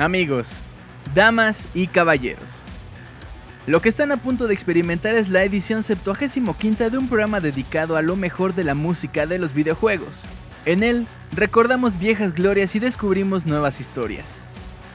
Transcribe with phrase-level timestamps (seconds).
[0.00, 0.62] Amigos,
[1.14, 2.62] damas y caballeros,
[3.66, 6.56] lo que están a punto de experimentar es la edición 75
[6.88, 10.22] de un programa dedicado a lo mejor de la música de los videojuegos.
[10.64, 14.40] En él, recordamos viejas glorias y descubrimos nuevas historias.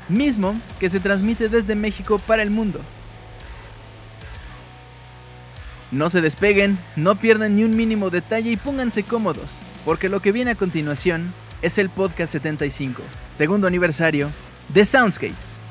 [0.10, 2.82] Mismo que se transmite desde México para el mundo.
[5.92, 10.32] No se despeguen, no pierdan ni un mínimo detalle y pónganse cómodos, porque lo que
[10.32, 13.04] viene a continuación es el podcast 75,
[13.36, 14.32] segundo aniversario
[14.70, 15.65] de Soundscapes.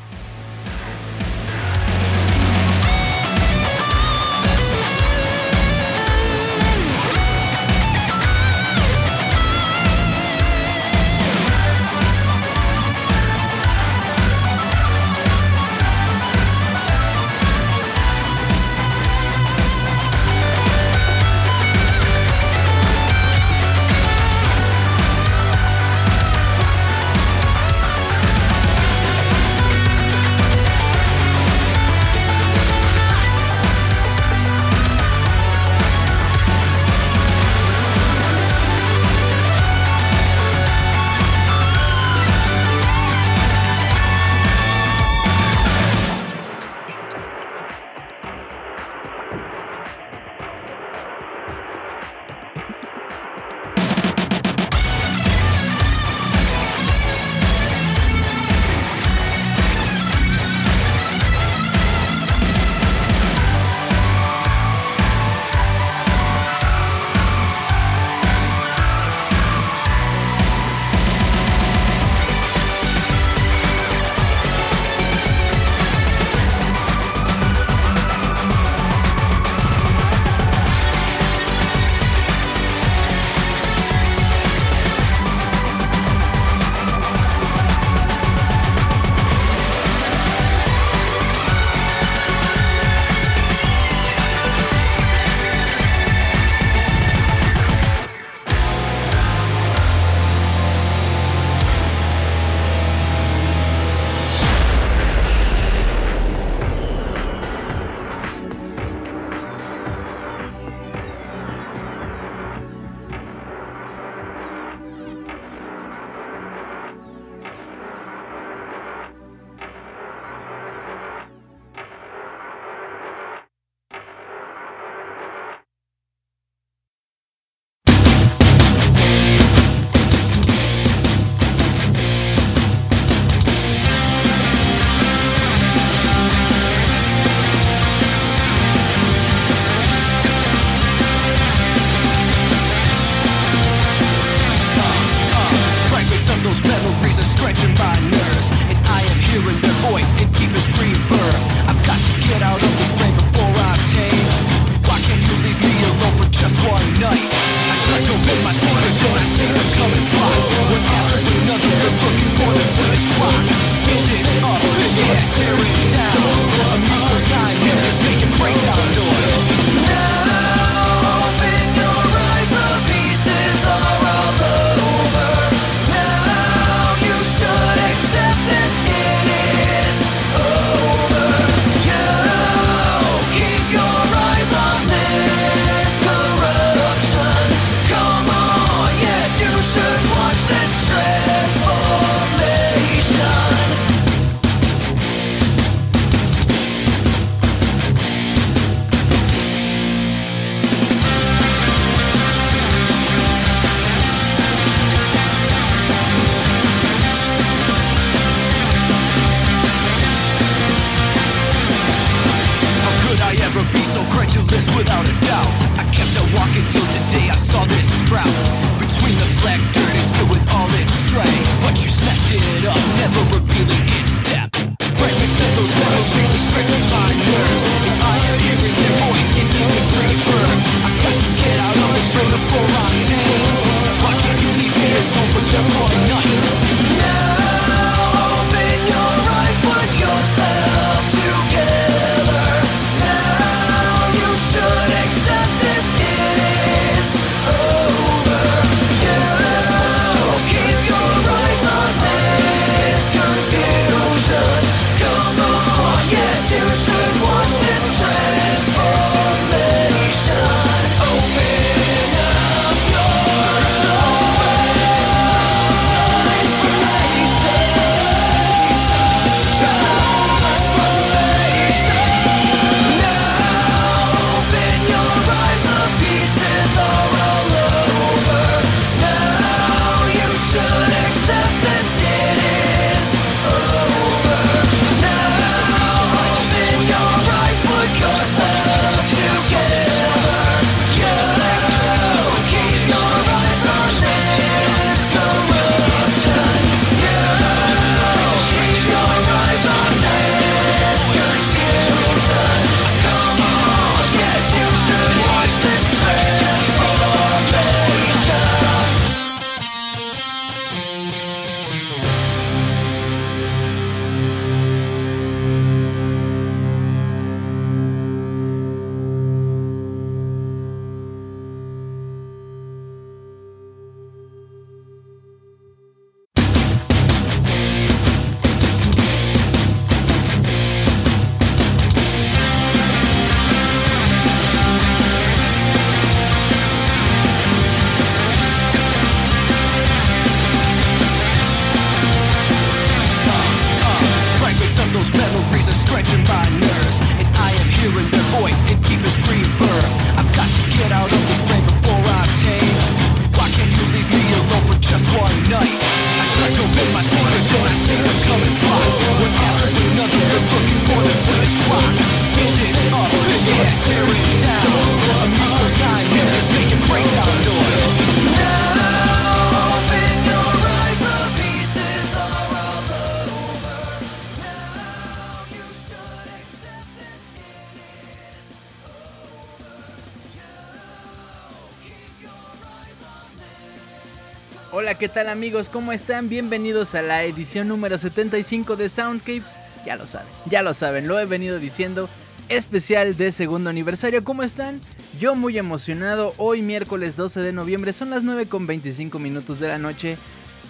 [385.14, 385.68] Tal amigos?
[385.68, 386.28] ¿Cómo están?
[386.28, 389.60] Bienvenidos a la edición número 75 de Soundscapes.
[389.86, 392.08] Ya lo saben, ya lo saben, lo he venido diciendo.
[392.48, 394.80] Especial de segundo aniversario, ¿cómo están?
[395.20, 399.68] Yo muy emocionado, hoy miércoles 12 de noviembre, son las 9 con 25 minutos de
[399.68, 400.18] la noche,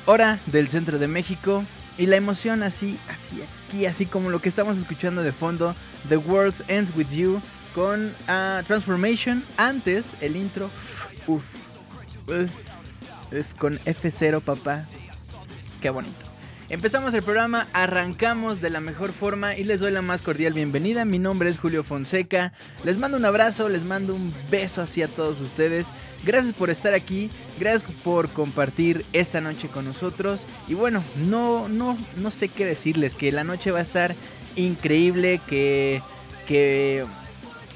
[0.05, 1.65] hora del centro de México.
[1.97, 5.75] Y la emoción así, así aquí, así como lo que estamos escuchando de fondo,
[6.11, 7.41] The World Ends With You,
[7.75, 9.43] con uh, Transformation.
[9.57, 10.71] Antes, el intro,
[11.27, 11.45] uff,
[12.29, 12.74] uff
[13.59, 14.87] con F0, papá.
[15.81, 16.35] Qué bonito.
[16.71, 21.05] Empezamos el programa, arrancamos de la mejor forma y les doy la más cordial bienvenida.
[21.05, 22.55] Mi nombre es Julio Fonseca.
[22.85, 25.93] Les mando un abrazo, les mando un beso así a todos ustedes.
[26.25, 30.47] Gracias por estar aquí, gracias por compartir esta noche con nosotros.
[30.67, 34.15] Y bueno, no, no, no sé qué decirles, que la noche va a estar
[34.57, 36.01] increíble, que,
[36.49, 37.05] que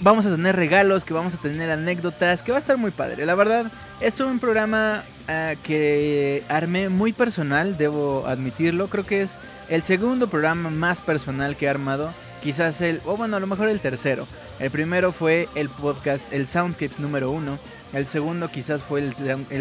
[0.00, 3.26] vamos a tener regalos, que vamos a tener anécdotas, que va a estar muy padre.
[3.26, 3.70] La verdad,
[4.00, 8.88] es un programa uh, que armé muy personal, debo admitirlo.
[8.88, 12.12] Creo que es el segundo programa más personal que he armado.
[12.42, 14.26] Quizás el, o bueno, a lo mejor el tercero.
[14.60, 17.58] El primero fue el podcast, el Soundscapes número uno.
[17.92, 19.14] El segundo quizás fue el,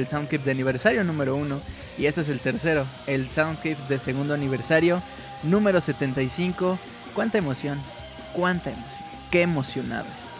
[0.08, 1.60] Soundscapes de aniversario número uno.
[1.98, 5.02] Y este es el tercero, el Soundscapes de segundo aniversario
[5.42, 6.78] número 75.
[7.16, 7.80] Cuánta emoción,
[8.34, 9.04] cuánta emoción.
[9.32, 10.34] Qué emocionado estoy.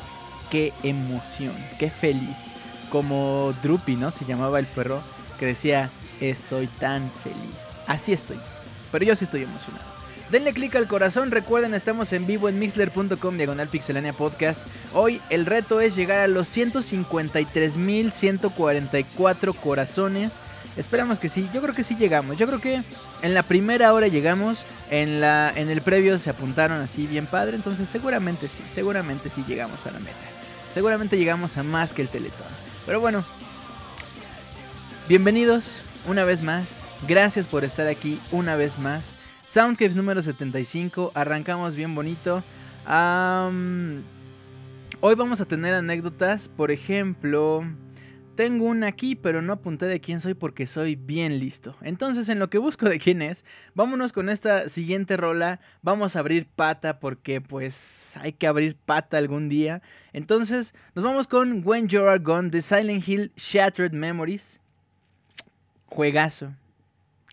[0.52, 2.57] Qué emoción, qué feliz
[2.90, 4.12] como Drupi, ¿no?
[4.12, 5.02] Se llamaba el perro
[5.40, 5.90] que decía,
[6.22, 7.82] estoy tan feliz.
[7.88, 8.40] Así estoy.
[8.92, 9.98] Pero yo sí estoy emocionado.
[10.30, 14.62] Denle click al corazón, recuerden estamos en vivo en mixler.com diagonal pixelania podcast.
[14.94, 20.36] Hoy el reto es llegar a los 153.144 corazones.
[20.76, 22.36] Esperamos que sí, yo creo que sí llegamos.
[22.36, 22.84] Yo creo que
[23.22, 27.56] en la primera hora llegamos, en, la, en el previo se apuntaron así bien padre,
[27.56, 30.18] entonces seguramente sí, seguramente sí llegamos a la meta.
[30.74, 32.67] Seguramente llegamos a más que el teletón.
[32.88, 33.26] Pero bueno,
[35.10, 36.88] bienvenidos una vez más.
[37.06, 39.14] Gracias por estar aquí una vez más.
[39.44, 41.12] Soundscapes número 75.
[41.14, 42.46] Arrancamos bien bonito.
[45.02, 46.48] hoy vamos a tener anécdotas.
[46.48, 47.66] Por ejemplo,
[48.38, 51.76] tengo una aquí, pero no apunté de quién soy porque soy bien listo.
[51.82, 55.60] Entonces, en lo que busco de quién es, vámonos con esta siguiente rola.
[55.82, 59.82] Vamos a abrir pata porque pues hay que abrir pata algún día.
[60.14, 64.62] Entonces, nos vamos con When You're Gone de Silent Hill Shattered Memories.
[65.88, 66.54] Juegazo.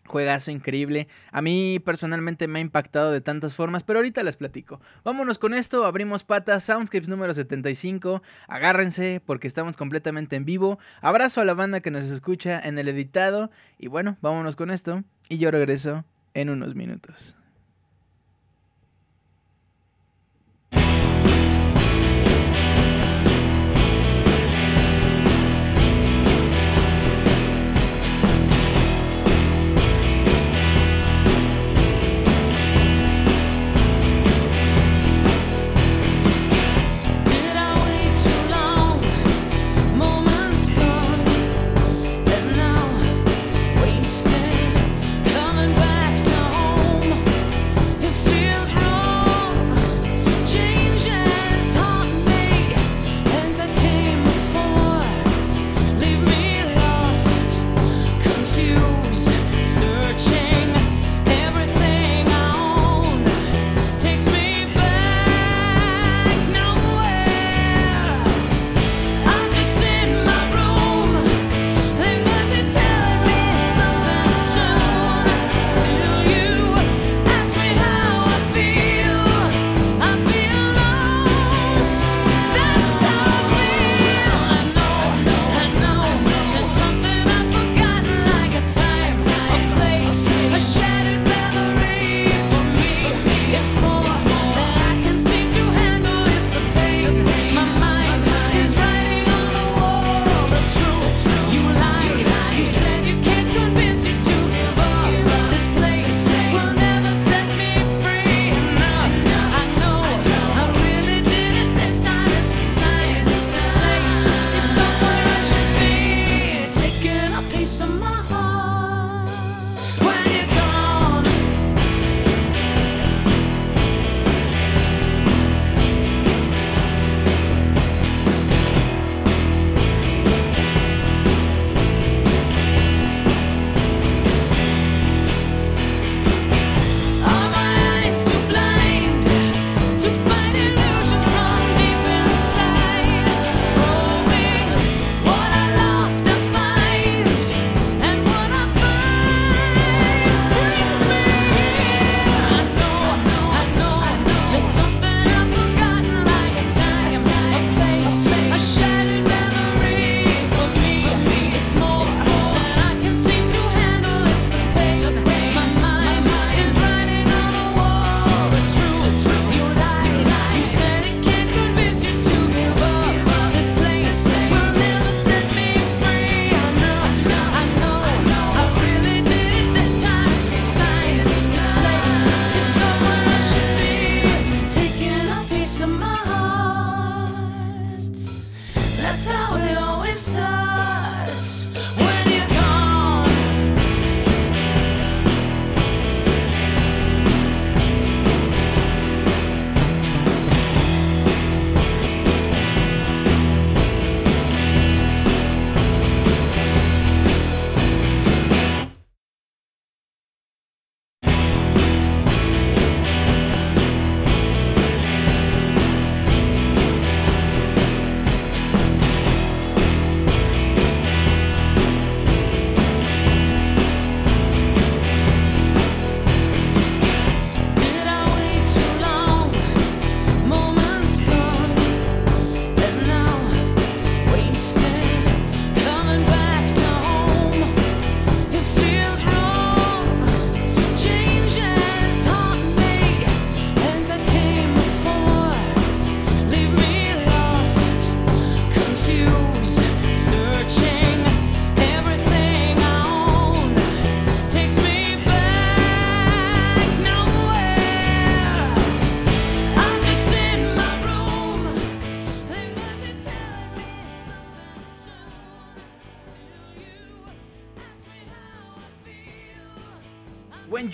[0.07, 1.09] Juegazo increíble.
[1.33, 4.81] A mí personalmente me ha impactado de tantas formas, pero ahorita les platico.
[5.03, 8.23] Vámonos con esto, abrimos patas, Soundscapes número 75.
[8.47, 10.79] Agárrense porque estamos completamente en vivo.
[11.01, 13.51] Abrazo a la banda que nos escucha en el editado.
[13.79, 15.05] Y bueno, vámonos con esto.
[15.29, 17.37] Y yo regreso en unos minutos.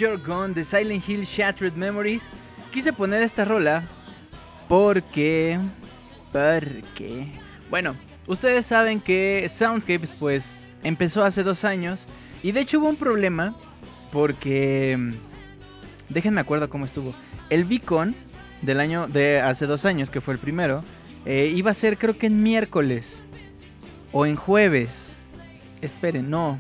[0.01, 2.31] You're Gone de Silent Hill Shattered Memories.
[2.73, 3.85] Quise poner esta rola
[4.67, 5.61] porque...
[6.33, 7.27] Porque...
[7.69, 7.95] Bueno,
[8.27, 12.09] ustedes saben que Soundscapes pues empezó hace dos años
[12.43, 13.55] y de hecho hubo un problema
[14.11, 15.19] porque...
[16.09, 17.15] Déjenme acuerdo cómo estuvo.
[17.51, 18.17] El Beacon
[18.63, 20.83] del año de hace dos años, que fue el primero,
[21.27, 23.23] eh, iba a ser creo que en miércoles
[24.13, 25.19] o en jueves.
[25.83, 26.59] Esperen, no.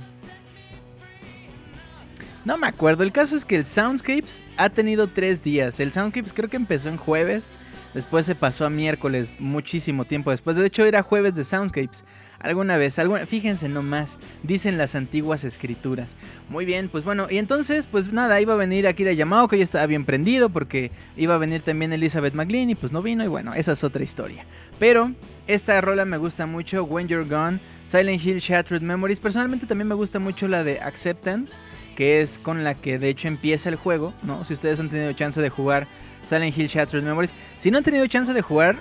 [2.45, 3.03] No me acuerdo.
[3.03, 5.79] El caso es que el Soundscapes ha tenido tres días.
[5.79, 7.53] El Soundscapes creo que empezó en jueves.
[7.93, 10.57] Después se pasó a miércoles, muchísimo tiempo después.
[10.57, 12.05] De hecho, era jueves de Soundscapes.
[12.41, 16.17] Alguna vez, alguna, fíjense nomás, dicen las antiguas escrituras.
[16.49, 19.65] Muy bien, pues bueno, y entonces, pues nada, iba a venir Akira Yamao, que ya
[19.65, 23.29] estaba bien prendido, porque iba a venir también Elizabeth McLean, y pues no vino, y
[23.29, 24.47] bueno, esa es otra historia.
[24.79, 25.13] Pero
[25.47, 29.21] esta rola me gusta mucho, When You're Gone, Silent Hill Shattered Memories.
[29.21, 31.59] Personalmente también me gusta mucho la de Acceptance,
[31.95, 34.47] que es con la que de hecho empieza el juego, ¿no?
[34.47, 35.87] Si ustedes han tenido chance de jugar
[36.23, 37.35] Silent Hill Shattered Memories.
[37.57, 38.79] Si no han tenido chance de jugar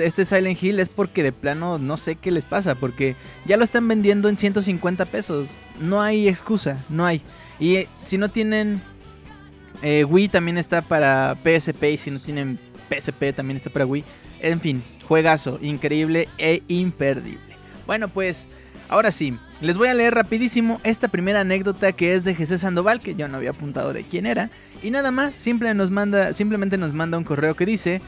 [0.00, 3.64] este Silent Hill es porque de plano no sé qué les pasa, porque ya lo
[3.64, 5.48] están vendiendo en 150 pesos.
[5.80, 7.22] No hay excusa, no hay.
[7.58, 8.82] Y eh, si no tienen
[9.82, 12.58] eh, Wii también está para PSP y si no tienen
[12.88, 14.04] PSP también está para Wii.
[14.40, 17.56] En fin, juegazo, increíble e imperdible.
[17.86, 18.48] Bueno, pues
[18.88, 23.00] ahora sí, les voy a leer rapidísimo esta primera anécdota que es de Jesús Sandoval,
[23.00, 24.50] que yo no había apuntado de quién era.
[24.82, 28.00] Y nada más, nos manda, simplemente nos manda un correo que dice...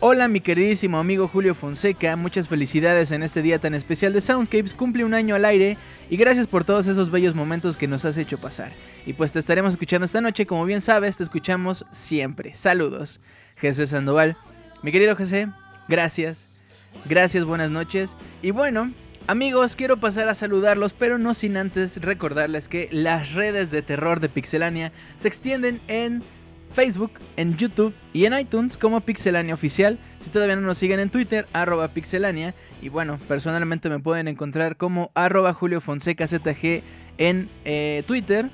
[0.00, 4.72] Hola mi queridísimo amigo Julio Fonseca, muchas felicidades en este día tan especial de Soundscapes,
[4.72, 5.76] cumple un año al aire
[6.08, 8.70] y gracias por todos esos bellos momentos que nos has hecho pasar.
[9.06, 12.54] Y pues te estaremos escuchando esta noche, como bien sabes, te escuchamos siempre.
[12.54, 13.18] Saludos,
[13.60, 14.36] José Sandoval.
[14.82, 15.48] Mi querido José,
[15.88, 16.64] gracias,
[17.06, 18.14] gracias, buenas noches.
[18.40, 18.92] Y bueno,
[19.26, 24.20] amigos, quiero pasar a saludarlos, pero no sin antes recordarles que las redes de terror
[24.20, 26.22] de Pixelania se extienden en
[26.70, 29.98] Facebook, en YouTube y en iTunes como Pixelania Oficial.
[30.18, 32.54] Si todavía no nos siguen en Twitter, arroba Pixelania.
[32.82, 36.82] Y bueno, personalmente me pueden encontrar como arroba Julio Fonseca ZG
[37.18, 38.50] en eh, Twitter.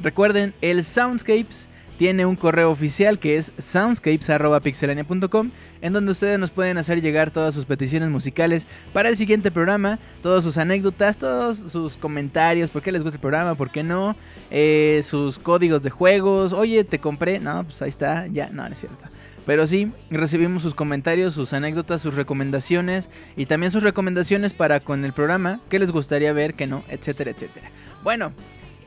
[0.00, 5.50] Recuerden, el Soundscapes tiene un correo oficial que es soundscapes.pixelania.com
[5.84, 9.98] en donde ustedes nos pueden hacer llegar todas sus peticiones musicales para el siguiente programa,
[10.22, 14.16] todas sus anécdotas, todos sus comentarios, por qué les gusta el programa, por qué no,
[14.50, 18.72] eh, sus códigos de juegos, oye, te compré, no, pues ahí está, ya, no, no
[18.72, 19.04] es cierto.
[19.44, 25.04] Pero sí, recibimos sus comentarios, sus anécdotas, sus recomendaciones y también sus recomendaciones para con
[25.04, 27.70] el programa, qué les gustaría ver, qué no, etcétera, etcétera.
[28.02, 28.32] Bueno,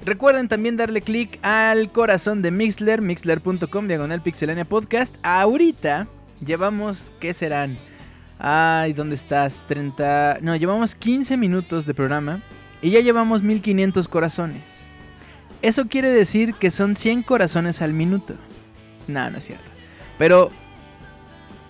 [0.06, 5.18] Recuerden también darle click al corazón de Mixler, mixler.com, diagonal pixelania podcast.
[5.24, 6.08] Ahorita
[6.46, 7.78] llevamos, ¿qué serán?
[8.40, 9.66] Ay, ¿dónde estás?
[9.68, 10.40] 30...
[10.42, 12.42] No, llevamos 15 minutos de programa
[12.82, 14.62] y ya llevamos 1500 corazones.
[15.62, 18.36] Eso quiere decir que son 100 corazones al minuto.
[19.08, 19.66] No, no es cierto.
[20.18, 20.52] Pero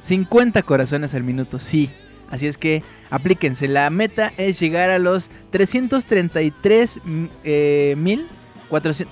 [0.02, 1.90] 50 corazones al minuto, sí.
[2.30, 3.70] Así es que aplíquense.
[3.70, 7.00] La meta es llegar a los 333
[7.46, 8.28] eh, mil.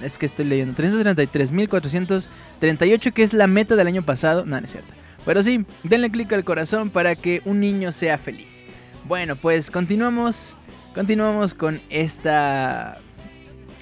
[0.01, 0.75] es que estoy leyendo.
[0.81, 4.43] 333.438, que es la meta del año pasado.
[4.45, 4.93] No, no es cierto.
[5.25, 8.63] Pero sí, denle clic al corazón para que un niño sea feliz.
[9.07, 10.57] Bueno, pues continuamos.
[10.93, 12.99] Continuamos con esta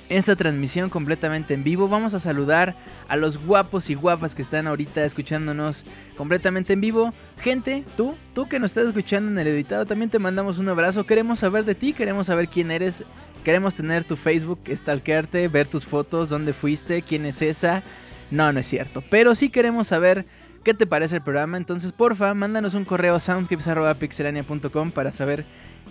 [0.09, 1.87] esta transmisión completamente en vivo.
[1.87, 2.75] Vamos a saludar
[3.07, 5.85] a los guapos y guapas que están ahorita escuchándonos
[6.17, 7.13] completamente en vivo.
[7.39, 11.05] Gente, tú, tú que nos estás escuchando en el editado, también te mandamos un abrazo.
[11.05, 13.03] Queremos saber de ti, queremos saber quién eres.
[13.43, 17.83] Queremos tener tu Facebook, stalkearte, ver tus fotos, dónde fuiste, quién es esa.
[18.31, 19.03] No, no es cierto.
[19.09, 20.25] Pero sí queremos saber
[20.63, 21.57] qué te parece el programa.
[21.57, 25.45] Entonces, porfa, mándanos un correo a soundscapes.pixelania.com para saber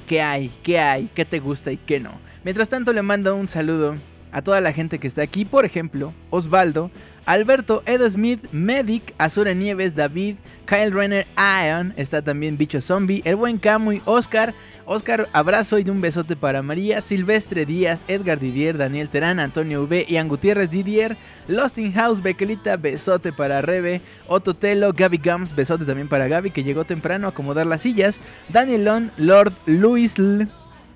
[0.07, 2.13] qué hay, qué hay, qué te gusta y qué no.
[2.45, 3.97] Mientras tanto, le mando un saludo
[4.33, 5.45] a toda la gente que está aquí.
[5.45, 6.91] Por ejemplo, Osvaldo,
[7.25, 13.37] Alberto, Ed Smith, Medic, Azure Nieves, David, Kyle Renner, Ion, está también Bicho Zombie, el
[13.37, 14.55] buen Camuy, Oscar.
[14.85, 20.07] Oscar, abrazo y un besote para María, Silvestre Díaz, Edgar Didier, Daniel Terán, Antonio V,
[20.09, 21.17] Ian Gutiérrez Didier,
[21.47, 26.51] Lost in House, Bequelita, besote para Rebe, Otto Telo, Gaby Gums, besote también para Gaby
[26.51, 30.49] que llegó temprano a acomodar las sillas, Daniel Lon, Lord Luis L,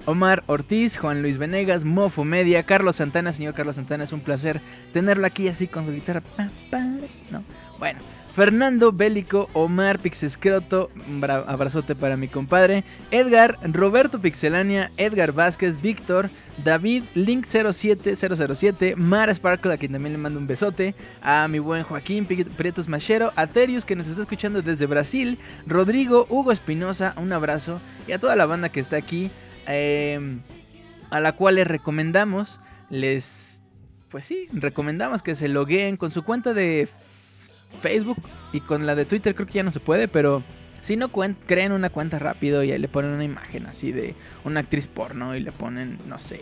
[0.06, 3.32] Omar Ortiz, Juan Luis Venegas, Mofo Media, Carlos Santana.
[3.32, 4.60] Señor Carlos Santana, es un placer
[4.92, 6.22] tenerlo aquí así con su guitarra.
[7.30, 7.42] No.
[7.78, 7.98] Bueno,
[8.36, 10.90] Fernando Bélico, Omar Pixescroto,
[11.46, 16.28] abrazote para mi compadre, Edgar, Roberto Pixelania, Edgar Vázquez, Víctor,
[16.62, 22.26] David, Link07007, Mara Sparkle, a quien también le mando un besote, a mi buen Joaquín
[22.26, 27.80] Prietos Machero, a Terius que nos está escuchando desde Brasil, Rodrigo, Hugo Espinosa, un abrazo,
[28.06, 29.30] y a toda la banda que está aquí,
[29.66, 30.40] Em,
[31.10, 33.62] a la cual les recomendamos, les
[34.10, 36.88] pues sí, recomendamos que se logueen con su cuenta de
[37.80, 40.42] Facebook y con la de Twitter creo que ya no se puede, pero
[40.80, 44.60] si no creen una cuenta rápido y ahí le ponen una imagen así de una
[44.60, 46.40] actriz porno y le ponen, no sé,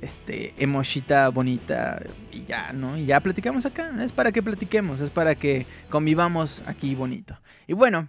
[0.00, 2.96] este, emoshita bonita y ya, ¿no?
[2.96, 3.92] Y ya platicamos acá.
[4.02, 7.38] Es para que platiquemos, es para que convivamos aquí bonito.
[7.66, 8.08] Y bueno,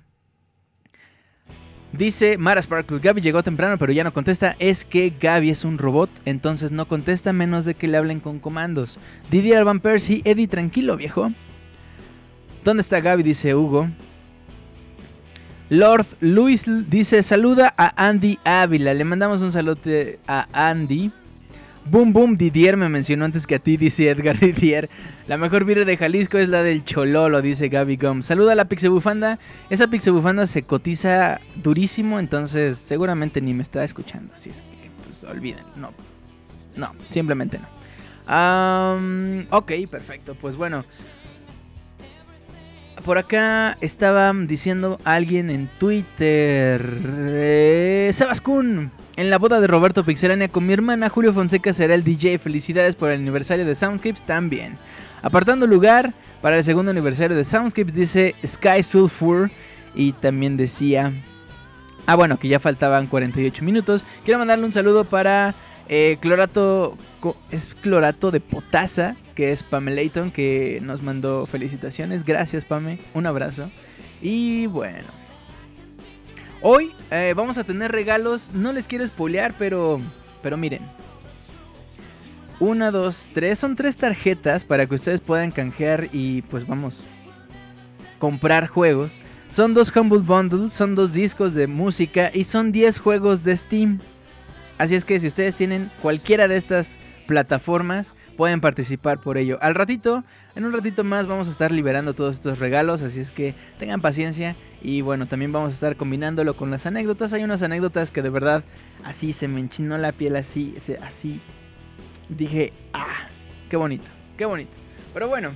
[1.98, 4.56] dice Mara Sparkle, Gaby llegó temprano pero ya no contesta.
[4.60, 8.40] Es que Gaby es un robot, entonces no contesta menos de que le hablen con
[8.40, 9.00] comandos.
[9.32, 11.32] Didier Van Persie, Eddie, tranquilo viejo.
[12.64, 13.24] ¿Dónde está Gaby?
[13.24, 13.90] Dice Hugo.
[15.70, 18.94] Lord Luis dice, saluda a Andy Ávila.
[18.94, 19.80] Le mandamos un saludo
[20.28, 21.12] a Andy.
[21.88, 24.90] Boom Boom Didier me mencionó antes que a ti, dice Edgar Didier.
[25.28, 28.22] La mejor birra de Jalisco es la del Chololo, dice Gaby Gum.
[28.24, 29.38] Saluda a la Pixebufanda.
[29.70, 34.34] Esa Pixebufanda se cotiza durísimo, entonces seguramente ni me está escuchando.
[34.34, 35.64] Así es que, pues olviden.
[35.76, 35.94] No,
[36.76, 39.48] no, simplemente no.
[39.52, 40.36] ok, perfecto.
[40.36, 40.86] Pues bueno.
[43.04, 46.82] Por acá estaba diciendo alguien en Twitter.
[47.04, 48.12] Eh.
[49.18, 52.38] En la boda de Roberto Pixelania con mi hermana Julio Fonseca será el DJ.
[52.38, 54.78] Felicidades por el aniversario de Soundscapes también.
[55.22, 59.52] Apartando lugar para el segundo aniversario de Soundscapes dice Sky Sulfur
[59.94, 61.14] y también decía...
[62.08, 64.04] Ah, bueno, que ya faltaban 48 minutos.
[64.26, 65.56] Quiero mandarle un saludo para
[65.88, 66.98] eh, Clorato...
[67.52, 70.02] Es Clorato de Potasa, que es Pamela
[70.34, 72.26] que nos mandó felicitaciones.
[72.26, 73.00] Gracias, Pame.
[73.14, 73.72] Un abrazo.
[74.22, 75.25] Y bueno...
[76.62, 78.52] Hoy eh, vamos a tener regalos.
[78.54, 80.02] No les quiero spoilear, pero.
[80.42, 80.82] Pero miren.
[82.60, 83.60] Una, dos, tres.
[83.60, 87.04] Son tres tarjetas para que ustedes puedan canjear y pues vamos.
[88.20, 89.22] Comprar juegos.
[89.48, 94.00] Son dos Humble Bundles, son dos discos de música y son 10 juegos de Steam.
[94.78, 99.58] Así es que si ustedes tienen cualquiera de estas plataformas, pueden participar por ello.
[99.62, 100.24] Al ratito,
[100.56, 104.02] en un ratito más vamos a estar liberando todos estos regalos, así es que tengan
[104.02, 107.34] paciencia y bueno, también vamos a estar combinándolo con las anécdotas.
[107.34, 108.64] Hay unas anécdotas que de verdad
[109.04, 111.42] así se me enchinó la piel, así, así.
[112.30, 113.28] Dije, ah,
[113.68, 114.06] qué bonito,
[114.38, 114.70] qué bonito.
[115.12, 115.50] Pero bueno.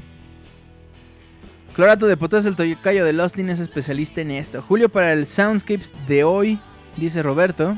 [1.75, 4.63] Clorato de potasio, el toyocayo de Lostin es especialista en esto.
[4.63, 6.59] Julio para el Soundscapes de hoy,
[6.97, 7.77] dice Roberto.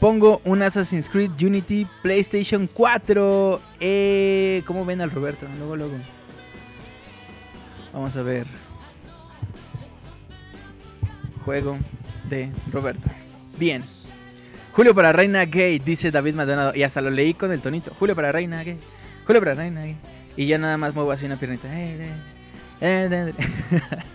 [0.00, 3.58] Pongo un Assassin's Creed Unity PlayStation 4.
[3.80, 5.46] Eh, ¿Cómo ven al Roberto?
[5.56, 5.94] Luego, luego.
[7.94, 8.59] Vamos a ver
[11.44, 11.78] juego
[12.28, 13.08] de Roberto.
[13.58, 13.84] Bien.
[14.72, 16.74] Julio para Reina Gay, dice David Maldonado.
[16.74, 17.92] Y hasta lo leí con el tonito.
[17.98, 18.78] Julio para Reina Gay.
[19.26, 19.96] Julio para Reina Gay.
[20.36, 21.68] Y ya nada más muevo así una piernita.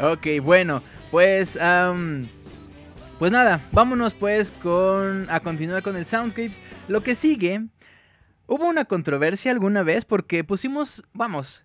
[0.00, 0.82] ok, bueno.
[1.10, 1.58] Pues...
[3.18, 6.60] pues nada, vámonos pues con a continuar con el Soundscapes.
[6.88, 7.64] Lo que sigue,
[8.46, 11.64] hubo una controversia alguna vez porque pusimos, vamos,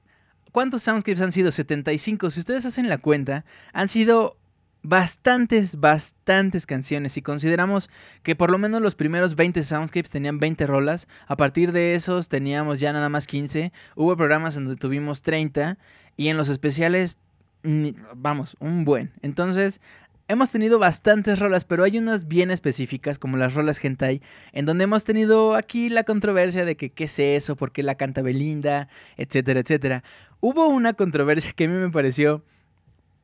[0.51, 1.51] ¿cuántos Soundscapes han sido?
[1.51, 2.29] 75.
[2.29, 4.37] Si ustedes hacen la cuenta, han sido
[4.87, 7.11] bastantes, bastantes canciones.
[7.11, 7.89] Si consideramos
[8.23, 12.29] que por lo menos los primeros 20 soundscapes tenían 20 rolas, a partir de esos
[12.29, 13.73] teníamos ya nada más 15.
[13.95, 15.77] Hubo programas en donde tuvimos 30
[16.15, 17.17] y en los especiales,
[18.15, 19.11] vamos, un buen.
[19.21, 19.81] Entonces,
[20.29, 24.21] hemos tenido bastantes rolas, pero hay unas bien específicas, como las rolas hentai,
[24.53, 27.95] en donde hemos tenido aquí la controversia de que qué es eso, por qué la
[27.95, 30.03] canta Belinda, etcétera, etcétera.
[30.39, 32.45] Hubo una controversia que a mí me pareció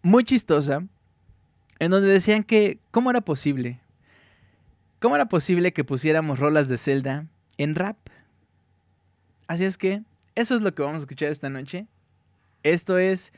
[0.02, 0.84] muy chistosa
[1.84, 3.80] en donde decían que cómo era posible,
[5.00, 7.98] cómo era posible que pusiéramos rolas de Zelda en rap.
[9.48, 10.02] Así es que
[10.36, 11.88] eso es lo que vamos a escuchar esta noche.
[12.64, 13.34] Esto es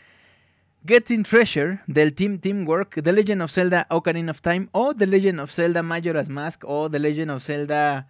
[0.86, 5.40] Getting Treasure del Team Teamwork, The Legend of Zelda Ocarina of Time o The Legend
[5.40, 8.08] of Zelda Majora's Mask o The Legend of Zelda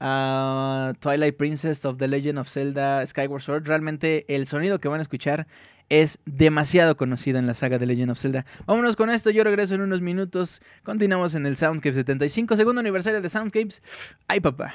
[0.00, 3.66] uh, Twilight Princess of The Legend of Zelda Skyward Sword.
[3.66, 5.46] Realmente el sonido que van a escuchar
[5.88, 8.44] es demasiado conocido en la saga de Legend of Zelda.
[8.66, 10.60] Vámonos con esto, yo regreso en unos minutos.
[10.82, 13.82] Continuamos en el Soundscape 75, segundo aniversario de Soundscapes.
[14.28, 14.74] ¡Ay, papá!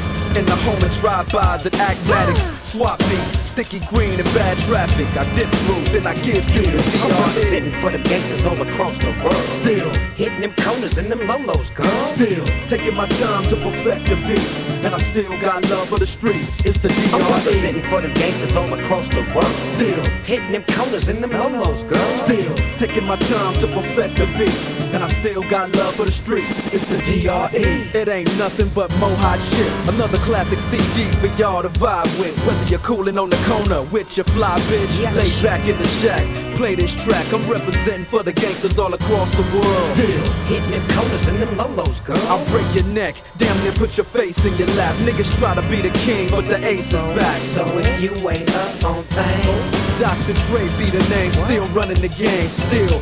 [0.33, 2.39] In the home and drive-bys and acmatics.
[2.51, 2.59] Ah.
[2.71, 5.05] Swap beats, sticky green and bad traffic.
[5.17, 7.19] I dip through, then I get through the I'm DRE.
[7.27, 9.45] representing for the gangsters all across the world.
[9.59, 12.03] Still, Hitting them corners and them lolos, girl.
[12.15, 14.47] still taking my time to perfect the beat.
[14.85, 16.63] And I still got love for the streets.
[16.63, 17.11] It's the DRE.
[17.13, 19.55] I'm representing for the gangsters all across the world.
[19.75, 22.09] Still, Hitting them corners and them lolos, girl.
[22.23, 24.55] Still taking my time to perfect the beat.
[24.95, 26.73] And I still got love for the streets.
[26.73, 27.99] It's the DRE.
[27.99, 29.71] It ain't nothing but mohawk shit.
[29.93, 32.35] Another classic CD for y'all to vibe with.
[32.45, 35.13] Whether you're cooling on the corner with your fly bitch, Yeah.
[35.13, 36.23] lay back in the shack.
[36.55, 37.25] Play this track.
[37.33, 39.85] I'm representing for the gangsters all across the world.
[39.97, 40.23] Still.
[40.47, 42.21] Hitting them corners and them lolos, girl.
[42.29, 44.95] I'll break your neck, damn near put your face in your lap.
[45.05, 47.41] Niggas try to be the king, but the ace is back.
[47.41, 50.33] So if you ain't up on things, Dr.
[50.47, 53.01] Dre be the name, still running the game, still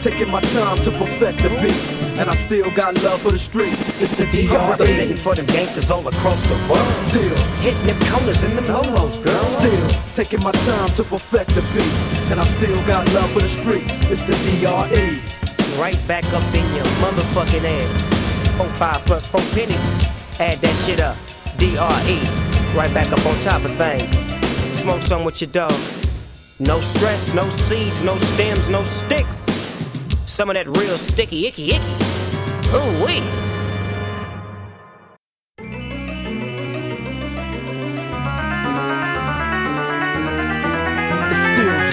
[0.00, 1.76] taking my time to perfect the beat.
[2.18, 3.80] And I still got love for the streets.
[4.00, 4.70] It's the I'm DRE.
[4.70, 6.92] representing for them gangsters all across the world.
[7.08, 9.44] Still, Hitting them corners and them lolos, girl.
[9.44, 11.94] still taking my time to perfect the beat.
[12.30, 13.94] And I still got love for the streets.
[14.10, 15.20] It's the DRE.
[15.80, 18.56] Right back up in your motherfucking ass.
[18.58, 19.80] Four five plus four pennies.
[20.40, 21.16] Add that shit up.
[21.56, 22.18] DRE.
[22.76, 24.10] Right back up on top of things.
[24.78, 25.72] Smoke some with your dog.
[26.58, 29.46] No stress, no seeds, no stems, no sticks.
[30.40, 32.74] Some of that real sticky icky icky.
[32.74, 33.49] Ooh wee.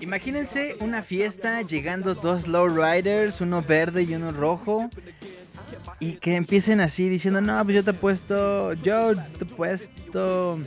[0.00, 4.90] Imagínense una fiesta llegando dos lowriders, uno verde y uno rojo.
[5.98, 10.60] Y que empiecen así diciendo, no, pues yo te he puesto, yo te he puesto.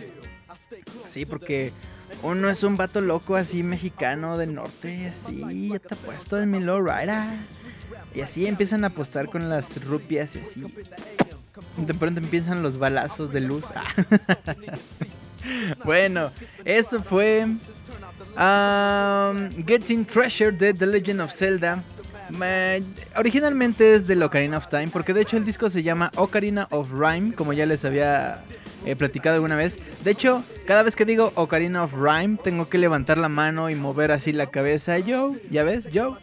[1.05, 1.71] Sí, porque
[2.23, 6.51] uno es un vato loco así mexicano del norte, así, yo te he puesto en
[6.51, 7.23] mi lowrider.
[8.13, 10.63] Y así empiezan a apostar con las rupias y así.
[11.77, 13.65] De pronto empiezan los balazos de luz.
[15.85, 16.31] bueno,
[16.65, 17.59] eso fue um,
[19.65, 21.81] Getting Treasure de The Legend of Zelda.
[22.29, 22.83] Me-
[23.17, 26.91] originalmente es de Ocarina of Time, porque de hecho el disco se llama Ocarina of
[26.91, 28.43] Rhyme, como ya les había
[28.85, 29.79] eh, platicado alguna vez.
[30.03, 33.75] De hecho, cada vez que digo Ocarina of Rhyme, tengo que levantar la mano y
[33.75, 34.99] mover así la cabeza.
[34.99, 36.17] Yo, ya ves, yo.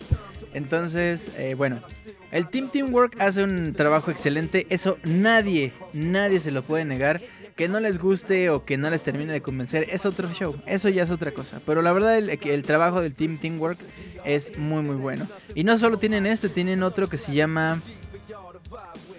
[0.54, 1.82] Entonces, eh, bueno,
[2.30, 7.20] El Team Teamwork hace un trabajo excelente, eso nadie, nadie se lo puede negar.
[7.56, 10.90] Que no les guste o que no les termine de convencer es otro show, eso
[10.90, 11.60] ya es otra cosa.
[11.64, 13.78] Pero la verdad el, el trabajo del Team Teamwork
[14.24, 15.26] es muy muy bueno.
[15.54, 17.80] Y no solo tienen este, tienen otro que se llama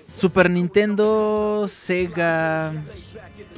[0.09, 2.73] Super Nintendo Sega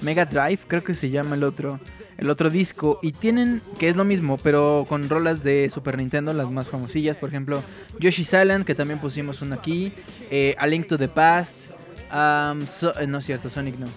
[0.01, 1.79] Mega Drive, creo que se llama el otro,
[2.17, 2.99] el otro disco.
[3.01, 7.17] Y tienen, que es lo mismo, pero con rolas de Super Nintendo, las más famosillas.
[7.17, 7.61] Por ejemplo,
[7.99, 9.93] Yoshi's Island, que también pusimos una aquí.
[10.31, 11.71] Eh, A Link to the Past.
[12.11, 13.87] Eh, no es cierto, Sonic no.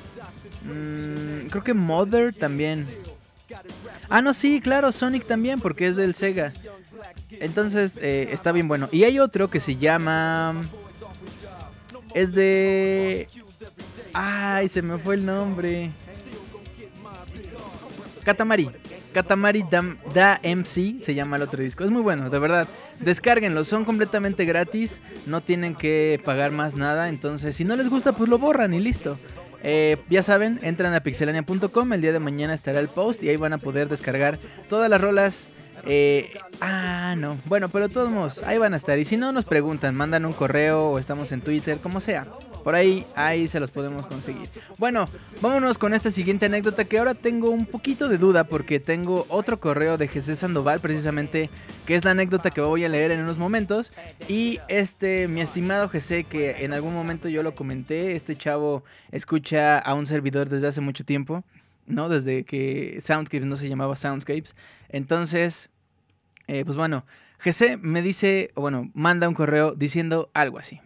[0.64, 2.87] Mm, creo que Mother también.
[4.09, 6.53] Ah, no, sí, claro, Sonic también, porque es del Sega.
[7.40, 8.88] Entonces, eh, está bien bueno.
[8.92, 10.55] Y hay otro que se llama...
[12.14, 13.29] Es de...
[14.12, 15.90] Ay, se me fue el nombre.
[18.25, 18.70] Katamari.
[19.12, 19.64] Katamari
[20.14, 21.85] da, MC se llama el otro disco.
[21.85, 22.68] Es muy bueno, de verdad.
[23.01, 25.01] Descárguenlo, son completamente gratis.
[25.27, 27.09] No tienen que pagar más nada.
[27.09, 29.18] Entonces, si no les gusta, pues lo borran y listo.
[29.62, 31.92] Eh, ya saben, entran a pixelania.com.
[31.92, 35.01] El día de mañana estará el post y ahí van a poder descargar todas las
[35.01, 35.48] rolas.
[35.85, 37.37] Eh, ah, no.
[37.47, 38.99] Bueno, pero todos modos, ahí van a estar.
[38.99, 42.27] Y si no, nos preguntan, mandan un correo o estamos en Twitter, como sea.
[42.62, 44.49] Por ahí, ahí se los podemos conseguir.
[44.79, 45.09] Bueno,
[45.40, 49.59] vámonos con esta siguiente anécdota que ahora tengo un poquito de duda porque tengo otro
[49.59, 51.51] correo de Jesús Sandoval precisamente
[51.87, 53.92] que es la anécdota que voy a leer en unos momentos.
[54.29, 59.79] Y este, mi estimado Jesse, que en algún momento yo lo comenté, este chavo escucha
[59.79, 61.42] a un servidor desde hace mucho tiempo,
[61.87, 62.09] ¿no?
[62.09, 64.55] Desde que Soundscapes no se llamaba Soundscapes.
[64.88, 65.68] Entonces,
[66.53, 67.07] eh, pues bueno,
[67.38, 70.81] Jesse me dice, bueno, manda un correo diciendo algo así.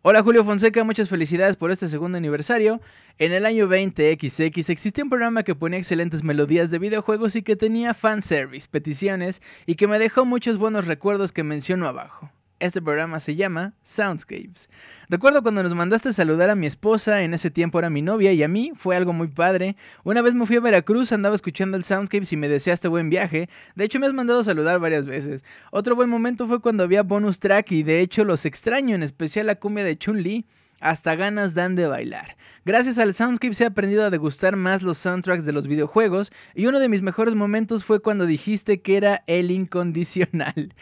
[0.00, 2.80] Hola Julio Fonseca, muchas felicidades por este segundo aniversario.
[3.18, 7.56] En el año 20XX existía un programa que ponía excelentes melodías de videojuegos y que
[7.56, 12.30] tenía fanservice, peticiones y que me dejó muchos buenos recuerdos que menciono abajo.
[12.62, 14.70] Este programa se llama Soundscapes.
[15.08, 18.40] Recuerdo cuando nos mandaste saludar a mi esposa, en ese tiempo era mi novia, y
[18.44, 19.74] a mí fue algo muy padre.
[20.04, 23.48] Una vez me fui a Veracruz, andaba escuchando el Soundscapes y me deseaste buen viaje.
[23.74, 25.44] De hecho, me has mandado a saludar varias veces.
[25.72, 29.46] Otro buen momento fue cuando había bonus track y de hecho los extraño, en especial
[29.46, 30.46] la cumbia de Chun-Li
[30.78, 32.36] hasta ganas dan de bailar.
[32.64, 36.78] Gracias al Soundscape he aprendido a degustar más los soundtracks de los videojuegos y uno
[36.78, 40.72] de mis mejores momentos fue cuando dijiste que era el incondicional.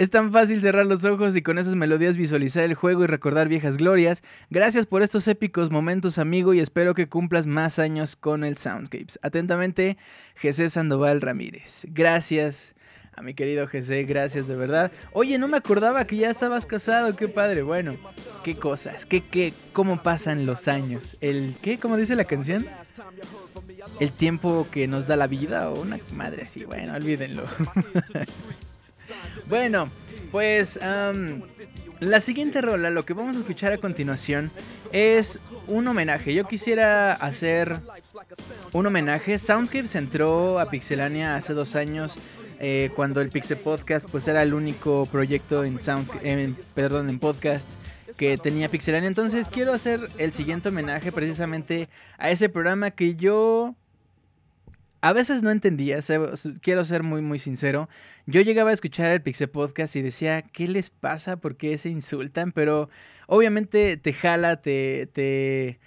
[0.00, 3.48] Es tan fácil cerrar los ojos y con esas melodías visualizar el juego y recordar
[3.48, 4.22] viejas glorias.
[4.48, 9.18] Gracias por estos épicos momentos, amigo, y espero que cumplas más años con el Soundscapes.
[9.20, 9.98] Atentamente,
[10.40, 11.84] José Sandoval Ramírez.
[11.90, 12.74] Gracias.
[13.14, 14.90] A mi querido José, gracias de verdad.
[15.12, 17.60] Oye, no me acordaba que ya estabas casado, qué padre.
[17.60, 17.98] Bueno,
[18.42, 21.18] qué cosas, qué, qué, cómo pasan los años.
[21.20, 21.76] El, ¿qué?
[21.76, 22.66] ¿Cómo dice la canción?
[23.98, 26.64] El tiempo que nos da la vida o una madre así.
[26.64, 27.42] Bueno, olvídenlo.
[29.48, 29.90] Bueno,
[30.30, 30.78] pues
[32.00, 34.50] la siguiente rola, lo que vamos a escuchar a continuación,
[34.92, 36.34] es un homenaje.
[36.34, 37.78] Yo quisiera hacer
[38.72, 39.38] un homenaje.
[39.38, 42.16] Soundscapes entró a Pixelania hace dos años.
[42.62, 45.78] Eh, cuando el Pixel Podcast pues era el único proyecto en,
[46.22, 47.70] en, perdón, en podcast
[48.18, 49.08] que tenía Pixelania.
[49.08, 53.74] Entonces quiero hacer el siguiente homenaje precisamente a ese programa que yo
[55.02, 56.00] a veces no entendía,
[56.60, 57.88] quiero ser muy muy sincero.
[58.26, 61.38] Yo llegaba a escuchar el Pixel Podcast y decía, ¿qué les pasa?
[61.38, 62.52] ¿Por qué se insultan?
[62.52, 62.90] Pero
[63.26, 65.80] obviamente te jala, te, te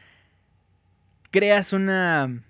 [1.30, 2.44] creas una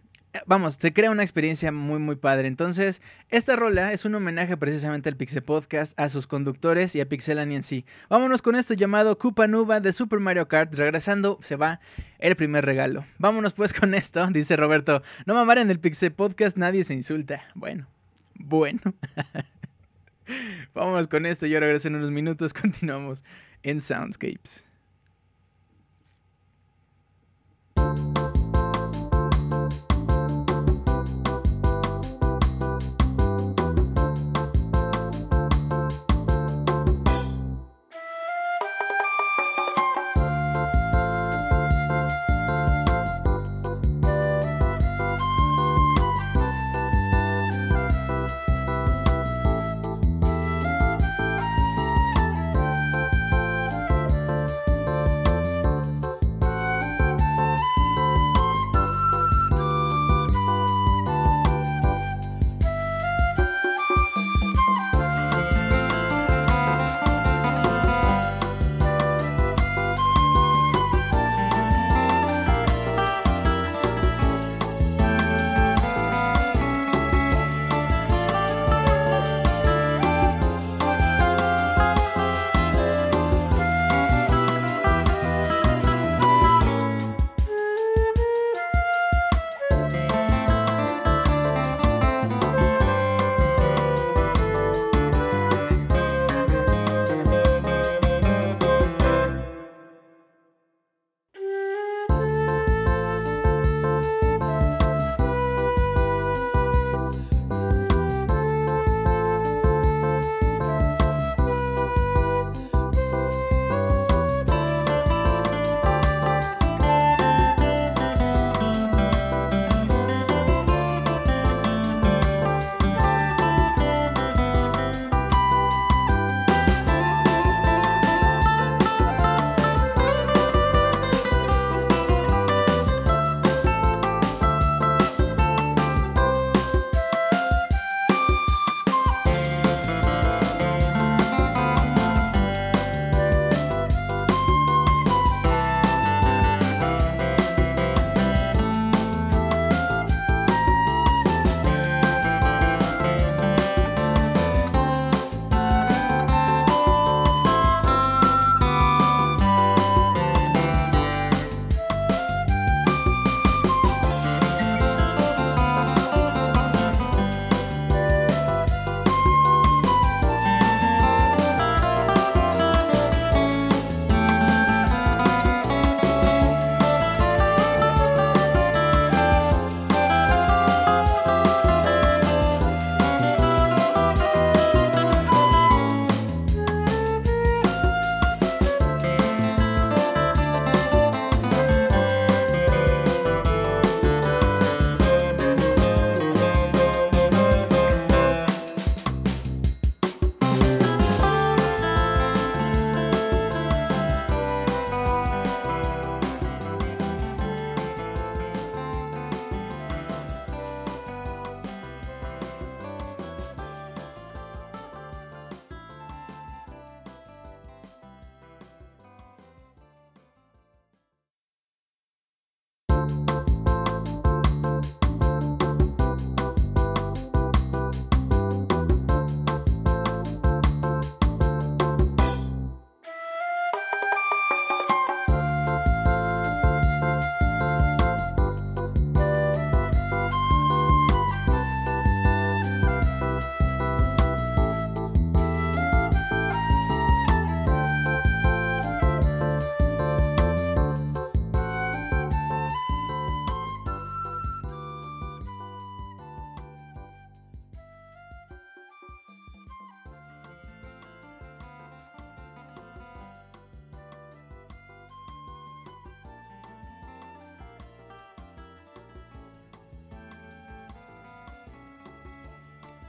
[0.45, 2.47] vamos, se crea una experiencia muy muy padre.
[2.47, 7.09] Entonces, esta rola es un homenaje precisamente al Pixel Podcast, a sus conductores y a
[7.09, 7.85] Pixelania en sí.
[8.09, 10.73] Vámonos con esto llamado Koopa Nuba de Super Mario Kart.
[10.73, 11.79] Regresando, se va
[12.19, 13.05] el primer regalo.
[13.17, 15.03] Vámonos pues con esto, dice Roberto.
[15.25, 17.43] No mamar en el Pixel Podcast, nadie se insulta.
[17.55, 17.87] Bueno,
[18.35, 18.81] bueno.
[20.73, 23.23] Vámonos con esto, yo regreso en unos minutos, continuamos
[23.61, 24.65] en Soundscapes.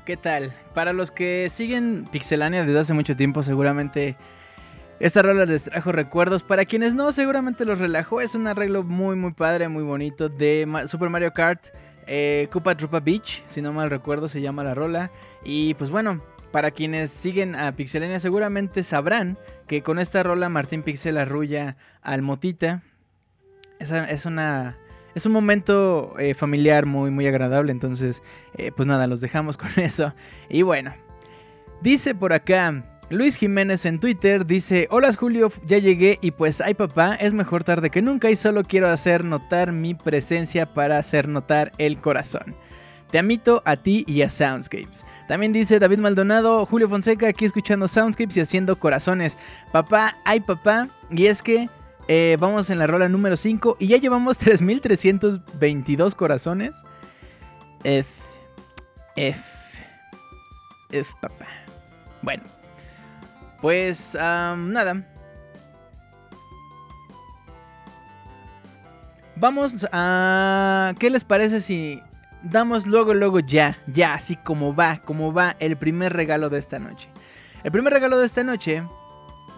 [0.05, 0.53] ¿Qué tal?
[0.75, 4.17] Para los que siguen Pixelania desde hace mucho tiempo, seguramente
[5.01, 6.43] esta rola les trajo recuerdos.
[6.43, 8.21] Para quienes no, seguramente los relajó.
[8.21, 11.67] Es un arreglo muy, muy padre, muy bonito de Super Mario Kart.
[12.07, 15.11] Eh, Koopa Trupa Beach, si no mal recuerdo, se llama la rola.
[15.43, 20.83] Y pues bueno, para quienes siguen a Pixelania, seguramente sabrán que con esta rola Martín
[20.83, 22.83] Pixel arrulla al Motita.
[23.79, 24.77] Es una.
[25.15, 27.73] Es un momento eh, familiar muy, muy agradable.
[27.73, 28.23] Entonces,
[28.57, 30.13] eh, pues nada, los dejamos con eso.
[30.49, 30.95] Y bueno,
[31.81, 32.91] dice por acá.
[33.11, 37.63] Luis Jiménez en Twitter dice, hola Julio, ya llegué y pues ay papá, es mejor
[37.63, 42.57] tarde que nunca y solo quiero hacer notar mi presencia para hacer notar el corazón.
[43.11, 45.05] Te amito a ti y a Soundscapes.
[45.29, 49.39] También dice David Maldonado, Julio Fonseca aquí escuchando Soundscapes y haciendo corazones.
[49.71, 51.69] Papá, ay papá, y es que
[52.09, 56.77] eh, vamos en la rola número 5 y ya llevamos 3322 corazones.
[57.83, 58.11] F,
[59.17, 59.43] F,
[60.91, 61.47] F papá.
[62.23, 62.43] Bueno.
[63.61, 65.03] Pues nada.
[69.37, 70.95] Vamos a...
[70.99, 72.01] ¿Qué les parece si
[72.43, 76.79] damos luego, luego ya, ya, así como va, como va el primer regalo de esta
[76.79, 77.09] noche?
[77.65, 78.83] El primer regalo de esta noche,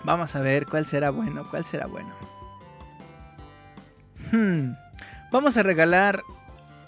[0.05, 2.15] vamos a ver cuál será bueno, cuál será bueno.
[4.33, 4.73] Hmm,
[5.31, 6.23] vamos a regalar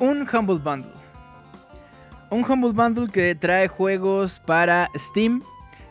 [0.00, 0.92] un Humble Bundle.
[2.30, 5.42] Un Humble Bundle que trae juegos para Steam,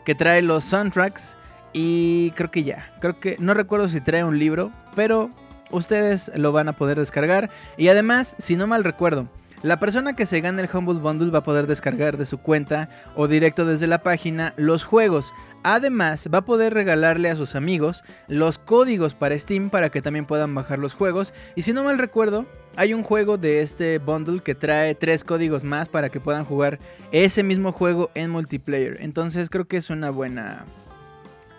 [0.04, 1.36] que trae los soundtracks
[1.72, 5.30] y creo que ya, creo que no recuerdo si trae un libro, pero
[5.70, 7.50] ustedes lo van a poder descargar.
[7.78, 9.26] Y además, si no mal recuerdo,
[9.62, 12.88] la persona que se gane el Humble Bundle va a poder descargar de su cuenta
[13.16, 15.34] o directo desde la página los juegos.
[15.64, 20.26] Además, va a poder regalarle a sus amigos los códigos para Steam para que también
[20.26, 21.34] puedan bajar los juegos.
[21.56, 22.46] Y si no mal recuerdo,
[22.76, 26.78] hay un juego de este bundle que trae tres códigos más para que puedan jugar
[27.10, 28.98] ese mismo juego en multiplayer.
[29.00, 30.64] Entonces creo que es una buena...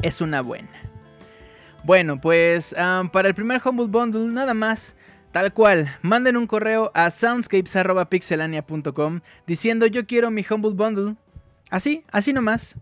[0.02, 0.70] Es una buena.
[1.84, 2.74] Bueno, pues
[3.12, 4.95] para el primer Humble Bundle nada más
[5.32, 11.18] Tal cual, manden un correo a soundscapes.pixelania.com diciendo yo quiero mi Humble Bundle.
[11.70, 12.76] Así, así nomás.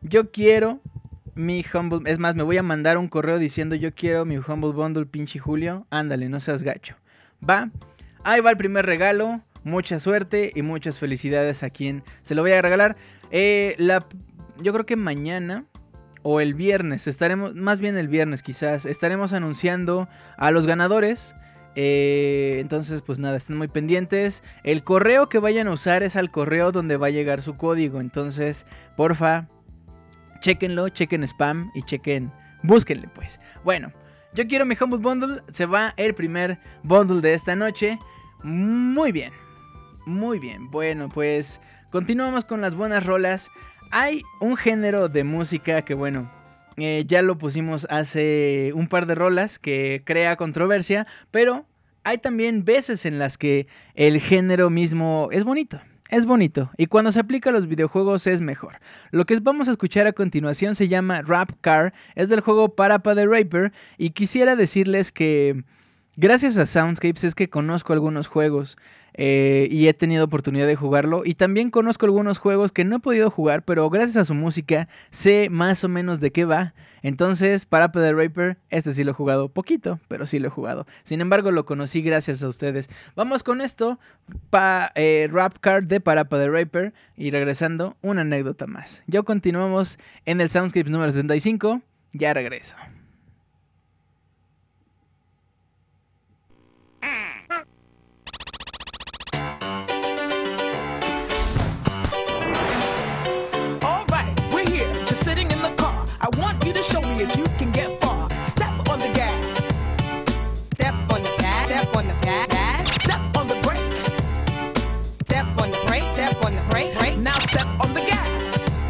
[0.00, 0.80] Yo quiero
[1.34, 2.08] mi Humble...
[2.08, 5.40] Es más, me voy a mandar un correo diciendo yo quiero mi Humble Bundle, pinche
[5.40, 5.84] Julio.
[5.90, 6.94] Ándale, no seas gacho.
[7.48, 7.72] Va,
[8.22, 9.42] ahí va el primer regalo.
[9.64, 12.94] Mucha suerte y muchas felicidades a quien se lo voy a regalar.
[13.32, 14.06] Eh, la,
[14.60, 15.64] yo creo que mañana
[16.22, 21.34] o el viernes, estaremos, más bien el viernes quizás, estaremos anunciando a los ganadores
[21.76, 24.42] eh, entonces, pues nada, estén muy pendientes.
[24.62, 28.00] El correo que vayan a usar es al correo donde va a llegar su código.
[28.00, 28.66] Entonces,
[28.96, 29.48] porfa,
[30.40, 33.40] chequenlo, chequen spam y chequen, búsquenle pues.
[33.64, 33.92] Bueno,
[34.34, 35.42] yo quiero mi Humble Bundle.
[35.50, 37.98] Se va el primer bundle de esta noche.
[38.42, 39.32] Muy bien,
[40.06, 40.70] muy bien.
[40.70, 41.60] Bueno, pues
[41.90, 43.50] continuamos con las buenas rolas.
[43.90, 46.30] Hay un género de música que, bueno,
[46.76, 51.66] eh, ya lo pusimos hace un par de rolas que crea controversia, pero
[52.04, 55.80] hay también veces en las que el género mismo es bonito.
[56.10, 58.78] Es bonito y cuando se aplica a los videojuegos es mejor.
[59.10, 63.14] Lo que vamos a escuchar a continuación se llama Rap Car, es del juego Parapa
[63.14, 65.64] the Raper y quisiera decirles que
[66.16, 68.76] gracias a Soundscapes es que conozco algunos juegos
[69.16, 71.22] eh, y he tenido oportunidad de jugarlo.
[71.24, 74.88] Y también conozco algunos juegos que no he podido jugar, pero gracias a su música
[75.10, 76.74] sé más o menos de qué va.
[77.02, 80.86] Entonces, para the Raper, este sí lo he jugado poquito, pero sí lo he jugado.
[81.04, 82.90] Sin embargo, lo conocí gracias a ustedes.
[83.14, 83.98] Vamos con esto,
[84.50, 86.92] pa, eh, Rap Card de Parapa the Raper.
[87.16, 89.02] Y regresando, una anécdota más.
[89.06, 91.82] Ya continuamos en el Soundscript número 75.
[92.12, 92.74] Ya regreso.
[107.20, 108.28] If you can get far.
[108.44, 109.64] Step on the gas.
[110.74, 111.66] Step on the gas.
[111.66, 112.94] Step on the gas.
[113.02, 114.04] Step on the brakes.
[115.24, 116.12] Step on the brake.
[116.14, 117.18] Step on the brake.
[117.18, 118.80] Now step on the gas.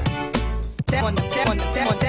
[0.89, 2.04] Step on the step on the step on step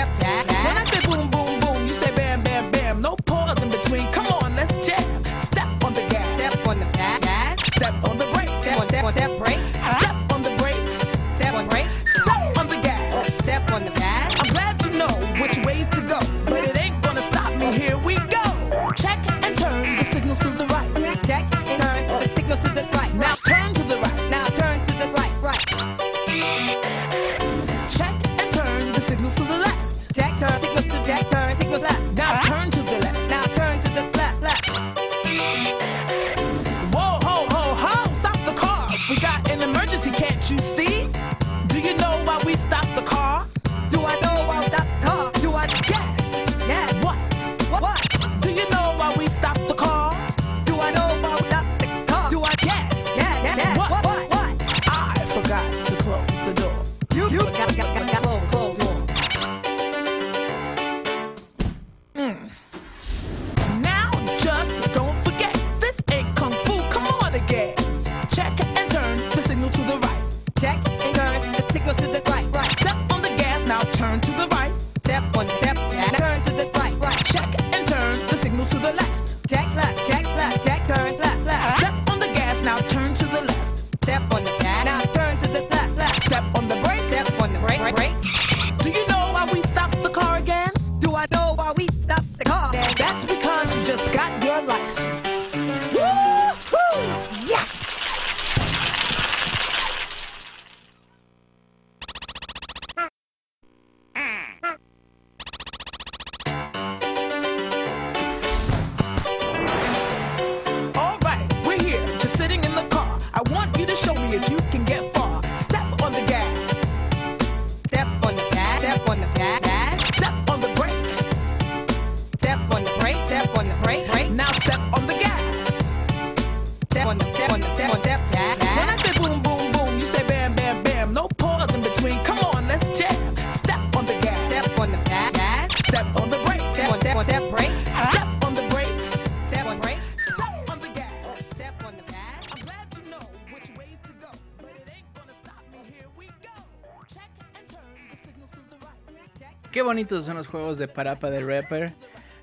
[149.96, 151.94] bonitos son los juegos de Parapa de Rapper.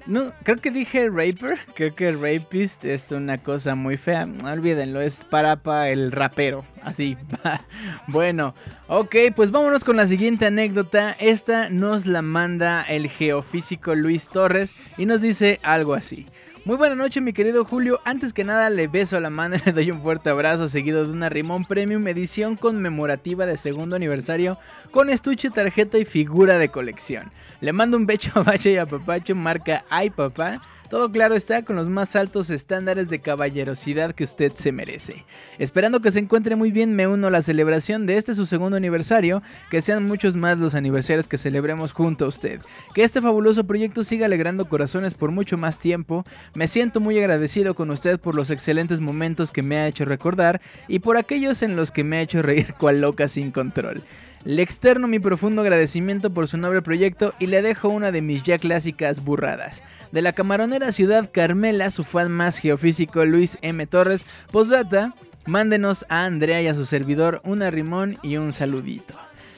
[0.06, 4.26] No, creo que dije Raper, creo que Rapist es una cosa muy fea.
[4.42, 6.64] Olvídenlo, es Parapa el rapero.
[6.82, 7.18] Así.
[8.08, 8.54] bueno,
[8.88, 11.14] ok, pues vámonos con la siguiente anécdota.
[11.20, 16.26] Esta nos la manda el geofísico Luis Torres y nos dice algo así.
[16.64, 19.58] Muy buena noche mi querido Julio, antes que nada le beso a la mano y
[19.66, 24.56] le doy un fuerte abrazo seguido de una Rimón Premium edición conmemorativa de segundo aniversario
[24.92, 27.32] con estuche, tarjeta y figura de colección.
[27.60, 30.60] Le mando un becho a Bacha y a Papacho, marca Ay Papá.
[30.92, 35.24] Todo claro está con los más altos estándares de caballerosidad que usted se merece.
[35.58, 38.76] Esperando que se encuentre muy bien, me uno a la celebración de este su segundo
[38.76, 42.60] aniversario, que sean muchos más los aniversarios que celebremos junto a usted.
[42.92, 46.26] Que este fabuloso proyecto siga alegrando corazones por mucho más tiempo.
[46.52, 50.60] Me siento muy agradecido con usted por los excelentes momentos que me ha hecho recordar
[50.88, 54.02] y por aquellos en los que me ha hecho reír cual loca sin control.
[54.44, 58.42] Le externo mi profundo agradecimiento por su noble proyecto y le dejo una de mis
[58.42, 59.84] ya clásicas burradas.
[60.10, 63.86] De la camaronera ciudad Carmela, su fan más geofísico Luis M.
[63.86, 65.14] Torres, postdata,
[65.46, 69.14] mándenos a Andrea y a su servidor una rimón y un saludito.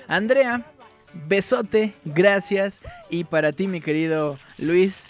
[0.07, 0.67] Andrea,
[1.29, 2.83] besote, gracias.
[3.09, 5.09] Y para ti, mi querido Luis,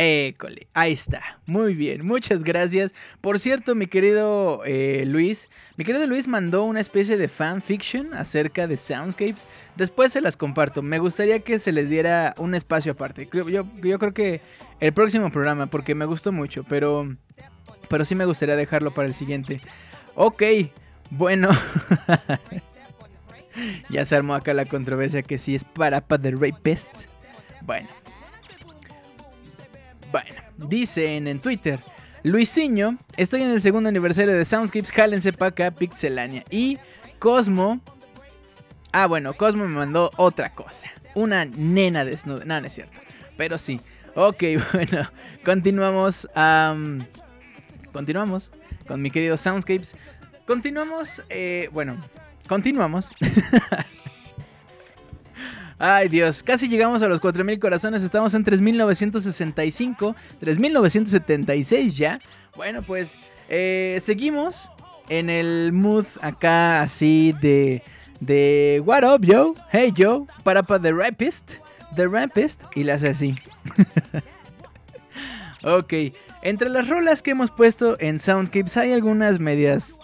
[0.00, 1.40] École, ahí está.
[1.44, 2.94] Muy bien, muchas gracias.
[3.20, 8.68] Por cierto, mi querido eh, Luis, mi querido Luis mandó una especie de fanfiction acerca
[8.68, 9.48] de Soundscapes.
[9.74, 10.82] Después se las comparto.
[10.82, 13.28] Me gustaría que se les diera un espacio aparte.
[13.32, 13.66] Yo,
[13.98, 14.40] creo que
[14.78, 17.16] el próximo programa, porque me gustó mucho, pero,
[17.88, 19.60] pero sí me gustaría dejarlo para el siguiente.
[20.14, 20.44] Ok,
[21.10, 21.50] bueno.
[23.90, 27.06] ya se armó acá la controversia que si es para The Rapist.
[27.62, 27.88] Bueno.
[30.58, 31.80] Dicen en Twitter,
[32.24, 36.44] Luisinho, estoy en el segundo aniversario de Soundscapes, jálense pa' acá, Pixelania.
[36.50, 36.78] Y
[37.18, 37.80] Cosmo,
[38.92, 42.98] ah bueno, Cosmo me mandó otra cosa, una nena desnuda, no, no es cierto,
[43.36, 43.80] pero sí.
[44.14, 44.42] Ok,
[44.72, 45.08] bueno,
[45.44, 47.06] continuamos, am,
[47.92, 48.50] continuamos
[48.88, 49.96] con mi querido Soundscapes.
[50.44, 51.96] Continuamos, eh, bueno,
[52.48, 53.12] continuamos.
[55.80, 62.18] Ay Dios, casi llegamos a los 4.000 corazones, estamos en 3.965, 3.976 ya.
[62.56, 63.16] Bueno, pues
[63.48, 64.68] eh, seguimos
[65.08, 67.84] en el mood acá así de,
[68.18, 71.54] de What up yo, hey yo, para para The Rapist,
[71.94, 73.36] The Rapist, y la hace así.
[75.62, 75.94] ok,
[76.42, 80.00] entre las rolas que hemos puesto en Soundscapes hay algunas medias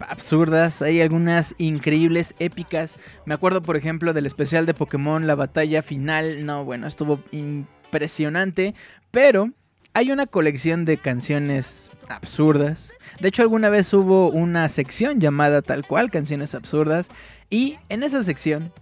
[0.00, 2.98] absurdas, hay algunas increíbles, épicas.
[3.24, 6.44] Me acuerdo, por ejemplo, del especial de Pokémon, la batalla final.
[6.46, 8.74] No, bueno, estuvo impresionante.
[9.10, 9.52] Pero
[9.94, 12.92] hay una colección de canciones absurdas.
[13.20, 17.10] De hecho, alguna vez hubo una sección llamada tal cual, canciones absurdas.
[17.50, 18.72] Y en esa sección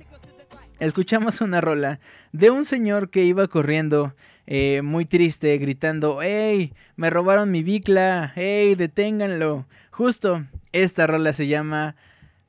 [0.79, 2.01] escuchamos una rola
[2.33, 4.15] de un señor que iba corriendo
[4.47, 6.73] eh, muy triste, gritando, ¡Ey!
[6.97, 8.75] Me robaron mi bicla, ¡Ey!
[8.75, 9.67] Deténganlo.
[9.91, 11.97] Justo esta rola se llama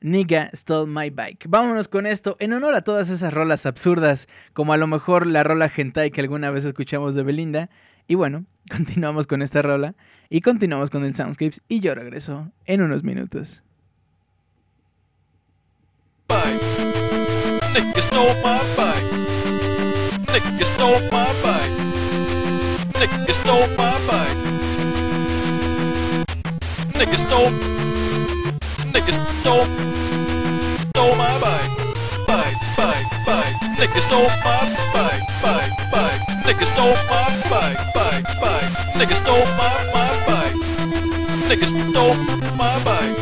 [0.00, 1.46] Nigga Stole My Bike.
[1.48, 5.42] Vámonos con esto, en honor a todas esas rolas absurdas, como a lo mejor la
[5.42, 7.70] rola hentai que alguna vez escuchamos de Belinda.
[8.06, 9.94] Y bueno, continuamos con esta rola
[10.30, 13.62] y continuamos con el Soundscapes y yo regreso en unos minutos.
[17.74, 19.12] Nigga stole my bike.
[20.32, 21.72] Nigga stole my bike.
[22.98, 24.38] Nigga stole my bike.
[26.98, 27.77] Nigga stole.
[28.92, 29.66] Nigga stole.
[30.90, 31.72] Stole my bike.
[32.26, 33.56] Bike, bike, bike.
[33.78, 35.24] Nigga stole my bike.
[35.42, 36.22] Bike, bike.
[36.46, 37.78] Nigga stole my bike.
[37.94, 38.72] Bike, bike.
[38.98, 40.58] Nigga stole my my bike.
[41.48, 42.14] Nigga stole
[42.58, 43.16] my bike.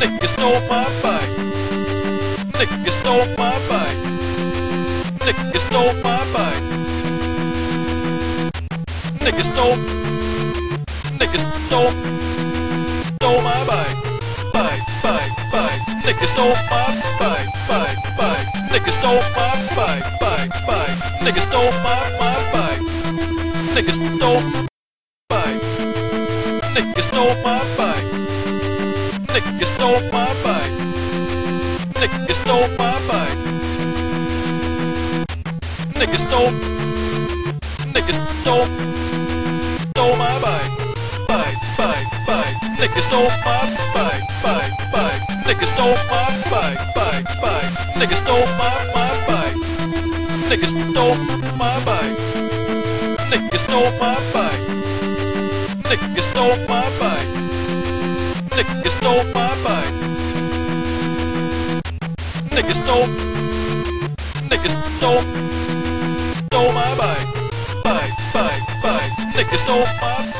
[0.00, 1.32] Nigga stole my bike.
[2.58, 4.00] Nigga stole my bike.
[5.24, 6.64] Nigga stole my bike.
[9.24, 9.78] Nigga stole.
[11.18, 11.92] Nigga stole.
[13.16, 14.07] Stole my bike.
[16.08, 16.88] Nigga stole my
[17.20, 17.52] bike.
[17.68, 18.48] Bike, bike.
[18.72, 20.04] Nigga stole my bike.
[20.18, 20.96] Bike, bike.
[21.20, 22.80] Nigga stole my my bike.
[23.76, 24.42] Nigga stole.
[25.28, 25.60] Bike.
[26.72, 28.08] Nigga stole my bike.
[29.34, 30.72] Nigga stole my bike.
[32.00, 33.40] Nigga stole my bike.
[35.92, 36.52] Nigga stole.
[37.92, 38.68] Nigga stole.
[39.90, 40.72] Stole my bike.
[41.28, 42.56] Bike, bike, bike.
[42.80, 44.24] Nigga stole my bike.
[44.42, 45.07] Bike, bike.
[45.48, 46.78] Nigga stole my bike.
[46.94, 47.72] Bike, bike.
[47.96, 49.56] Nigga stole my my bike.
[50.50, 51.16] Nigga stole
[51.56, 52.18] my bike.
[53.30, 54.60] Nigga stole my bike.
[55.88, 57.30] Nigga stole my bike.
[58.56, 59.94] Nigga stole my bike.
[62.52, 63.08] Nigga stole.
[64.50, 65.24] Nigga stole.
[66.46, 67.28] Stole my bike.
[67.84, 69.12] Bike, bike, bike.
[69.34, 70.37] Nigga stole my bike.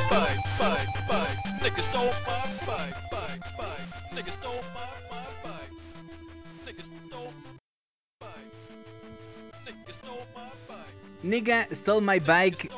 [11.23, 12.71] Nigga stole my bike.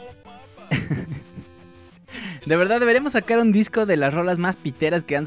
[2.47, 5.27] De verdad, deberíamos sacar un disco de las rolas más piteras que han,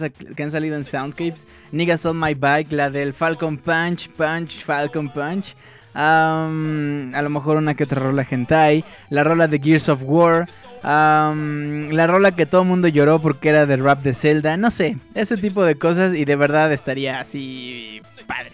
[0.51, 1.47] salido en Soundscapes.
[1.71, 5.55] Nigga Stole My Bike, la del Falcon Punch, Punch, Falcon Punch.
[5.93, 8.83] Am, a lo mejor una que otra rola hentai.
[9.09, 10.49] La rola de Gears of War.
[10.81, 14.57] am, la rola que todo el mundo lloró porque era del rap de Zelda.
[14.57, 18.51] No sé, ese tipo de cosas y de verdad estaría así padre.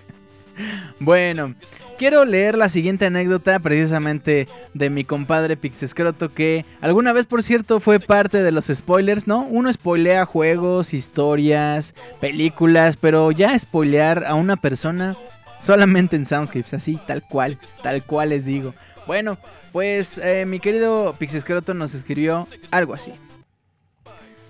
[1.01, 1.55] bueno,
[2.03, 7.79] quiero leer la siguiente anécdota precisamente de mi compadre Pixescroto que alguna vez por cierto
[7.79, 9.43] fue parte de los spoilers, ¿no?
[9.43, 15.17] Uno spoilea juegos, historias, películas, pero ya spoilear a una persona
[15.61, 18.75] solamente en Soundscapes, así, tal cual, tal cual les digo.
[19.07, 19.39] Bueno,
[19.71, 23.13] pues eh, mi querido Pixescroto nos escribió algo así.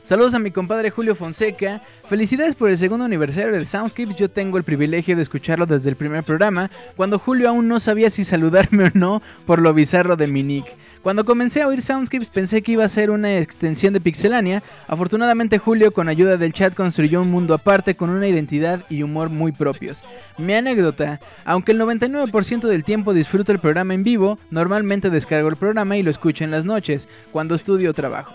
[0.04, 1.80] Saludos a mi compadre Julio Fonseca.
[2.08, 4.16] Felicidades por el segundo aniversario del Soundscapes.
[4.16, 8.10] Yo tengo el privilegio de escucharlo desde el primer programa, cuando Julio aún no sabía
[8.10, 10.66] si saludarme o no por lo bizarro de mi nick.
[11.02, 14.64] Cuando comencé a oír Soundscapes pensé que iba a ser una extensión de Pixelania.
[14.88, 19.30] Afortunadamente Julio con ayuda del chat construyó un mundo aparte con una identidad y humor
[19.30, 20.02] muy propios.
[20.36, 25.56] Mi anécdota, aunque el 99% del tiempo disfruto el programa en vivo, normalmente descargo el
[25.56, 28.34] programa y lo escucho en las noches, cuando estudio o trabajo.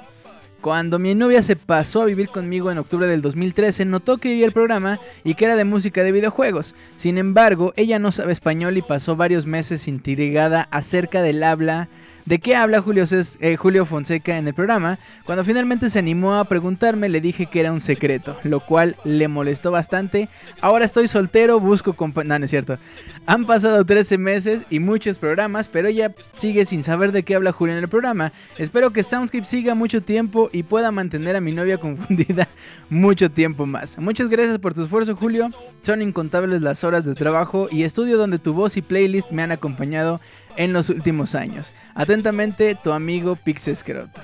[0.62, 4.46] Cuando mi novia se pasó a vivir conmigo en octubre del 2013, notó que oía
[4.46, 6.74] el programa y que era de música de videojuegos.
[6.96, 11.90] Sin embargo, ella no sabe español y pasó varios meses intrigada acerca del habla.
[12.28, 13.06] ¿De qué habla Julio,
[13.40, 15.00] eh, Julio Fonseca en el programa?
[15.24, 19.30] Cuando finalmente se animó a preguntarme, le dije que era un secreto, lo cual le
[19.30, 20.28] molestó bastante.
[20.60, 22.26] Ahora estoy soltero, busco compa...
[22.26, 22.80] No, no es cierto.
[23.28, 27.54] Han pasado 13 meses y muchos programas, pero ella sigue sin saber de qué habla
[27.54, 28.34] Julio en el programa.
[28.58, 32.50] Espero que Soundscape siga mucho tiempo y pueda mantener a mi novia confundida
[32.90, 33.98] mucho tiempo más.
[34.00, 35.50] Muchas gracias por tu esfuerzo, Julio.
[35.82, 39.52] Son incontables las horas de trabajo y estudio donde tu voz y playlist me han
[39.54, 40.20] acompañado
[40.58, 41.74] en los últimos años.
[41.96, 44.20] Atentamente, tu amigo Pixescroto.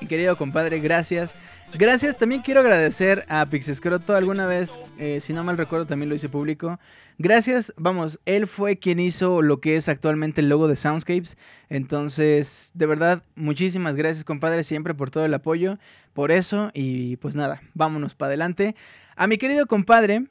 [0.00, 1.34] Mi querido compadre, gracias.
[1.74, 4.14] Gracias, también quiero agradecer a Pixescroto.
[4.14, 6.78] Alguna vez, eh, si no mal recuerdo, también lo hice público.
[7.18, 11.36] Gracias, vamos, él fue quien hizo lo que es actualmente el logo de Soundscapes.
[11.68, 15.78] Entonces, de verdad, muchísimas gracias, compadre, siempre por todo el apoyo,
[16.14, 16.70] por eso.
[16.74, 18.76] Y pues nada, vámonos para adelante.
[19.16, 20.26] A mi querido compadre,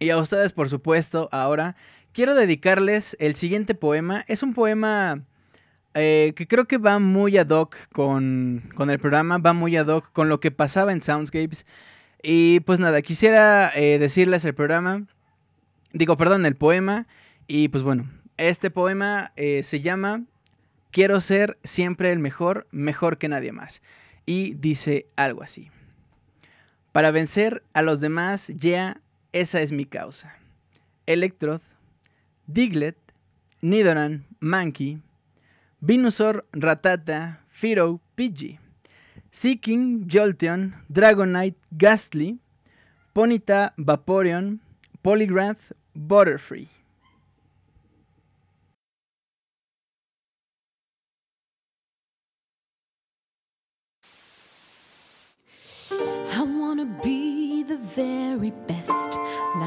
[0.00, 1.76] y a ustedes, por supuesto, ahora,
[2.12, 4.24] quiero dedicarles el siguiente poema.
[4.28, 5.24] Es un poema
[5.94, 9.86] eh, que creo que va muy ad hoc con, con el programa, va muy ad
[9.88, 11.66] hoc con lo que pasaba en Soundscapes.
[12.22, 15.06] Y pues nada, quisiera eh, decirles el programa,
[15.92, 17.06] digo, perdón, el poema.
[17.46, 20.24] Y pues bueno, este poema eh, se llama
[20.90, 23.82] Quiero ser siempre el mejor, mejor que nadie más.
[24.26, 25.70] Y dice algo así.
[26.92, 29.00] Para vencer a los demás, ya,
[29.32, 30.36] esa es mi causa.
[31.06, 31.60] Electrod,
[32.50, 32.96] Diglett,
[33.62, 34.98] Nidoran, Mankey,
[35.84, 38.58] Venusaur, Ratata, Firo, Pidgey,
[39.30, 42.38] Seeking, Jolteon, Dragonite, Gastly,
[43.14, 44.58] Ponyta, Vaporeon,
[45.04, 46.68] Polygrath, Butterfree.
[55.90, 58.77] I wanna be the very best,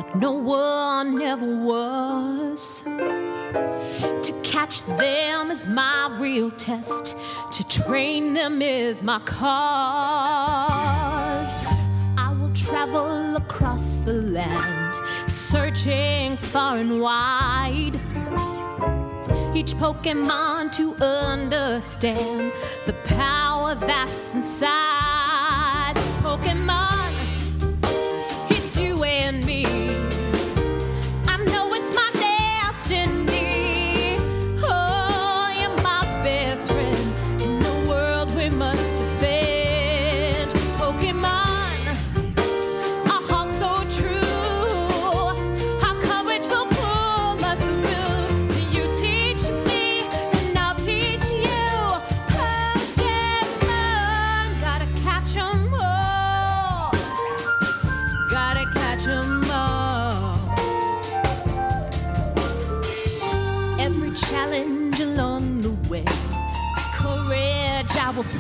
[0.01, 2.81] like no one ever was.
[2.81, 7.15] To catch them is my real test,
[7.51, 9.51] to train them is my cause.
[12.17, 14.95] I will travel across the land,
[15.27, 17.99] searching far and wide.
[19.53, 22.51] Each Pokemon to understand
[22.87, 25.93] the power that's inside.
[26.23, 26.90] Pokemon.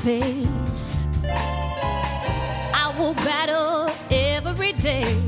[0.01, 1.03] face.
[2.73, 5.20] I will battle every day.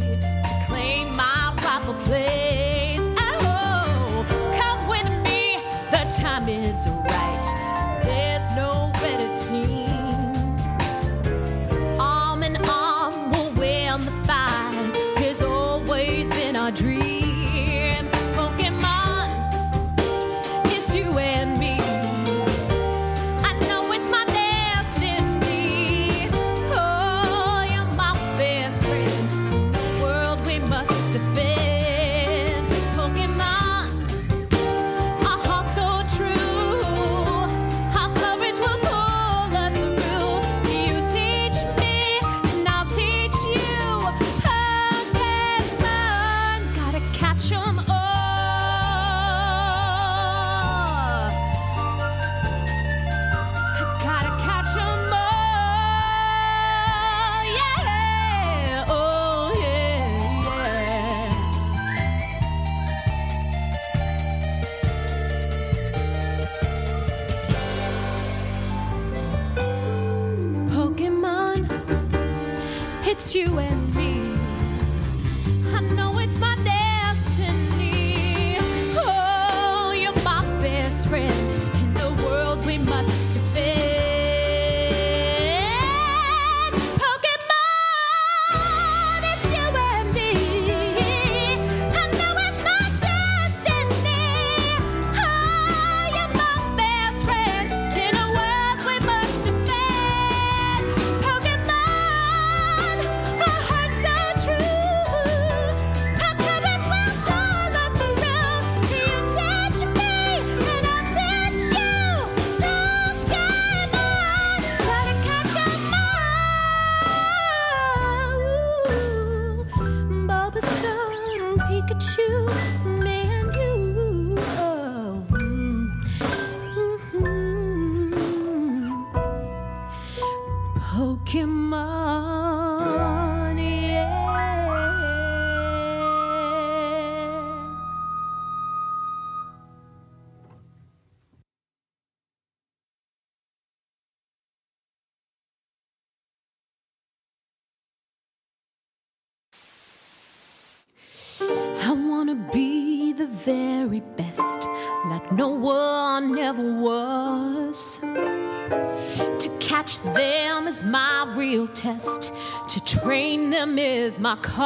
[153.93, 154.67] very best,
[155.05, 157.99] like no one ever was.
[157.99, 162.33] To catch them is my real test,
[162.69, 164.63] to train them is my cause.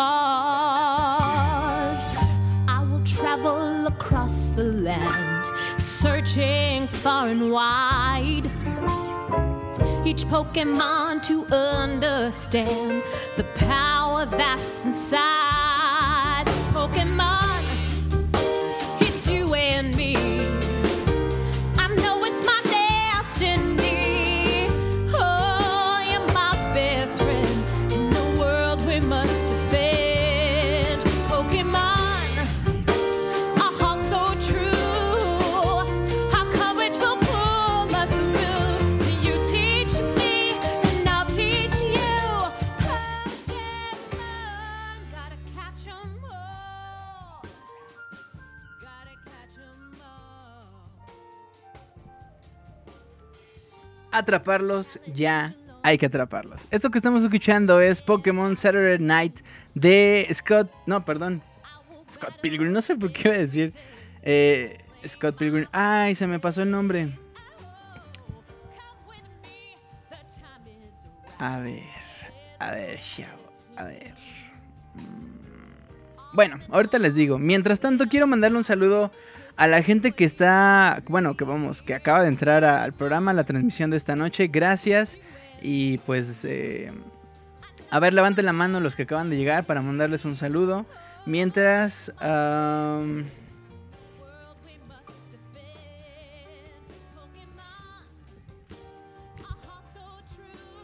[2.70, 5.46] I will travel across the land,
[5.78, 8.50] searching far and wide
[10.06, 13.04] each Pokemon to understand
[13.36, 16.46] the power that's inside.
[16.72, 17.47] Pokemon.
[54.18, 56.68] atraparlos ya hay que atraparlos.
[56.70, 59.40] Esto que estamos escuchando es Pokémon Saturday Night
[59.74, 60.70] de Scott.
[60.86, 61.42] No, perdón.
[62.12, 63.74] Scott Pilgrim, no sé por qué iba a decir.
[64.22, 65.68] Eh, Scott Pilgrim.
[65.72, 67.10] Ay, se me pasó el nombre.
[71.40, 71.84] A ver.
[72.60, 73.52] A ver, chavo.
[73.76, 74.14] A ver.
[74.96, 75.38] Mm.
[76.34, 77.38] Bueno, ahorita les digo.
[77.38, 79.12] Mientras tanto, quiero mandarle un saludo
[79.58, 83.34] a la gente que está, bueno, que vamos, que acaba de entrar al programa, a
[83.34, 85.18] la transmisión de esta noche, gracias.
[85.64, 86.92] Y pues, eh,
[87.90, 90.86] a ver, levanten la mano los que acaban de llegar para mandarles un saludo.
[91.26, 93.26] Mientras, am,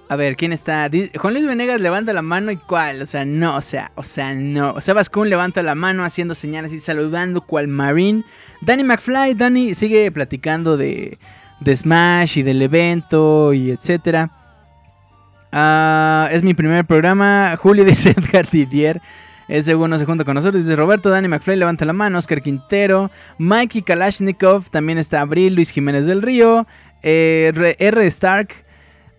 [0.09, 0.91] A ver, ¿quién está?
[1.15, 4.35] Juan Luis Venegas levanta la mano y cuál, o sea, no, o sea, o sea,
[4.35, 4.79] no.
[4.79, 8.23] Sebas Kun levanta la mano haciendo señales y saludando cual Marine.
[8.65, 11.17] Danny McFly, Danny sigue platicando de,
[11.65, 14.31] Smash y del evento y etcétera.
[15.51, 17.55] Ah, es mi primer programa.
[17.61, 19.01] Julio dice Edgar Didier.
[19.49, 20.63] El segundo se junta con nosotros.
[20.63, 22.17] Dice Roberto, Danny McFly levanta la mano.
[22.17, 23.11] Oscar Quintero.
[23.37, 24.69] Mikey Kalashnikov.
[24.69, 25.55] También está Abril.
[25.55, 26.65] Luis Jiménez del Río.
[27.03, 27.75] eh, R.
[27.77, 28.07] R.
[28.07, 28.63] Stark.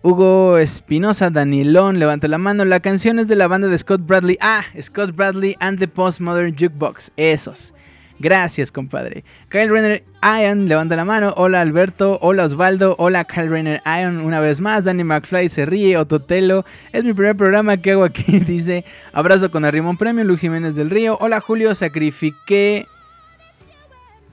[0.01, 2.63] Hugo Espinosa, Danielón, levanta la mano.
[2.63, 4.37] La canción es de la banda de Scott Bradley.
[4.39, 7.11] Ah, Scott Bradley and the Postmodern Jukebox.
[7.17, 7.73] Esos.
[8.19, 9.23] Gracias, compadre.
[9.49, 11.33] Kyle Renner Ion levanta la mano.
[11.35, 12.17] Hola Alberto.
[12.21, 12.95] Hola Osvaldo.
[12.97, 14.21] Hola Kyle Renner Ion.
[14.21, 14.85] Una vez más.
[14.85, 15.97] Danny McFly se ríe.
[15.97, 16.65] Ototelo.
[16.93, 18.39] Es mi primer programa que hago aquí.
[18.39, 18.85] Dice.
[19.11, 20.23] Abrazo con Arrimón Premio.
[20.23, 21.17] Lu Jiménez del Río.
[21.19, 21.75] Hola Julio.
[21.75, 22.85] Sacrifiqué.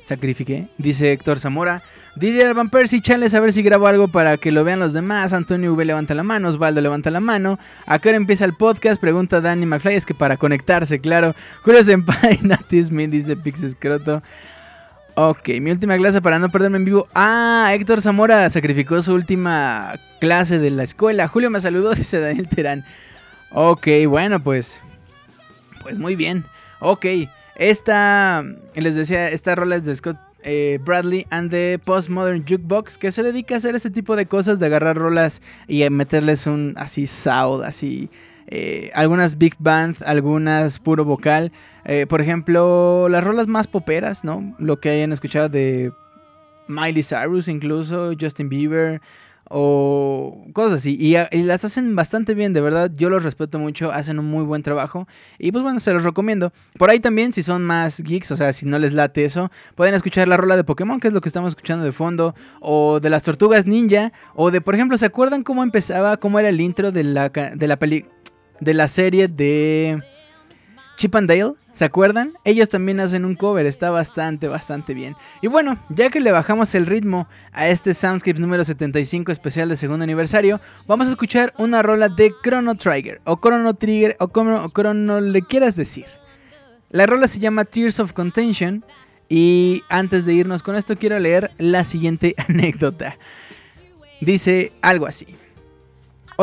[0.01, 0.69] Sacrifiqué.
[0.79, 1.83] Dice Héctor Zamora.
[2.15, 5.33] Didier Van Persie, chales a ver si grabo algo para que lo vean los demás.
[5.33, 7.59] Antonio V levanta la mano, Osvaldo levanta la mano.
[7.87, 9.01] ¿A qué hora empieza el podcast?
[9.01, 9.95] Pregunta Danny McFly.
[9.95, 11.35] Es que para conectarse, claro.
[11.63, 14.23] Julio Senpai, Nati Smith dice Pix Escroto.
[15.15, 17.09] Ok, mi última clase para no perderme en vivo.
[17.15, 21.29] Ah, Héctor Zamora sacrificó su última clase de la escuela.
[21.29, 22.85] Julio me saludó, dice Daniel Terán.
[23.53, 24.81] Ok, bueno, pues.
[25.83, 26.45] Pues muy bien.
[26.79, 27.07] Ok,
[27.57, 28.45] esta.
[28.75, 33.23] Les decía, esta rola es de Scott eh, Bradley and the Postmodern Jukebox, que se
[33.23, 37.65] dedica a hacer este tipo de cosas, de agarrar rolas y meterles un así sound,
[37.65, 38.11] así.
[38.49, 41.53] eh, algunas big band, algunas puro vocal.
[41.85, 44.55] Eh, por ejemplo, las rolas más poperas, ¿no?
[44.59, 45.93] Lo que hayan escuchado de
[46.69, 49.01] Miley Cyrus, incluso Justin Bieber
[49.55, 50.97] o cosas así.
[50.99, 52.91] Y, las hacen bastante bien, de verdad.
[52.95, 55.07] Yo los respeto mucho, hacen un muy buen trabajo.
[55.39, 56.53] Y pues bueno, se los recomiendo.
[56.79, 59.95] Por ahí también, si son más geeks, o sea, si no les late eso, pueden
[59.95, 62.35] escuchar la rola de Pokémon, que es lo que estamos escuchando de fondo.
[62.61, 64.13] O de las tortugas ninja.
[64.35, 67.69] O de, por ejemplo, ¿se acuerdan cómo empezaba, cómo era el intro de la, de
[67.69, 68.07] la peli
[68.61, 70.01] de la serie de
[71.03, 72.35] Chip and Dale, ¿se acuerdan?
[72.45, 75.17] Ellos también hacen un cover, está bastante, bastante bien.
[75.41, 79.77] Y bueno, ya que le bajamos el ritmo a este Soundscapes número 75 especial de
[79.77, 84.55] segundo aniversario, vamos a escuchar una rola de Chrono Trigger, o Chrono Trigger, o como
[84.55, 86.07] o Chrono le quieras decir.
[86.93, 88.85] La rola se llama Tears of Contention,
[89.29, 93.17] y antes de irnos con esto quiero leer la siguiente anécdota.
[94.21, 95.27] Dice algo así.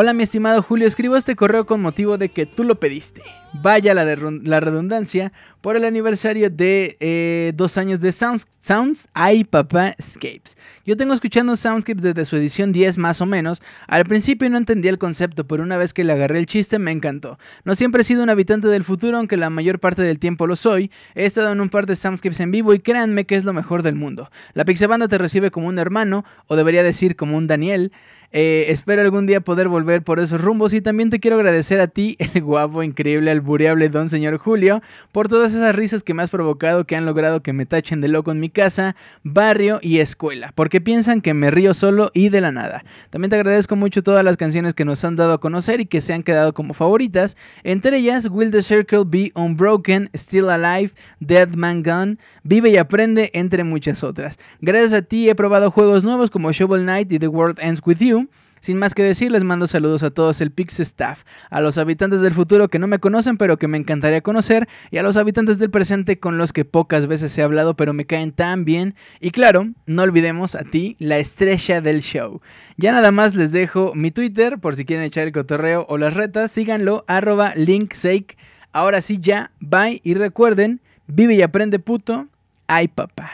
[0.01, 3.21] Hola mi estimado Julio, escribo este correo con motivo de que tú lo pediste.
[3.51, 9.95] Vaya la, redundancia por el aniversario de eh, dos años de Sounds, Sounds Ay Papá
[10.01, 10.57] Scapes.
[10.85, 13.61] Yo tengo escuchando Soundscapes desde su edición 10 más o menos.
[13.87, 16.91] Al principio no entendía el concepto, pero una vez que le agarré el chiste me
[16.91, 17.37] encantó.
[17.65, 20.55] No siempre he sido un habitante del futuro, aunque la mayor parte del tiempo lo
[20.55, 20.91] soy.
[21.13, 23.83] He estado en un par de Soundscapes en vivo y créanme que es lo mejor
[23.83, 24.31] del mundo.
[24.53, 27.91] La Pixabanda te recibe como un hermano, o debería decir como un Daniel.
[28.31, 31.87] Eh, espero algún día poder volver por esos rumbos y también te quiero agradecer a
[31.87, 36.29] ti, el guapo, increíble, albureable don señor Julio, por todas esas risas que me has
[36.29, 40.51] provocado que han logrado que me tachen de loco en mi casa, barrio y escuela,
[40.53, 42.83] porque piensan que me río solo y de la nada.
[43.09, 46.01] También te agradezco mucho todas las canciones que nos han dado a conocer y que
[46.01, 51.49] se han quedado como favoritas, entre ellas Will the Circle Be Unbroken, Still Alive, Dead
[51.55, 54.37] Man Gun, Vive y Aprende, entre muchas otras.
[54.61, 57.97] Gracias a ti he probado juegos nuevos como Shovel Knight y The World Ends With
[57.97, 58.18] You.
[58.59, 62.21] Sin más que decir, les mando saludos a todos el Pix Staff, a los habitantes
[62.21, 65.59] del futuro que no me conocen pero que me encantaría conocer, y a los habitantes
[65.59, 68.95] del presente con los que pocas veces he hablado pero me caen tan bien.
[69.19, 72.41] Y claro, no olvidemos a ti, la estrella del show.
[72.77, 76.13] Ya nada más les dejo mi Twitter por si quieren echar el cotorreo o las
[76.13, 78.37] retas, síganlo, arroba linksake.
[78.71, 82.27] Ahora sí ya, bye y recuerden, vive y aprende puto,
[82.67, 83.31] ay papá.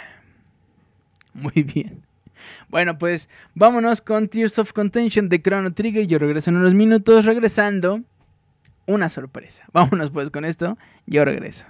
[1.34, 2.05] Muy bien.
[2.70, 6.08] Bueno, pues vámonos con Tears of Contention de Chrono Trigger.
[6.08, 7.26] Yo regreso en unos minutos.
[7.26, 8.02] Regresando,
[8.86, 9.66] una sorpresa.
[9.74, 10.78] Vámonos pues con esto.
[11.06, 11.66] Yo regreso.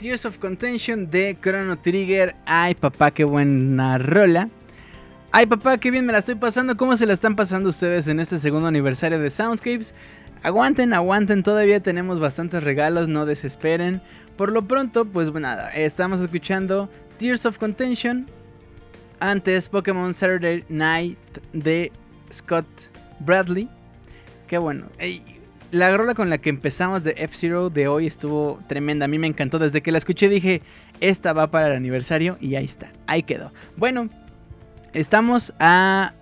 [0.00, 2.34] Tears of Contention de Chrono Trigger.
[2.46, 4.48] Ay, papá, qué buena rola.
[5.30, 6.74] Ay, papá, qué bien me la estoy pasando.
[6.78, 9.94] ¿Cómo se la están pasando ustedes en este segundo aniversario de Soundscapes?
[10.42, 14.00] Aguanten, aguanten, todavía tenemos bastantes regalos, no desesperen.
[14.38, 18.24] Por lo pronto, pues nada, estamos escuchando Tears of Contention.
[19.20, 21.18] Antes Pokémon Saturday Night
[21.52, 21.92] de
[22.32, 22.66] Scott
[23.18, 23.68] Bradley.
[24.46, 24.86] Qué bueno.
[24.98, 25.22] Ey,
[25.70, 29.04] la rola con la que empezamos de F-Zero de hoy estuvo tremenda.
[29.04, 29.58] A mí me encantó.
[29.58, 30.62] Desde que la escuché dije,
[31.00, 32.90] esta va para el aniversario y ahí está.
[33.06, 33.52] Ahí quedó.
[33.76, 34.08] Bueno,
[34.92, 36.12] estamos a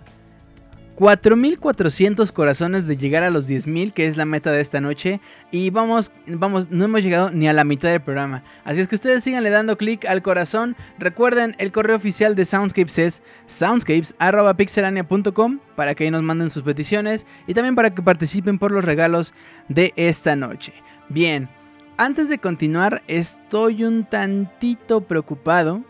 [0.99, 5.21] 4.400 corazones de llegar a los 10.000, que es la meta de esta noche.
[5.49, 8.43] Y vamos, vamos, no hemos llegado ni a la mitad del programa.
[8.65, 10.75] Así es que ustedes síganle dando clic al corazón.
[10.97, 17.25] Recuerden, el correo oficial de Soundscapes es soundscapes.pixelania.com para que ahí nos manden sus peticiones
[17.47, 19.33] y también para que participen por los regalos
[19.69, 20.73] de esta noche.
[21.07, 21.47] Bien,
[21.95, 25.81] antes de continuar, estoy un tantito preocupado.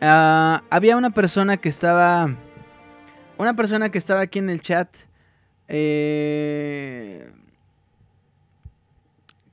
[0.00, 2.34] Ah, había una persona que estaba
[3.42, 4.88] una persona que estaba aquí en el chat.
[5.68, 7.32] eh,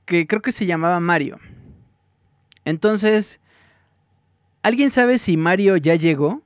[0.04, 1.38] que creo que se llamaba Mario.
[2.64, 3.40] Entonces,
[4.62, 6.42] ¿alguien sabe si Mario ya llegó?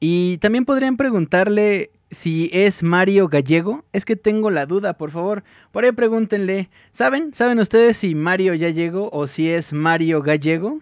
[0.00, 3.84] Y también podrían preguntarle si es Mario Gallego.
[3.92, 5.44] Es que tengo la duda, por favor.
[5.72, 6.70] Por ahí pregúntenle.
[6.90, 7.34] ¿Saben?
[7.34, 10.80] ¿Saben ustedes si Mario ya llegó o si es Mario Gallego?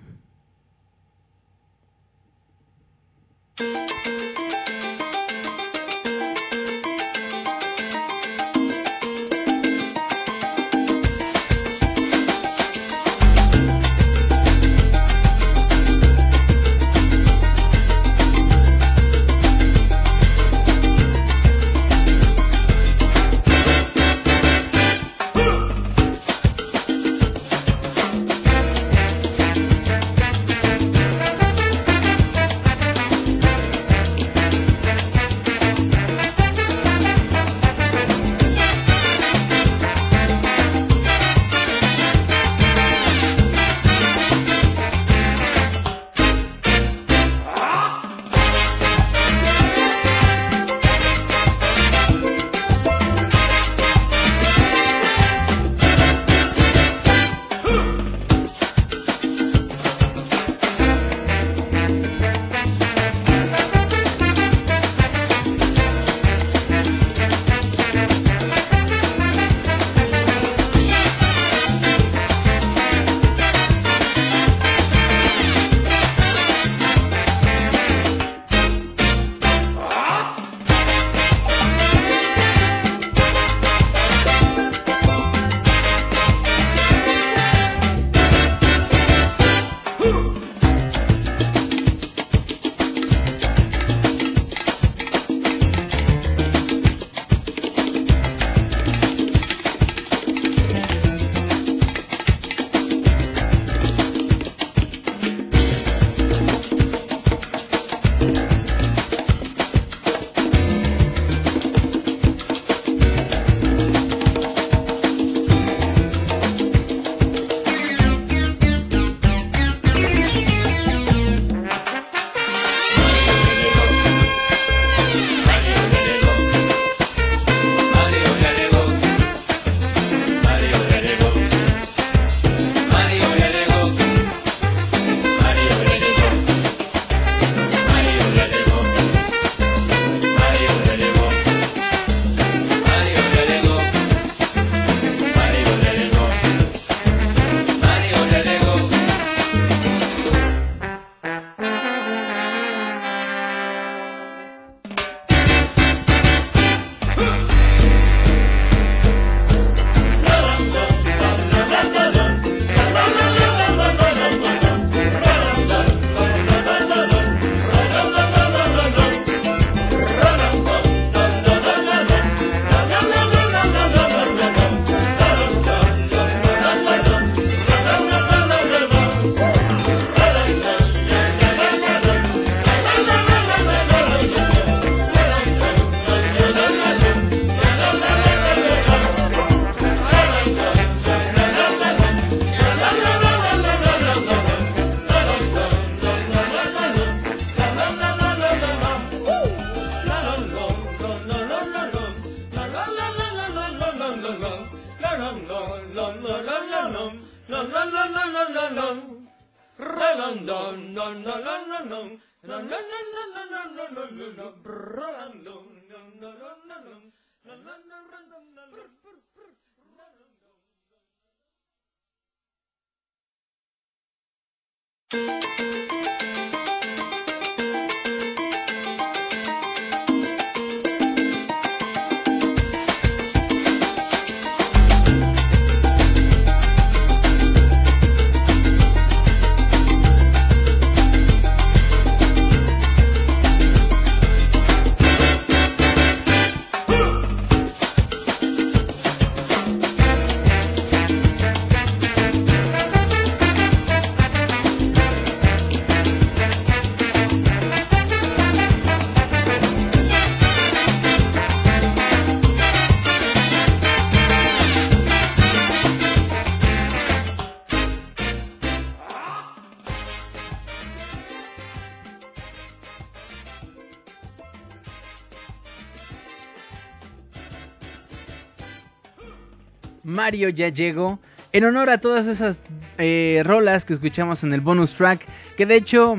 [280.24, 281.18] Mario ya llegó.
[281.52, 282.62] En honor a todas esas
[282.96, 285.20] eh, rolas que escuchamos en el bonus track,
[285.54, 286.18] que de hecho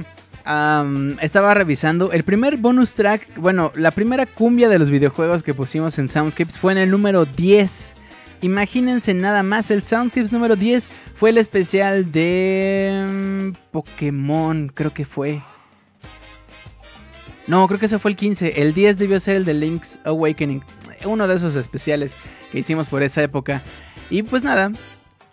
[1.21, 2.11] estaba revisando.
[2.11, 6.59] El primer bonus track, bueno, la primera cumbia de los videojuegos que pusimos en Soundscapes
[6.59, 7.95] fue en el número 10.
[8.41, 15.05] Imagínense nada más, el Soundscapes número 10 fue el especial de mm, Pokémon, creo que
[15.05, 15.41] fue.
[17.47, 18.61] No, creo que ese fue el 15.
[18.61, 20.63] El 10 debió ser el de Link's Awakening.
[21.05, 22.15] Uno de esos especiales
[22.51, 23.63] que hicimos por esa época.
[24.09, 24.71] Y pues nada,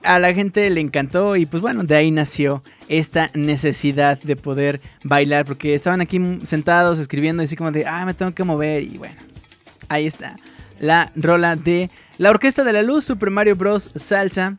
[0.03, 4.81] a la gente le encantó y pues bueno, de ahí nació esta necesidad de poder
[5.05, 5.45] bailar.
[5.45, 8.83] Porque estaban aquí sentados escribiendo así como de, ah, me tengo que mover.
[8.83, 9.17] Y bueno,
[9.89, 10.37] ahí está.
[10.81, 13.91] La rola de la Orquesta de la Luz, Super Mario Bros.
[13.95, 14.57] Salsa.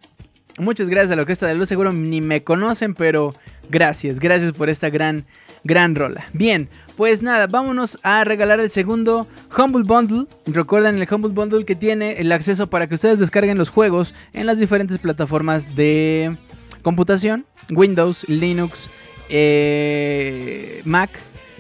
[0.60, 1.70] Muchas gracias a la Orquesta de la Luz.
[1.70, 3.36] Seguro ni me conocen, pero
[3.70, 4.20] gracias.
[4.20, 5.26] Gracias por esta gran
[5.64, 6.26] gran rola.
[6.34, 9.28] Bien, pues nada, vámonos a regalar el segundo
[9.58, 10.28] Humble Bundle.
[10.46, 14.46] Recuerden el Humble Bundle que tiene el acceso para que ustedes descarguen los juegos en
[14.46, 16.36] las diferentes plataformas de
[16.82, 18.90] computación, Windows, Linux,
[19.30, 21.10] eh, Mac.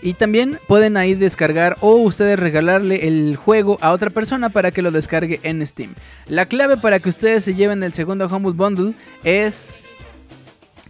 [0.01, 4.81] Y también pueden ahí descargar o ustedes regalarle el juego a otra persona para que
[4.81, 5.95] lo descargue en Steam.
[6.27, 8.93] La clave para que ustedes se lleven el segundo Humble Bundle
[9.23, 9.81] es...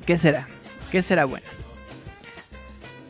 [0.07, 0.47] ¿Qué será?
[0.91, 1.45] ¿Qué será bueno?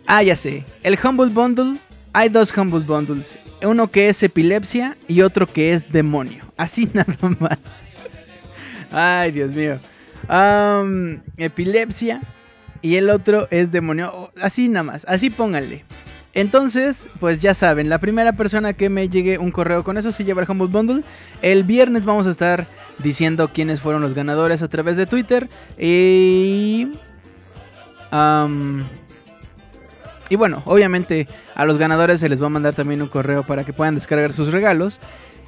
[0.07, 0.65] Ah, ya sé.
[0.83, 1.77] El Humble Bundle.
[2.13, 3.39] Hay dos Humble Bundles.
[3.63, 6.43] Uno que es epilepsia y otro que es demonio.
[6.57, 7.57] Así nada más.
[8.91, 9.79] Ay, Dios mío.
[11.37, 12.21] Epilepsia
[12.81, 14.11] y el otro es demonio.
[14.13, 15.05] Oh, Así nada más.
[15.07, 15.83] Así pónganle.
[16.35, 20.23] Entonces, pues ya saben, la primera persona que me llegue un correo con eso se
[20.23, 21.03] lleva el Humble Bundle.
[21.41, 22.67] El viernes vamos a estar
[22.99, 25.49] diciendo quiénes fueron los ganadores a través de Twitter.
[25.77, 26.91] Y...
[30.33, 33.63] y bueno, obviamente a los ganadores se les va a mandar también un correo para
[33.63, 34.99] que puedan descargar sus regalos.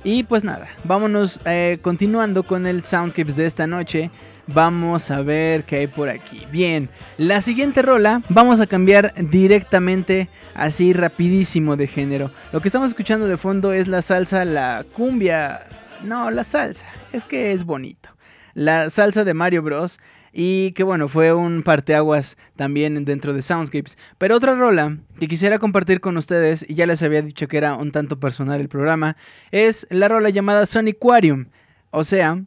[0.03, 4.11] Y pues nada, vámonos eh, continuando con el Soundscapes de esta noche.
[4.45, 6.45] Vamos a ver qué hay por aquí.
[6.51, 6.87] Bien,
[7.17, 12.29] la siguiente rola vamos a cambiar directamente así rapidísimo de género.
[12.51, 15.61] Lo que estamos escuchando de fondo es la salsa, la cumbia.
[16.03, 16.85] No, la salsa.
[17.11, 18.09] Es que es bonito.
[18.53, 19.99] La salsa de Mario Bros.
[20.37, 23.97] Y que bueno, fue un parteaguas también dentro de Soundscapes.
[24.17, 27.75] Pero otra rola que quisiera compartir con ustedes, y ya les había dicho que era
[27.75, 29.15] un tanto personal el programa,
[29.51, 31.45] es la rola llamada Soniquarium.
[31.91, 32.43] O sea,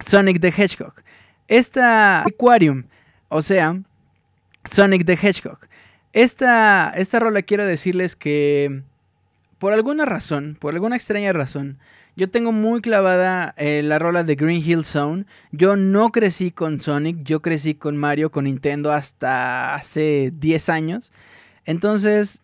[0.00, 0.92] Sonic the Hedgehog.
[1.48, 2.84] Esta Aquarium,
[3.30, 3.80] o sea,
[4.64, 5.60] Sonic the Hedgehog.
[6.12, 8.82] Esta, esta rola quiero decirles que
[9.58, 11.78] por alguna razón, por alguna extraña razón,
[12.18, 15.24] yo tengo muy clavada eh, la rola de Green Hill Zone.
[15.52, 21.12] Yo no crecí con Sonic, yo crecí con Mario, con Nintendo hasta hace 10 años.
[21.64, 22.40] Entonces,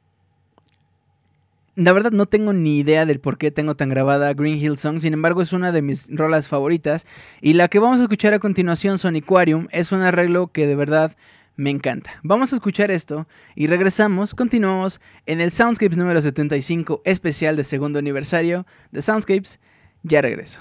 [1.75, 5.01] la verdad no tengo ni idea del por qué tengo tan grabada Green Hill Song,
[5.01, 7.05] sin embargo es una de mis rolas favoritas
[7.41, 11.17] y la que vamos a escuchar a continuación, Soniquarium, es un arreglo que de verdad
[11.57, 12.11] me encanta.
[12.23, 17.99] Vamos a escuchar esto y regresamos, continuamos en el Soundscapes número 75 especial de segundo
[17.99, 19.61] aniversario de Soundscapes,
[20.03, 20.61] ya regreso.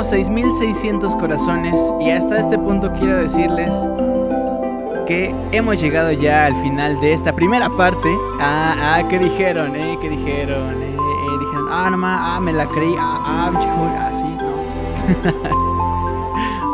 [0.00, 3.74] Llevamos 6600 corazones y hasta este punto quiero decirles
[5.06, 8.08] que hemos llegado ya al final de esta primera parte.
[8.40, 9.76] Ah, ah, ¿qué dijeron?
[9.76, 9.98] Eh?
[10.00, 10.82] ¿Qué dijeron?
[10.82, 14.50] Eh, eh, dijeron, ah, nomás, ah, me la creí, ah, ah, chico, ah, sí, no.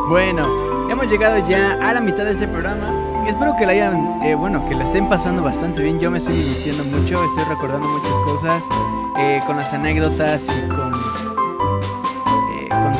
[0.09, 0.47] bueno,
[0.89, 2.93] hemos llegado ya a la mitad de este programa.
[3.27, 5.99] Espero que la hayan, eh, bueno, que la estén pasando bastante bien.
[5.99, 8.69] Yo me estoy divirtiendo mucho, estoy recordando muchas cosas
[9.19, 10.86] eh, con las anécdotas y con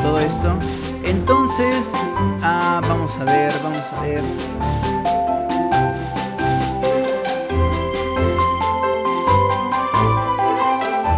[0.08, 0.58] todo esto.
[1.04, 1.92] Entonces,
[2.42, 4.22] ah, vamos a ver, vamos a ver.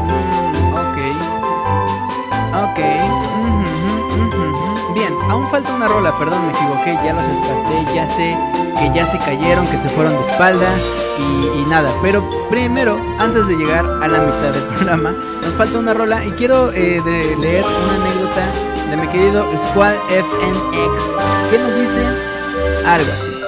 [0.07, 0.75] Mm,
[2.65, 2.79] Ok.
[4.19, 4.95] Ujú.
[4.95, 8.37] Bien, aún falta una rola, perdón, me equivoqué, ya los espanté, ya sé
[8.79, 10.75] que ya se cayeron, que se fueron de espalda
[11.19, 11.93] y, nada.
[12.03, 16.33] Pero primero, antes de llegar a la mitad del programa, nos falta una rola y
[16.33, 17.01] quiero eh,
[17.39, 21.17] leer una anécdota de mi querido Squad FNX
[21.51, 22.01] que nos dice
[22.87, 23.41] algo así.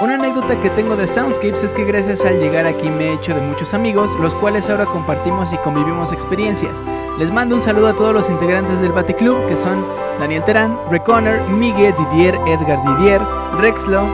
[0.00, 3.34] Una anécdota que tengo de Soundscapes es que gracias al llegar aquí me he hecho
[3.34, 6.84] de muchos amigos, los cuales ahora compartimos y convivimos experiencias.
[7.18, 9.86] Les mando un saludo a todos los integrantes del Baticlub, que son
[10.20, 13.22] Daniel Terán, Reconer, Miguel Didier, Edgar Didier,
[13.58, 14.06] Rexlo,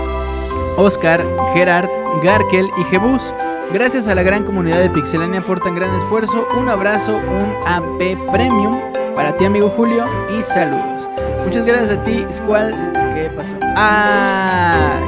[0.77, 1.91] Oscar, Gerard,
[2.23, 3.35] Garkel y Jebus.
[3.73, 8.31] Gracias a la gran comunidad de Pixelania por tan gran esfuerzo, un abrazo, un AP
[8.31, 10.05] Premium para ti amigo Julio
[10.37, 11.09] y saludos.
[11.45, 12.73] Muchas gracias a ti, Squall.
[13.15, 13.57] ¿Qué pasó?
[13.77, 15.03] ¡Ay!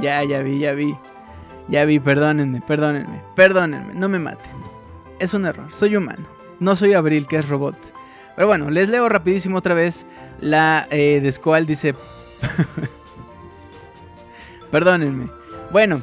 [0.00, 0.96] Ya, ya vi, ya vi.
[1.68, 4.50] Ya vi, perdónenme, perdónenme, perdónenme, no me maten.
[5.18, 6.26] Es un error, soy humano.
[6.58, 7.76] No soy Abril, que es robot.
[8.34, 10.06] Pero bueno, les leo rapidísimo otra vez.
[10.40, 11.94] La eh, de Squall dice...
[14.70, 15.28] perdónenme.
[15.70, 16.02] Bueno,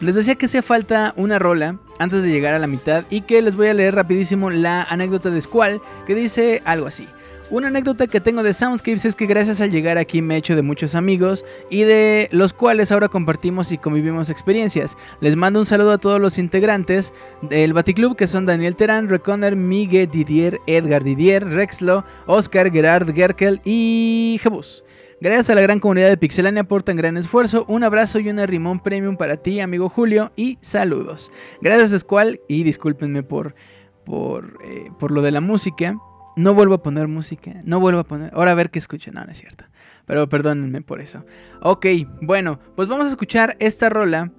[0.00, 3.42] les decía que hacía falta una rola antes de llegar a la mitad y que
[3.42, 7.08] les voy a leer rapidísimo la anécdota de Squall que dice algo así.
[7.50, 10.54] Una anécdota que tengo de Soundscapes es que gracias al llegar aquí me he hecho
[10.54, 14.98] de muchos amigos y de los cuales ahora compartimos y convivimos experiencias.
[15.20, 19.56] Les mando un saludo a todos los integrantes del Baticlub que son Daniel Terán, Reconer,
[19.56, 24.84] Miguel Didier, Edgar Didier, Rexlo, Oscar, Gerard, Gerkel y Jebus.
[25.20, 28.46] Gracias a la gran comunidad de Pixelania por tan gran esfuerzo, un abrazo y una
[28.46, 31.32] rimón premium para ti, amigo Julio, y saludos.
[31.60, 33.56] Gracias, Squall, y discúlpenme por,
[34.04, 35.96] por, eh, por lo de la música.
[36.36, 38.30] No vuelvo a poner música, no vuelvo a poner.
[38.32, 39.64] Ahora a ver qué escuchen, no, no es cierto.
[40.06, 41.24] Pero perdónenme por eso.
[41.62, 41.86] Ok,
[42.22, 44.30] bueno, pues vamos a escuchar esta rola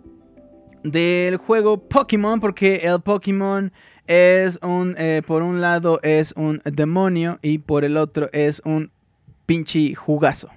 [0.86, 3.74] del juego Pokémon, porque el Pokémon
[4.08, 8.92] es un, eh, por un lado es un demonio y por el otro es un
[9.46, 10.50] pinche jugazo.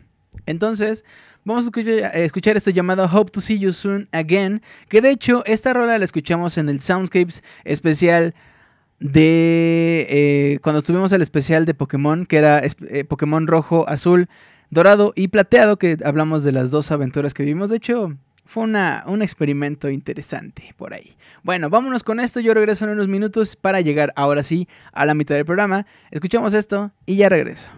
[0.46, 1.04] Entonces,
[1.44, 5.72] vamos a escuchar, esto llamado Hope to See You Soon Again, que de hecho esta
[5.72, 8.34] rola la escuchamos en el Soundscapes especial
[8.98, 14.28] de eh, cuando tuvimos el especial de Pokémon, que era eh, Pokémon rojo, azul,
[14.70, 17.70] dorado y plateado, que hablamos de las dos aventuras que vimos.
[17.70, 21.16] De hecho, fue una, un experimento interesante por ahí.
[21.42, 22.38] Bueno, vámonos con esto.
[22.38, 25.86] Yo regreso en unos minutos para llegar ahora sí a la mitad del programa.
[26.10, 27.68] Escuchamos esto y ya regreso.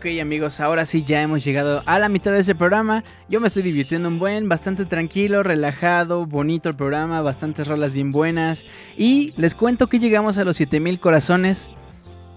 [0.00, 3.04] Ok amigos, ahora sí ya hemos llegado a la mitad de este programa.
[3.28, 8.10] Yo me estoy divirtiendo un buen, bastante tranquilo, relajado, bonito el programa, bastantes rolas bien
[8.10, 8.64] buenas.
[8.96, 11.68] Y les cuento que llegamos a los 7000 corazones.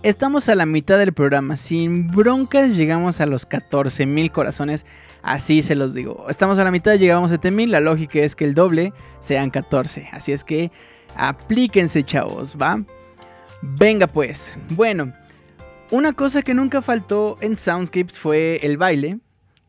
[0.02, 4.86] Estamos a la mitad del programa, sin broncas llegamos a los 14000 corazones,
[5.22, 6.26] así se los digo.
[6.28, 10.10] Estamos a la mitad, llegamos a 7000, la lógica es que el doble sean 14.
[10.12, 10.70] Así es que
[11.16, 12.84] aplíquense chavos, ¿va?
[13.62, 14.54] Venga pues.
[14.72, 15.14] Bueno,
[15.94, 19.20] una cosa que nunca faltó en Soundscapes fue el baile.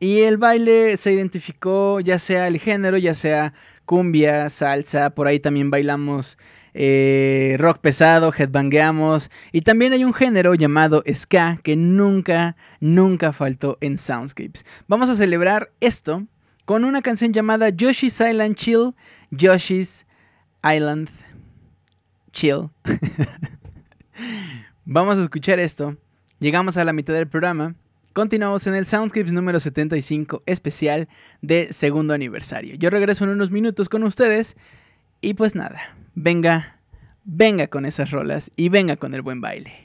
[0.01, 3.53] Y el baile se identificó ya sea el género, ya sea
[3.85, 6.39] cumbia, salsa, por ahí también bailamos
[6.73, 9.31] eh, rock pesado, headbangueamos.
[9.53, 14.65] Y también hay un género llamado ska que nunca, nunca faltó en Soundscapes.
[14.89, 16.27] Vamos a celebrar esto
[16.65, 18.95] con una canción llamada Yoshi's Island Chill,
[19.31, 20.07] Yoshi's
[20.65, 21.11] Island
[22.33, 22.71] Chill.
[24.87, 25.99] Vamos a escuchar esto.
[26.45, 27.75] Llegamos a la mitad del programa.
[28.13, 31.09] Continuamos en el Soundscapes número 75 especial
[31.41, 32.75] de segundo aniversario.
[32.75, 34.55] Yo regreso en unos minutos con ustedes
[35.23, 36.81] y pues nada, venga,
[37.25, 39.84] venga con esas rolas y venga con el buen baile.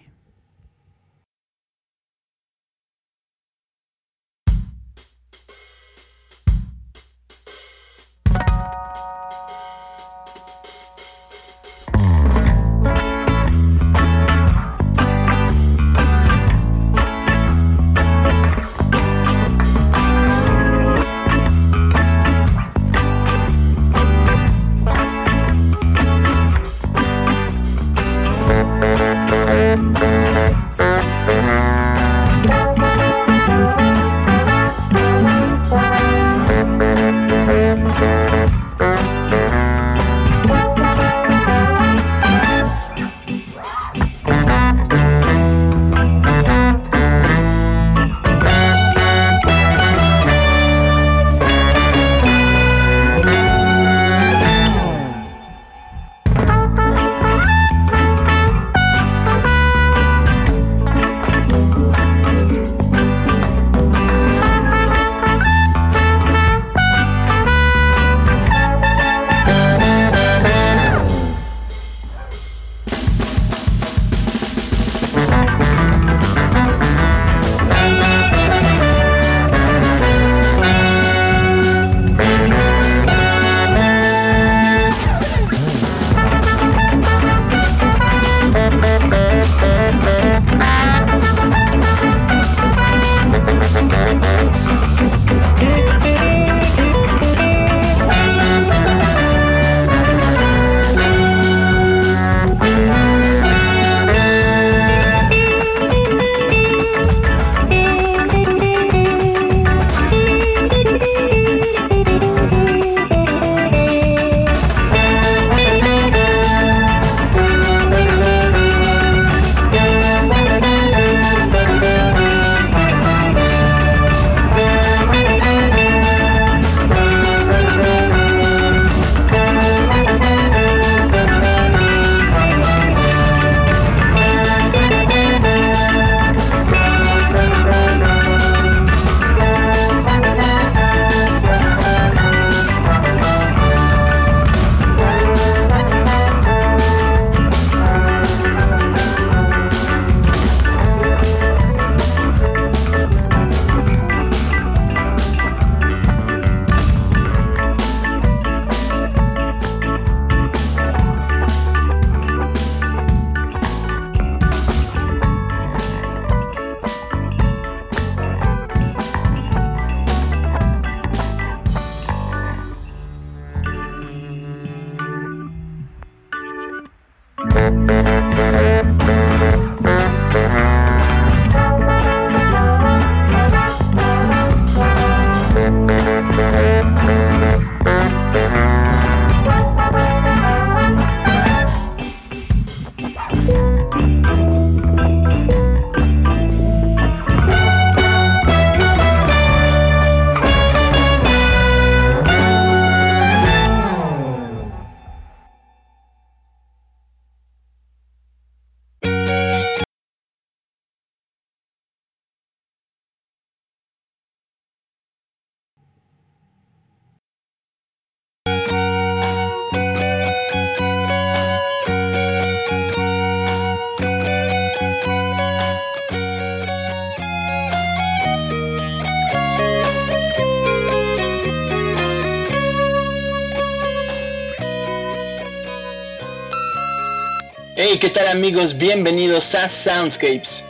[238.40, 238.78] Amigos?
[238.78, 240.64] Bienvenidos a Soundscapes.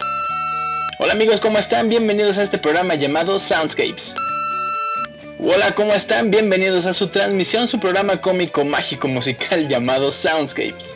[0.97, 1.87] Hola amigos, ¿cómo están?
[1.87, 4.15] Bienvenidos a este programa llamado Soundscapes.
[5.37, 6.31] Hola, ¿cómo están?
[6.31, 10.88] Bienvenidos a su transmisión, su programa cómico mágico musical llamado Soundscapes.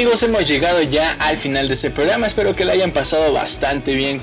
[0.00, 2.26] Amigos, hemos llegado ya al final de este programa.
[2.26, 4.22] Espero que lo hayan pasado bastante bien.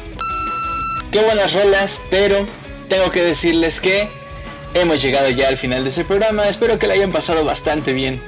[1.11, 2.47] Qué buenas rolas, pero
[2.89, 4.07] tengo que decirles que
[4.73, 6.49] hemos llegado ya al final de este programa.
[6.49, 8.19] Espero que lo hayan pasado bastante bien.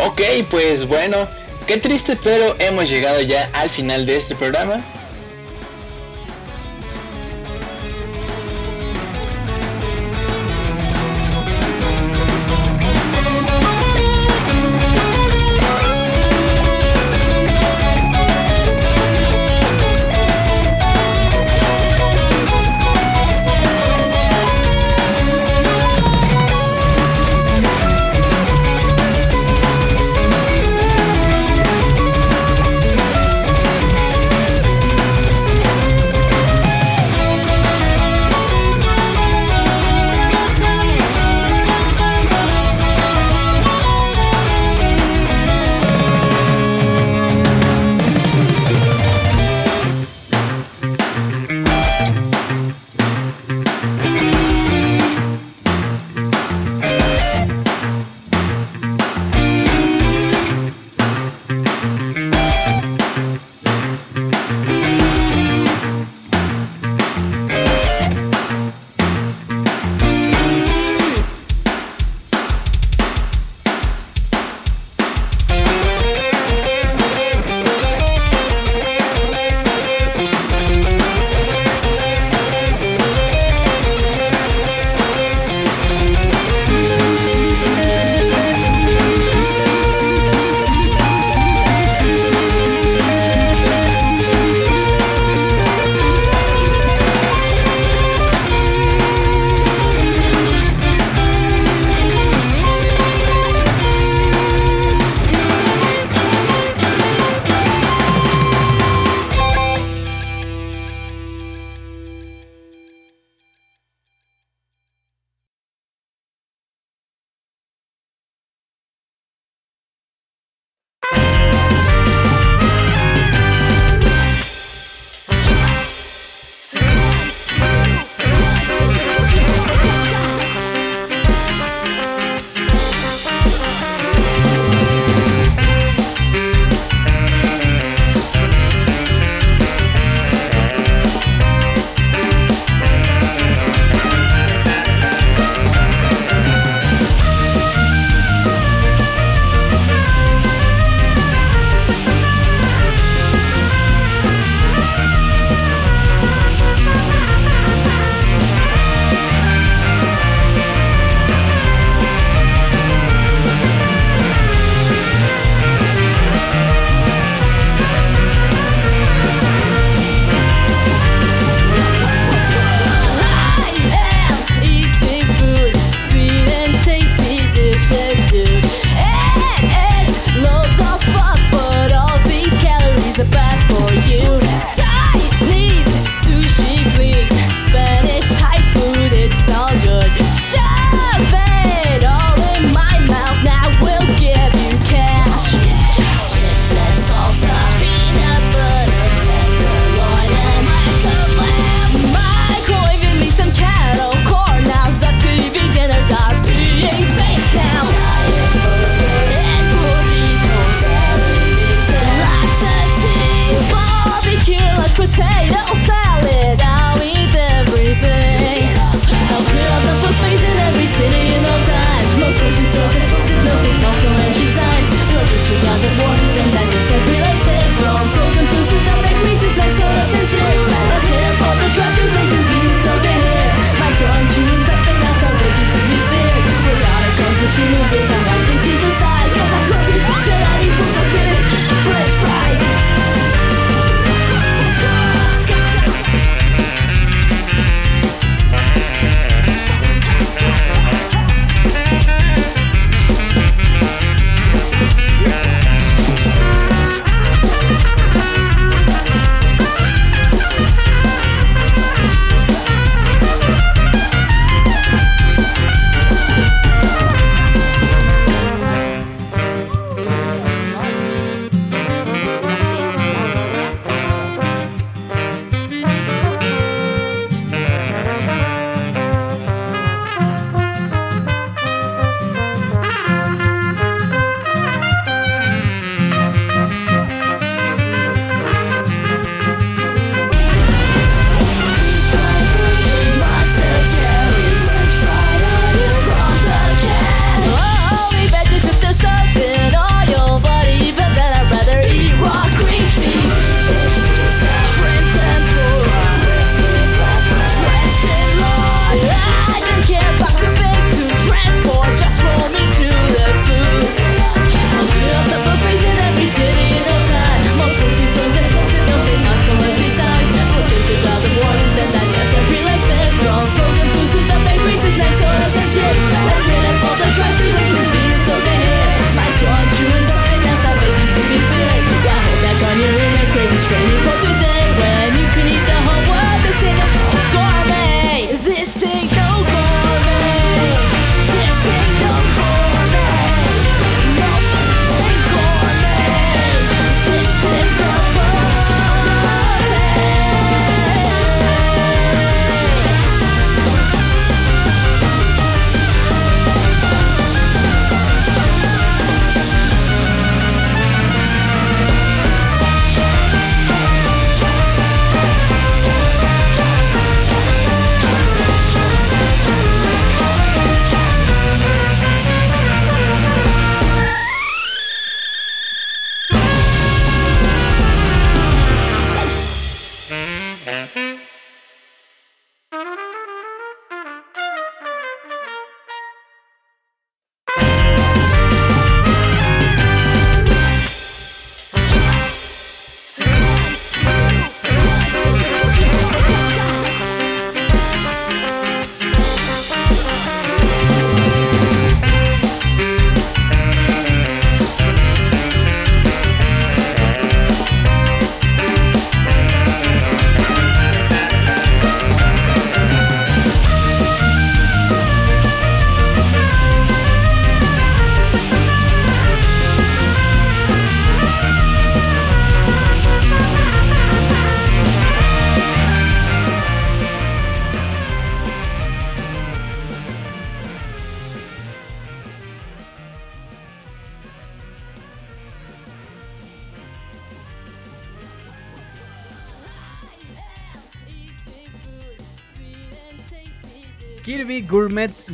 [0.00, 1.26] Ok, pues bueno,
[1.66, 4.82] qué triste, pero hemos llegado ya al final de este programa.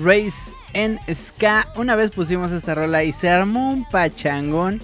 [0.04, 1.68] Race en Ska.
[1.76, 4.82] Una vez pusimos esta rola y se armó un pachangón.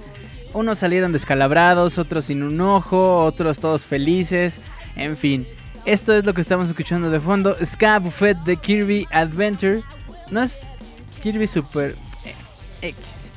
[0.53, 4.61] Unos salieron descalabrados, otros sin un ojo, otros todos felices.
[4.97, 5.47] En fin,
[5.85, 7.57] esto es lo que estamos escuchando de fondo.
[7.65, 9.83] Ska Buffet de Kirby Adventure.
[10.31, 10.65] No es
[11.23, 11.95] Kirby Super
[12.25, 12.35] eh,
[12.89, 13.33] X.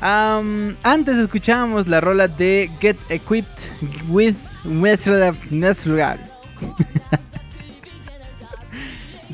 [0.00, 3.70] Antes escuchábamos la rola de Get Equipped
[4.08, 6.18] with Natural.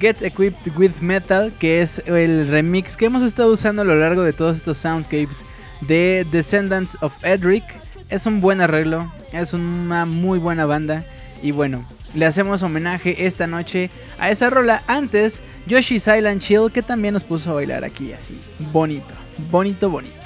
[0.01, 4.23] Get Equipped with Metal, que es el remix que hemos estado usando a lo largo
[4.23, 5.45] de todos estos soundscapes
[5.83, 7.65] de Descendants of Edric.
[8.09, 11.05] Es un buen arreglo, es una muy buena banda
[11.43, 14.83] y bueno, le hacemos homenaje esta noche a esa rola.
[14.87, 18.41] Antes, Yoshi Silent Chill, que también nos puso a bailar aquí así,
[18.73, 19.15] bonito,
[19.51, 20.17] bonito, bonito.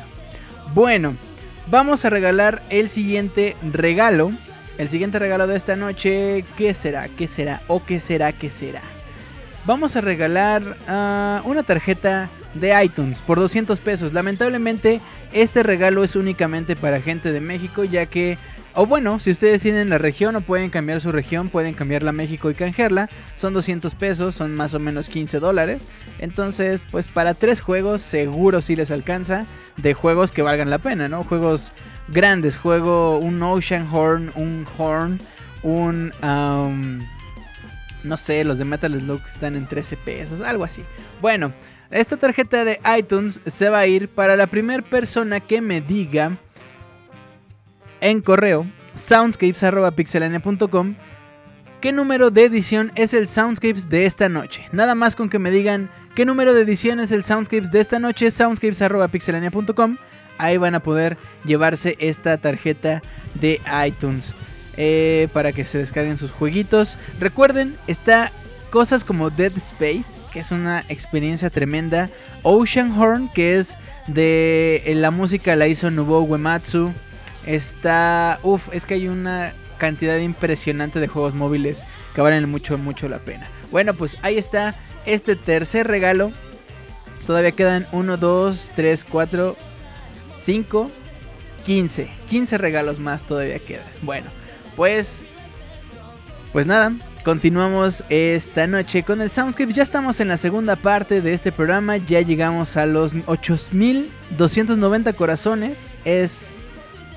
[0.72, 1.16] Bueno,
[1.66, 4.30] vamos a regalar el siguiente regalo.
[4.78, 7.08] El siguiente regalo de esta noche, ¿qué será?
[7.08, 7.62] ¿Qué será?
[7.66, 8.32] ¿O qué será?
[8.32, 8.82] ¿Qué será?
[9.66, 14.12] Vamos a regalar ah, una tarjeta de iTunes por 200 pesos.
[14.12, 15.00] Lamentablemente,
[15.32, 18.36] este regalo es únicamente para gente de México, ya que,
[18.74, 22.12] o bueno, si ustedes tienen la región o pueden cambiar su región, pueden cambiarla a
[22.12, 23.08] México y canjearla.
[23.36, 25.88] Son 200 pesos, son más o menos 15 dólares.
[26.18, 29.46] Entonces, pues para tres juegos seguro sí les alcanza
[29.78, 31.24] de juegos que valgan la pena, ¿no?
[31.24, 31.72] Juegos
[32.08, 32.58] grandes.
[32.58, 35.20] Juego un Ocean Horn, un Horn,
[35.62, 36.12] un...
[36.22, 37.13] um,
[38.04, 40.82] no sé, los de Metal Slug están en 13 pesos, algo así.
[41.20, 41.52] Bueno,
[41.90, 46.36] esta tarjeta de iTunes se va a ir para la primera persona que me diga
[48.00, 50.94] en correo soundscapes.pixelania.com
[51.80, 54.66] qué número de edición es el Soundscapes de esta noche.
[54.72, 57.98] Nada más con que me digan qué número de edición es el Soundscapes de esta
[57.98, 59.98] noche, soundscapes.pixelania.com.
[60.38, 63.02] Ahí van a poder llevarse esta tarjeta
[63.34, 64.34] de iTunes
[64.76, 66.98] eh, para que se descarguen sus jueguitos.
[67.20, 68.32] Recuerden, está
[68.70, 72.10] cosas como Dead Space, que es una experiencia tremenda.
[72.42, 73.78] Ocean Horn, que es
[74.08, 76.92] de eh, la música la hizo Nobuo Uematsu.
[77.46, 81.84] Está, uff, es que hay una cantidad impresionante de juegos móviles
[82.14, 83.48] que valen mucho, mucho la pena.
[83.70, 84.74] Bueno, pues ahí está
[85.06, 86.32] este tercer regalo.
[87.26, 89.56] Todavía quedan 1, 2, 3, 4,
[90.36, 90.90] 5,
[91.64, 92.10] 15.
[92.26, 93.86] 15 regalos más todavía quedan.
[94.02, 94.30] Bueno,
[94.76, 95.22] pues,
[96.52, 96.94] pues nada,
[97.24, 99.72] continuamos esta noche con el Soundscape.
[99.72, 101.96] Ya estamos en la segunda parte de este programa.
[101.96, 105.90] Ya llegamos a los 8290 corazones.
[106.04, 106.52] Es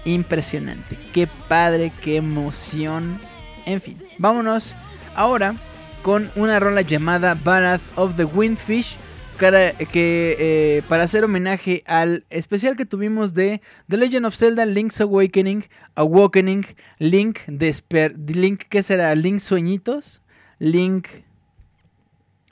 [0.06, 0.98] impresionante.
[1.14, 3.20] Qué padre, qué emoción.
[3.66, 4.76] En fin, vámonos
[5.16, 5.56] ahora
[6.02, 8.98] con una rola llamada Ballad of the Windfish.
[9.38, 15.00] Que eh, para hacer homenaje al especial que tuvimos de The Legend of Zelda Link's
[15.00, 15.66] Awakening,
[15.96, 16.66] Awakening,
[16.98, 19.14] Link Desper, Link, ¿qué será?
[19.14, 20.22] Link Sueñitos,
[20.58, 21.08] Link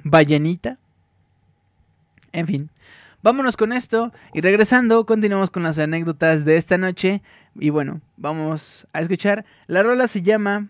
[0.03, 0.77] Ballenita.
[2.31, 2.69] En fin,
[3.23, 7.23] vámonos con esto y regresando continuamos con las anécdotas de esta noche
[7.55, 9.45] y bueno, vamos a escuchar.
[9.65, 10.69] La rola se llama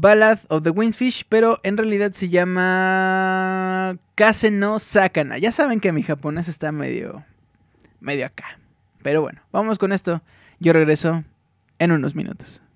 [0.00, 5.38] Ballad of the Windfish, pero en realidad se llama Kase no Sakana.
[5.38, 7.24] Ya saben que mi japonés está medio
[7.98, 8.60] medio acá.
[9.02, 10.22] Pero bueno, vamos con esto.
[10.60, 11.24] Yo regreso
[11.80, 12.67] en unos minutos.「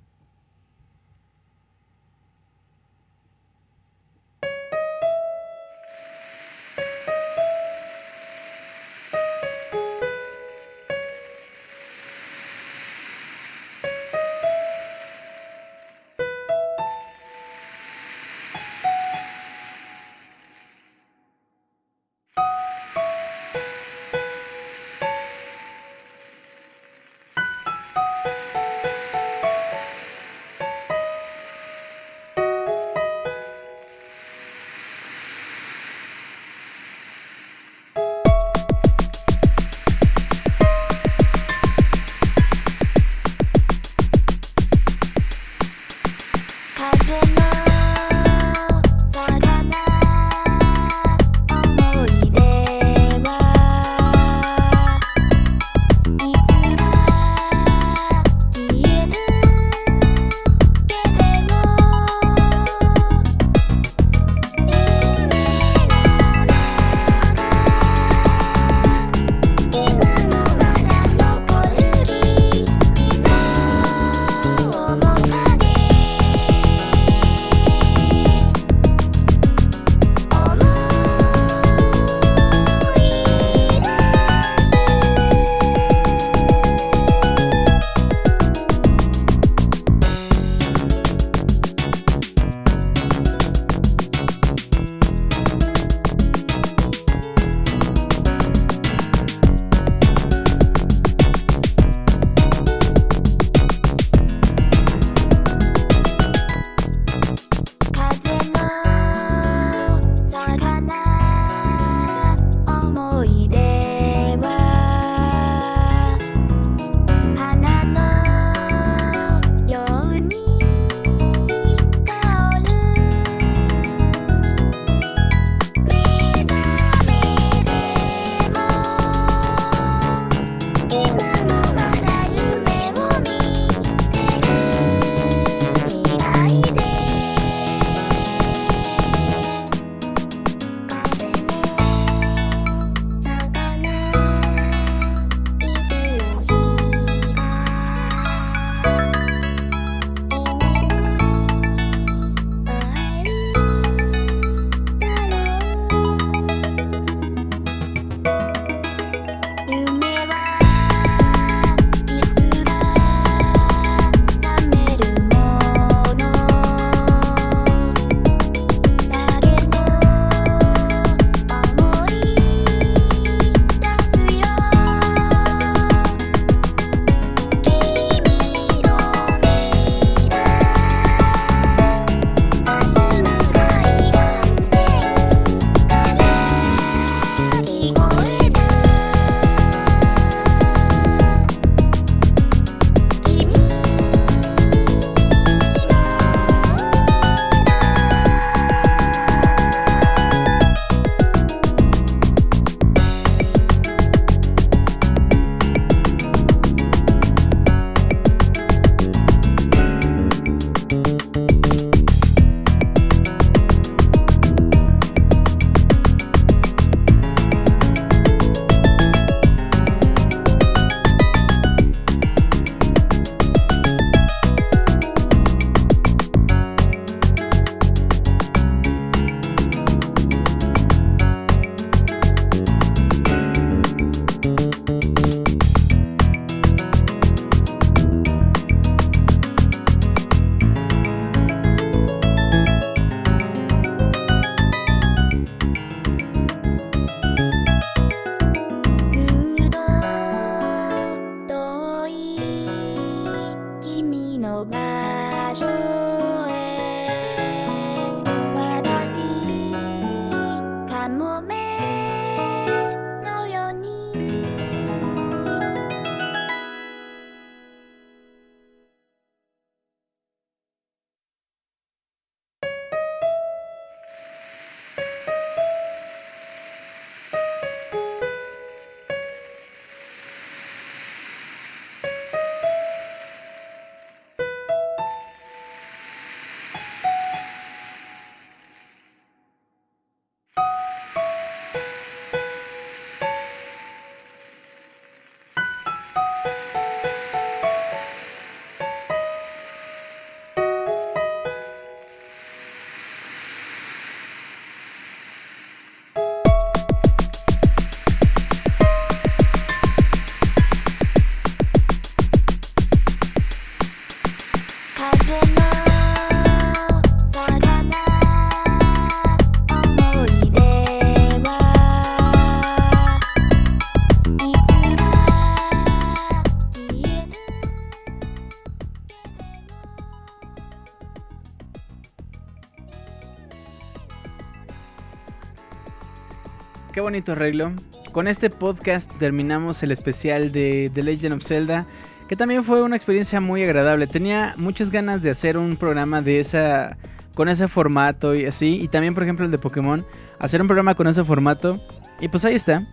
[337.02, 337.72] bonito arreglo.
[338.12, 341.86] Con este podcast terminamos el especial de The Legend of Zelda,
[342.28, 344.06] que también fue una experiencia muy agradable.
[344.06, 346.96] Tenía muchas ganas de hacer un programa de esa
[347.34, 350.06] con ese formato y así, y también por ejemplo el de Pokémon,
[350.38, 351.80] hacer un programa con ese formato.
[352.20, 352.86] Y pues ahí está.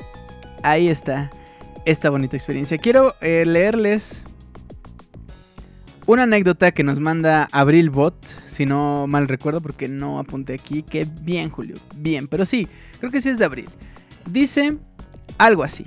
[0.63, 1.29] Ahí está
[1.85, 2.77] esta bonita experiencia.
[2.77, 4.23] Quiero eh, leerles
[6.05, 8.15] una anécdota que nos manda Abril Bot,
[8.47, 10.81] si no mal recuerdo, porque no apunté aquí.
[10.81, 12.67] Que bien, Julio, bien, pero sí,
[12.99, 13.69] creo que sí es de Abril.
[14.25, 14.77] Dice
[15.37, 15.85] algo así.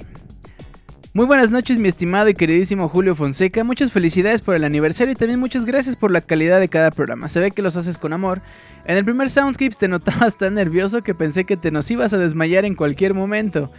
[1.15, 3.65] Muy buenas noches, mi estimado y queridísimo Julio Fonseca.
[3.65, 7.29] Muchas felicidades por el aniversario y también muchas gracias por la calidad de cada programa.
[7.29, 8.41] Se ve que los haces con amor.
[8.87, 12.19] En el primer Soundscapes te notabas tan nervioso que pensé que te nos ibas a
[12.19, 13.71] desmayar en cualquier momento.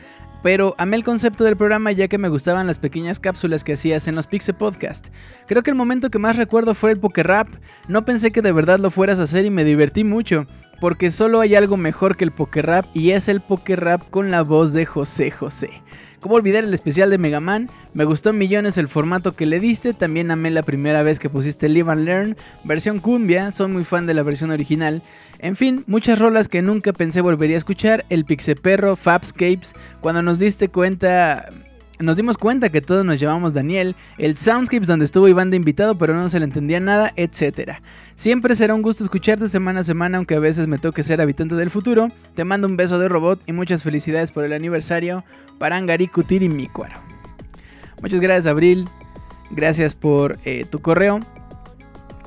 [0.43, 4.07] Pero amé el concepto del programa ya que me gustaban las pequeñas cápsulas que hacías
[4.07, 5.07] en los Pixel Podcast.
[5.47, 7.47] Creo que el momento que más recuerdo fue el Poker Rap.
[7.87, 10.45] No pensé que de verdad lo fueras a hacer y me divertí mucho.
[10.83, 14.31] Porque solo hay algo mejor que el Poker Rap y es el Poker Rap con
[14.31, 15.69] la voz de José José.
[16.19, 17.69] ¿Cómo olvidar el especial de Mega Man?
[17.93, 19.93] Me gustó millones el formato que le diste.
[19.93, 23.53] También amé la primera vez que pusiste Live and Learn, versión cumbia.
[23.53, 25.01] Soy muy fan de la versión original.
[25.39, 28.03] En fin, muchas rolas que nunca pensé volvería a escuchar.
[28.09, 29.75] El Pixeperro, Fabscapes.
[30.01, 31.49] Cuando nos diste cuenta.
[31.99, 35.95] Nos dimos cuenta que todos nos llamamos Daniel, el Soundscapes donde estuvo Iván de invitado
[35.97, 37.73] pero no se le entendía nada, etc.
[38.15, 41.55] Siempre será un gusto escucharte semana a semana, aunque a veces me toque ser habitante
[41.55, 42.09] del futuro.
[42.33, 45.23] Te mando un beso de robot y muchas felicidades por el aniversario
[45.59, 46.99] para Angari Kutiri Micuaro.
[48.01, 48.89] Muchas gracias, Abril.
[49.51, 51.19] Gracias por eh, tu correo.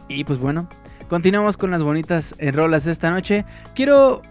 [0.09, 0.68] Y pues bueno,
[1.09, 3.44] continuamos con las bonitas eh, rolas de esta noche.
[3.74, 4.22] Quiero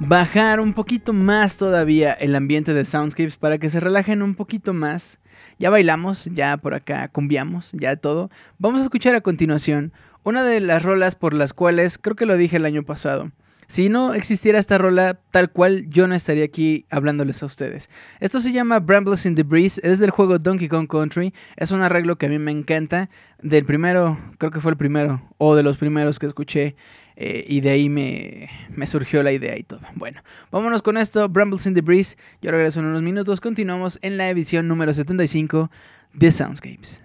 [0.00, 4.72] bajar un poquito más todavía el ambiente de Soundscapes para que se relajen un poquito
[4.72, 5.18] más.
[5.58, 8.30] Ya bailamos, ya por acá cumbiamos, ya todo.
[8.58, 9.92] Vamos a escuchar a continuación
[10.24, 13.30] una de las rolas por las cuales creo que lo dije el año pasado.
[13.66, 17.88] Si no existiera esta rola tal cual, yo no estaría aquí hablándoles a ustedes.
[18.20, 21.32] Esto se llama Brambles in the Breeze, es del juego Donkey Kong Country.
[21.56, 23.08] Es un arreglo que a mí me encanta.
[23.42, 26.76] Del primero, creo que fue el primero, o de los primeros que escuché.
[27.16, 29.80] Eh, y de ahí me, me, surgió la idea y todo.
[29.94, 30.20] Bueno,
[30.50, 31.28] vámonos con esto.
[31.28, 32.16] Brambles in the Breeze.
[32.42, 33.40] Yo regreso en unos minutos.
[33.40, 35.70] Continuamos en la edición número 75
[36.12, 37.04] de Soundscapes.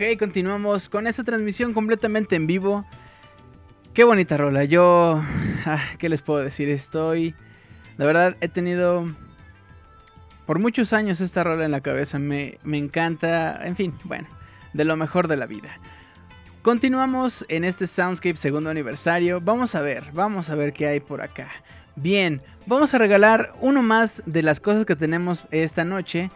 [0.00, 2.86] Ok, continuamos con esta transmisión completamente en vivo.
[3.92, 4.64] Qué bonita rola.
[4.64, 5.22] Yo,
[5.66, 6.70] ah, ¿qué les puedo decir?
[6.70, 7.34] Estoy,
[7.98, 9.06] la verdad, he tenido
[10.46, 12.18] por muchos años esta rola en la cabeza.
[12.18, 14.26] Me, encanta, en fin, bueno,
[14.72, 15.78] de lo mejor de la vida.
[16.62, 19.42] Continuamos en este Soundscape segundo aniversario.
[19.42, 21.50] Vamos a ver, vamos a ver qué hay por acá.
[21.96, 26.30] Bien, vamos a regalar uno más de las cosas que tenemos esta noche.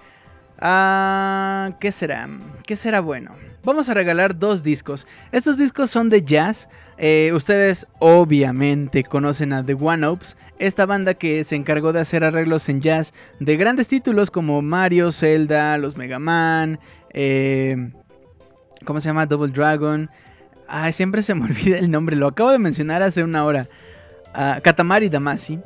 [0.59, 2.29] Ah, ¿Qué será?
[2.67, 3.31] ¿Qué será bueno?
[3.65, 5.07] Vamos a regalar dos discos.
[5.33, 6.69] Estos discos son de jazz.
[6.99, 12.25] Eh, ustedes obviamente conocen a The One Ops, esta banda que se encargó de hacer
[12.25, 16.79] arreglos en jazz de grandes títulos como Mario, Zelda, los Mega Man,
[17.15, 17.91] eh,
[18.85, 19.27] ¿cómo se llama?
[19.27, 20.11] Double Dragon.
[20.69, 23.67] Ay, siempre se me olvida el nombre, lo acabo de mencionar hace una hora.
[24.35, 25.59] Ah, Katamari Damacy,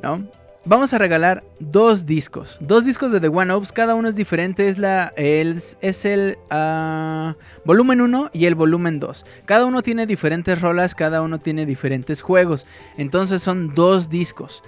[0.00, 0.26] ¿no?
[0.66, 2.58] Vamos a regalar dos discos.
[2.60, 4.68] Dos discos de The One Ops, cada uno es diferente.
[4.68, 9.26] Es, la, es el ah, volumen 1 y el volumen 2.
[9.46, 12.66] Cada uno tiene diferentes rolas, cada uno tiene diferentes juegos.
[12.96, 14.62] Entonces son dos discos.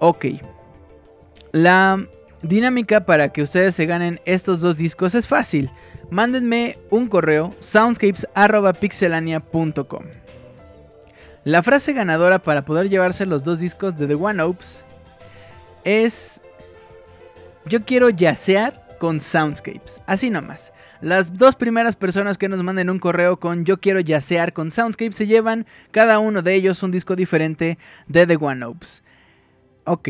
[0.00, 0.26] Ok.
[1.52, 2.04] La
[2.42, 5.70] dinámica para que ustedes se ganen estos dos discos es fácil.
[6.10, 10.04] Mándenme un correo soundscapes.pixelania.com.
[11.44, 14.84] La frase ganadora para poder llevarse los dos discos de The One Ops
[15.84, 16.42] es
[17.64, 20.00] yo quiero yacear con Soundscapes.
[20.06, 20.72] Así nomás.
[21.00, 25.16] Las dos primeras personas que nos manden un correo con yo quiero yacear con Soundscapes
[25.16, 29.02] se llevan cada uno de ellos un disco diferente de The One Ops.
[29.84, 30.08] Ok.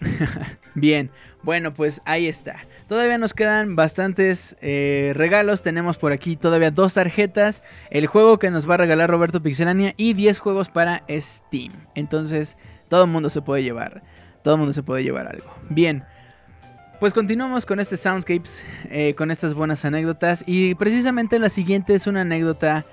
[0.74, 1.10] Bien,
[1.42, 2.60] bueno pues ahí está.
[2.86, 5.62] Todavía nos quedan bastantes eh, regalos.
[5.62, 9.92] Tenemos por aquí todavía dos tarjetas, el juego que nos va a regalar Roberto Pixelania
[9.96, 11.72] y 10 juegos para Steam.
[11.96, 12.56] Entonces,
[12.88, 14.02] todo el mundo se puede llevar.
[14.42, 15.52] Todo el mundo se puede llevar algo.
[15.68, 16.04] Bien.
[17.00, 20.44] Pues continuamos con este Soundscapes, eh, con estas buenas anécdotas.
[20.46, 22.86] Y precisamente la siguiente es una anécdota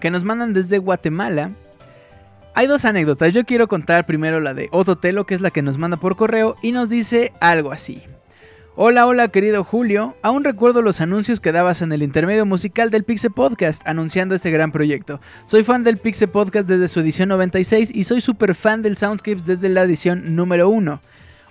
[0.00, 1.50] que nos mandan desde Guatemala.
[2.58, 3.34] Hay dos anécdotas.
[3.34, 6.56] Yo quiero contar primero la de Ototelo, que es la que nos manda por correo,
[6.62, 8.02] y nos dice algo así.
[8.76, 13.04] Hola, hola querido Julio, aún recuerdo los anuncios que dabas en el intermedio musical del
[13.04, 15.20] Pixel Podcast anunciando este gran proyecto.
[15.44, 19.44] Soy fan del Pixel Podcast desde su edición 96 y soy súper fan del Soundscapes
[19.44, 20.98] desde la edición número 1.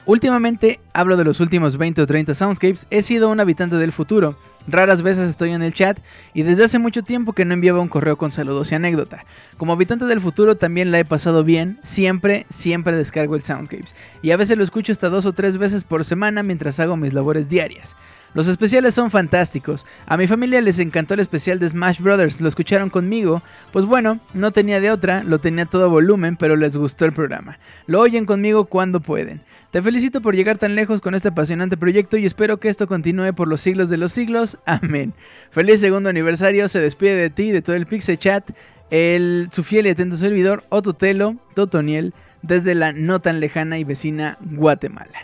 [0.08, 4.38] Últimamente, hablo de los últimos 20 o 30 Soundscapes, he sido un habitante del futuro.
[4.68, 5.98] Raras veces estoy en el chat
[6.36, 9.24] y desde hace mucho tiempo que no enviaba un correo con saludos y anécdota.
[9.58, 13.96] Como habitante del futuro también la he pasado bien, siempre, siempre descargo el Soundscapes.
[14.22, 17.14] Y a veces lo escucho hasta dos o tres veces por semana mientras hago mis
[17.14, 17.96] labores diarias.
[18.36, 19.86] Los especiales son fantásticos.
[20.06, 23.42] A mi familia les encantó el especial de Smash Brothers, lo escucharon conmigo.
[23.72, 27.58] Pues bueno, no tenía de otra, lo tenía todo volumen, pero les gustó el programa.
[27.88, 29.40] Lo oyen conmigo cuando pueden.
[29.72, 33.34] Te felicito por llegar tan lejos con este apasionante proyecto y espero que esto continúe
[33.34, 34.58] por los siglos de los siglos.
[34.66, 35.14] Amén.
[35.50, 38.50] Feliz segundo aniversario, se despide de ti y de todo el Pixel Chat,
[38.92, 44.38] el, su fiel y atento servidor, Ototelo, Totoniel, desde la no tan lejana y vecina
[44.42, 45.20] Guatemala.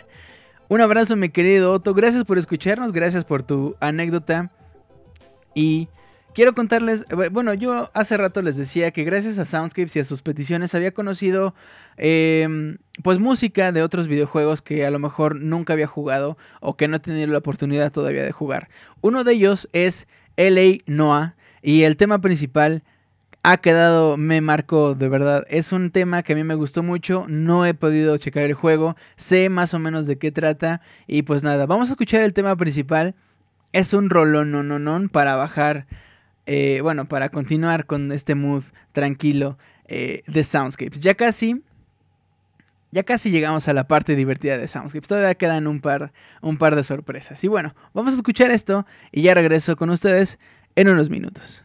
[0.72, 4.50] Un abrazo mi querido Otto, gracias por escucharnos, gracias por tu anécdota
[5.54, 5.90] y
[6.32, 10.04] quiero contarles, eh, bueno, yo hace rato les decía que gracias a Soundscapes y a
[10.04, 11.54] sus peticiones había conocido
[11.98, 16.88] eh, pues música de otros videojuegos que a lo mejor nunca había jugado o que
[16.88, 18.70] no he tenido la oportunidad todavía de jugar.
[19.02, 20.08] Uno de ellos es
[20.38, 22.82] LA Noah y el tema principal
[23.44, 25.44] ha quedado, me marcó de verdad.
[25.48, 27.24] Es un tema que a mí me gustó mucho.
[27.28, 28.96] No he podido checar el juego.
[29.16, 30.80] Sé más o menos de qué trata.
[31.06, 33.14] Y pues nada, vamos a escuchar el tema principal.
[33.72, 35.86] Es un rolón para bajar.
[36.46, 41.00] eh, bueno, para continuar con este mood tranquilo eh, de Soundscapes.
[41.00, 41.62] Ya casi.
[42.92, 45.08] Ya casi llegamos a la parte divertida de Soundscapes.
[45.08, 46.12] Todavía quedan un par,
[46.42, 47.42] un par de sorpresas.
[47.42, 48.86] Y bueno, vamos a escuchar esto.
[49.10, 50.38] Y ya regreso con ustedes
[50.76, 51.64] en unos minutos.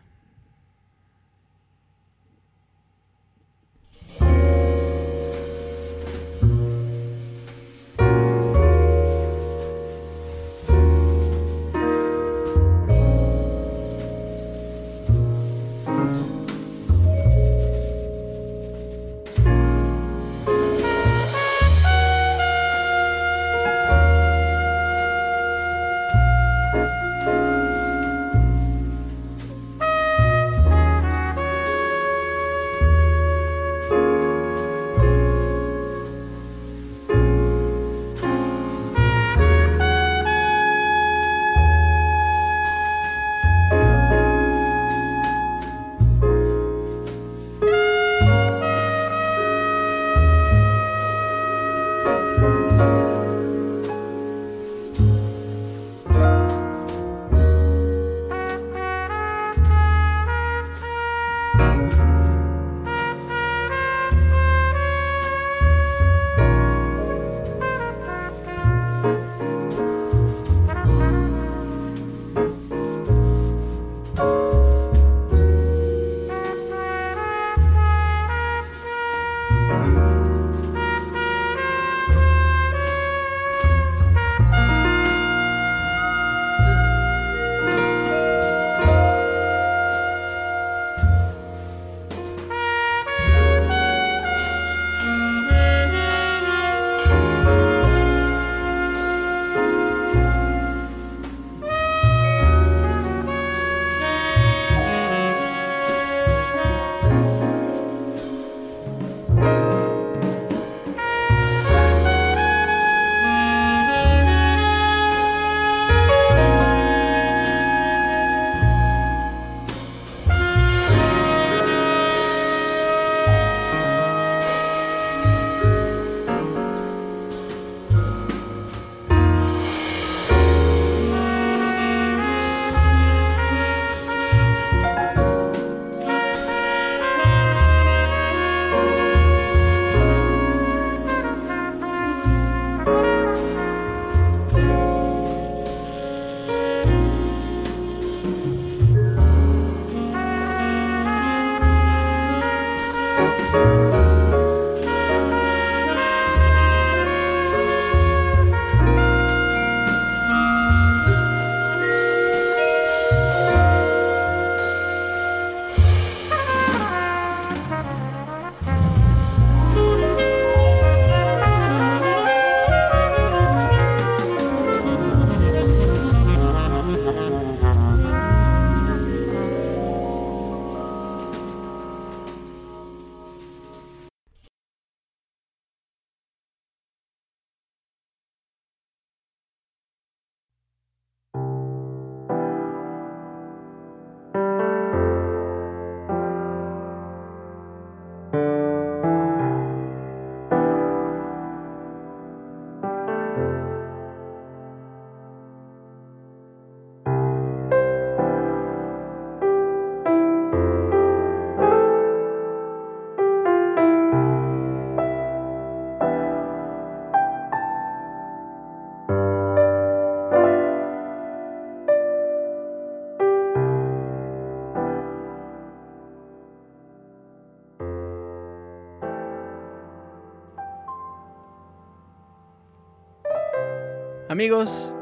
[234.37, 234.93] Amigos,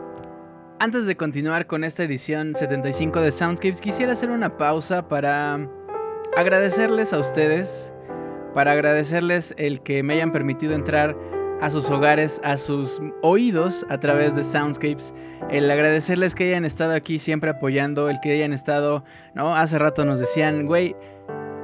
[0.79, 5.59] antes de continuar con esta edición 75 de Soundscapes, quisiera hacer una pausa para
[6.37, 7.93] agradecerles a ustedes,
[8.53, 11.17] para agradecerles el que me hayan permitido entrar
[11.59, 15.13] a sus hogares, a sus oídos a través de Soundscapes,
[15.49, 19.03] el agradecerles que hayan estado aquí siempre apoyando, el que hayan estado,
[19.33, 19.53] ¿no?
[19.53, 20.95] Hace rato nos decían, güey,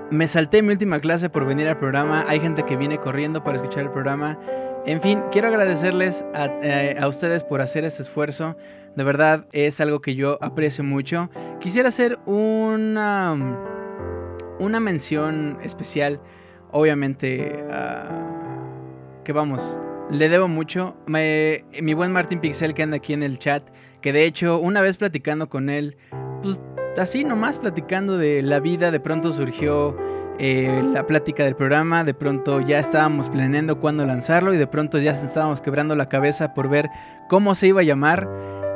[0.09, 3.55] me salté mi última clase por venir al programa, hay gente que viene corriendo para
[3.55, 4.37] escuchar el programa.
[4.85, 8.57] En fin, quiero agradecerles a, eh, a ustedes por hacer este esfuerzo.
[8.95, 11.29] De verdad, es algo que yo aprecio mucho.
[11.59, 13.37] Quisiera hacer una,
[14.59, 16.19] una mención especial,
[16.71, 17.63] obviamente,
[19.23, 19.77] que vamos,
[20.09, 20.97] le debo mucho.
[21.05, 23.63] Me- mi buen Martín Pixel que anda aquí en el chat,
[24.01, 25.95] que de hecho, una vez platicando con él,
[26.41, 26.61] pues
[26.97, 29.95] así nomás platicando de la vida, de pronto surgió
[30.39, 34.97] eh, la plática del programa, de pronto ya estábamos planeando cuándo lanzarlo y de pronto
[34.99, 36.89] ya estábamos quebrando la cabeza por ver
[37.29, 38.27] cómo se iba a llamar.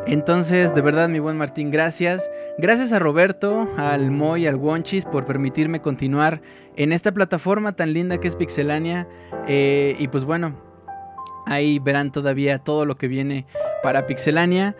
[0.07, 2.29] Entonces, de verdad, mi buen Martín, gracias.
[2.59, 6.41] Gracias a Roberto, al Moy, al Wonchis por permitirme continuar
[6.75, 9.07] en esta plataforma tan linda que es Pixelania.
[9.47, 10.55] Eh, y pues bueno,
[11.47, 13.47] ahí verán todavía todo lo que viene
[13.81, 14.75] para Pixelania.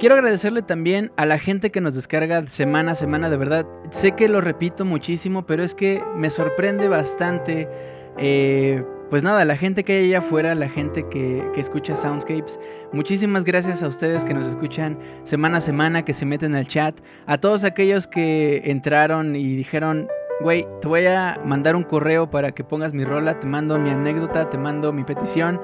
[0.00, 3.66] Quiero agradecerle también a la gente que nos descarga semana a semana, de verdad.
[3.90, 7.68] Sé que lo repito muchísimo, pero es que me sorprende bastante.
[8.16, 12.58] eh, pues nada, la gente que hay allá afuera, la gente que, que escucha Soundscapes,
[12.92, 16.98] muchísimas gracias a ustedes que nos escuchan semana a semana, que se meten al chat,
[17.26, 20.08] a todos aquellos que entraron y dijeron,
[20.40, 23.90] güey, te voy a mandar un correo para que pongas mi rola, te mando mi
[23.90, 25.60] anécdota, te mando mi petición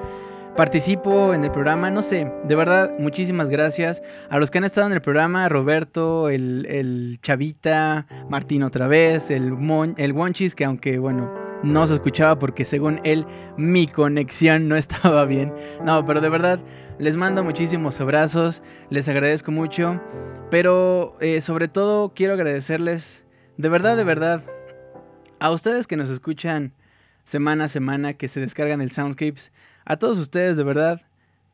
[0.57, 4.01] participo en el programa, no sé, de verdad, muchísimas gracias
[4.31, 9.29] a los que han estado en el programa, Roberto, el, el Chavita, Martín otra vez,
[9.29, 11.31] el, Mon, el Wonchis, que aunque bueno,
[11.61, 15.53] no se escuchaba porque según él mi conexión no estaba bien.
[15.85, 16.59] No, pero de verdad,
[16.97, 20.01] les mando muchísimos abrazos, les agradezco mucho,
[20.49, 23.23] pero eh, sobre todo quiero agradecerles,
[23.57, 24.41] de verdad, de verdad,
[25.39, 26.73] a ustedes que nos escuchan
[27.25, 29.51] semana a semana, que se descargan el Soundscapes.
[29.89, 31.01] A todos ustedes, de verdad,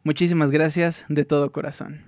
[0.04, 2.02] muchísimas gracias de todo corazón.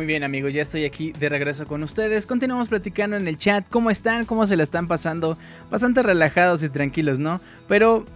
[0.00, 2.24] Muy bien amigos, ya estoy aquí de regreso con ustedes.
[2.24, 3.66] Continuamos platicando en el chat.
[3.68, 4.24] ¿Cómo están?
[4.24, 5.36] ¿Cómo se la están pasando?
[5.70, 7.42] Bastante relajados y tranquilos, ¿no?
[7.68, 8.06] Pero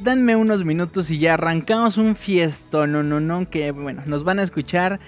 [0.00, 4.38] danme unos minutos y ya arrancamos un fiesto, no, no, no, que bueno, nos van
[4.38, 5.00] a escuchar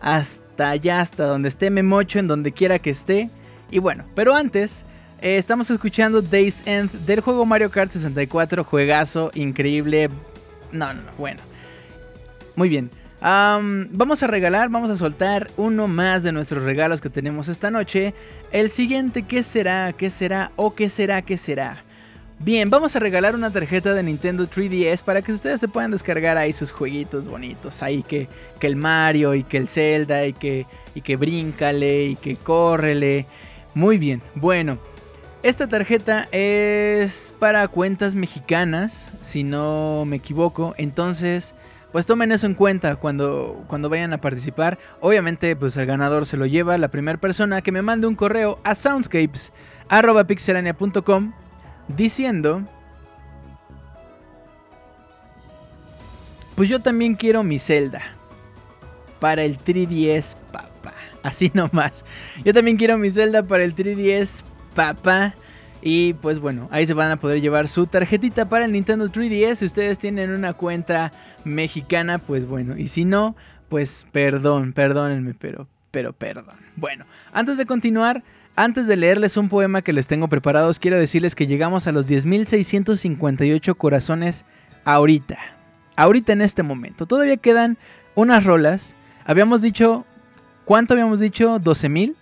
[0.00, 3.30] hasta allá, hasta donde esté Memocho, en donde quiera que esté.
[3.70, 4.84] Y bueno, pero antes,
[5.20, 10.08] eh, estamos escuchando Days End del juego Mario Kart 64, juegazo, increíble.
[10.72, 11.40] No, no, no, bueno.
[12.56, 12.90] Muy bien.
[13.24, 17.70] Am, vamos a regalar, vamos a soltar uno más de nuestros regalos que tenemos esta
[17.70, 18.14] noche.
[18.50, 19.92] El siguiente, ¿qué será?
[19.92, 20.50] ¿Qué será?
[20.56, 21.22] ¿O qué será?
[21.22, 21.84] ¿Qué será?
[22.40, 26.36] Bien, vamos a regalar una tarjeta de Nintendo 3DS para que ustedes se puedan descargar
[26.36, 27.84] ahí sus jueguitos bonitos.
[27.84, 28.26] Ahí que,
[28.58, 33.26] que el Mario y que el Zelda y que, y que bríncale y que córrele.
[33.72, 34.78] Muy bien, bueno.
[35.44, 40.74] Esta tarjeta es para cuentas mexicanas, si no me equivoco.
[40.76, 41.54] Entonces,
[41.92, 44.78] pues tomen eso en cuenta cuando, cuando vayan a participar.
[45.00, 48.58] Obviamente, pues el ganador se lo lleva la primera persona que me mande un correo
[48.64, 51.32] a soundscapes.pixelania.com
[51.88, 52.66] diciendo...
[56.54, 58.02] Pues yo también quiero mi Zelda.
[59.20, 60.92] Para el 3DS, papá.
[61.22, 62.04] Así nomás.
[62.44, 65.34] Yo también quiero mi Zelda para el 3DS, papá.
[65.82, 69.56] Y pues bueno, ahí se van a poder llevar su tarjetita para el Nintendo 3DS.
[69.56, 71.10] Si ustedes tienen una cuenta
[71.44, 72.76] mexicana, pues bueno.
[72.76, 73.34] Y si no,
[73.68, 76.54] pues perdón, perdónenme, pero, pero perdón.
[76.76, 78.22] Bueno, antes de continuar,
[78.54, 82.08] antes de leerles un poema que les tengo preparados, quiero decirles que llegamos a los
[82.08, 84.44] 10.658 corazones
[84.84, 85.38] ahorita.
[85.96, 87.06] Ahorita en este momento.
[87.06, 87.76] Todavía quedan
[88.14, 88.94] unas rolas.
[89.24, 90.06] Habíamos dicho,
[90.64, 91.58] ¿cuánto habíamos dicho?
[91.58, 92.14] ¿12.000?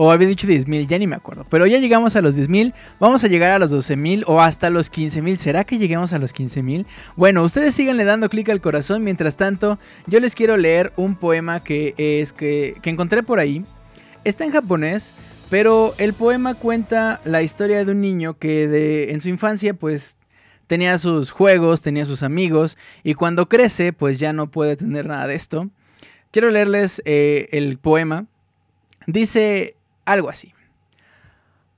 [0.00, 1.44] O había dicho 10.000, ya ni me acuerdo.
[1.50, 2.72] Pero ya llegamos a los 10.000.
[3.00, 5.34] Vamos a llegar a los 12.000 o hasta los 15.000.
[5.34, 6.86] ¿Será que lleguemos a los 15.000?
[7.16, 9.02] Bueno, ustedes síganle dando clic al corazón.
[9.02, 13.64] Mientras tanto, yo les quiero leer un poema que es que, que encontré por ahí.
[14.22, 15.14] Está en japonés,
[15.50, 20.16] pero el poema cuenta la historia de un niño que en su infancia pues
[20.68, 25.26] tenía sus juegos, tenía sus amigos y cuando crece pues ya no puede tener nada
[25.26, 25.70] de esto.
[26.30, 28.26] Quiero leerles eh, el poema.
[29.08, 29.74] Dice
[30.08, 30.52] algo así.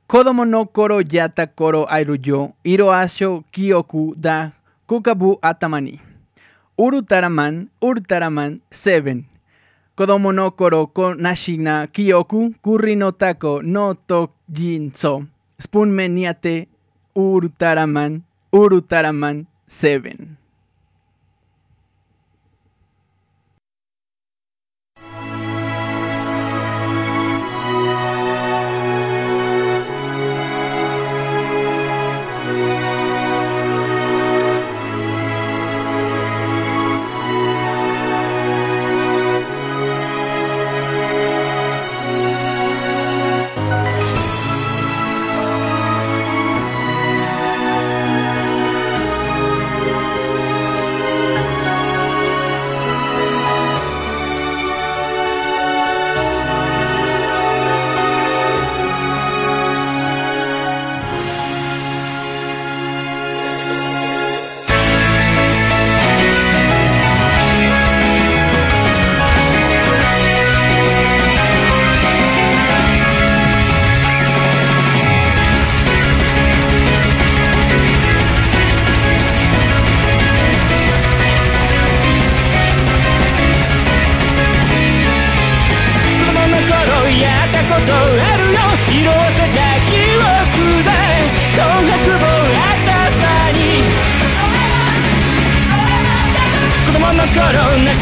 [0.06, 4.50] Kodomo no koro yata koro airu yo, iro asho kyoku da
[4.86, 6.00] kukabu atamani.
[6.78, 9.24] Urutaraman, urutaraman, seven.
[9.96, 15.26] Kodomo no koro ko nashina kyoku, kurri no tako no tojinso.
[15.60, 16.66] Spoon me niate,
[17.14, 20.39] urutaraman, urutaraman, seven.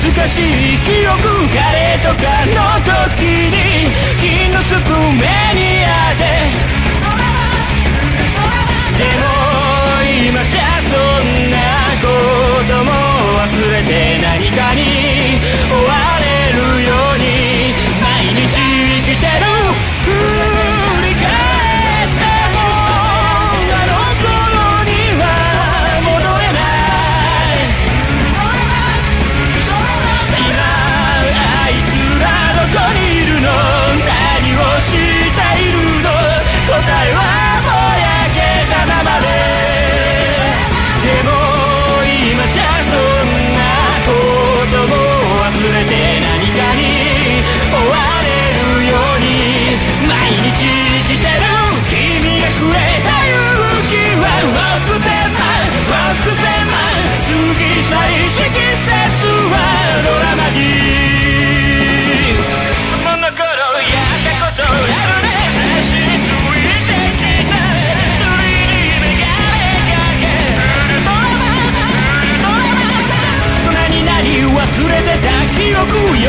[0.08, 0.42] 懐かしい
[0.84, 1.20] 記憶
[1.54, 6.77] ガレとかの時に金のスプーン目に当て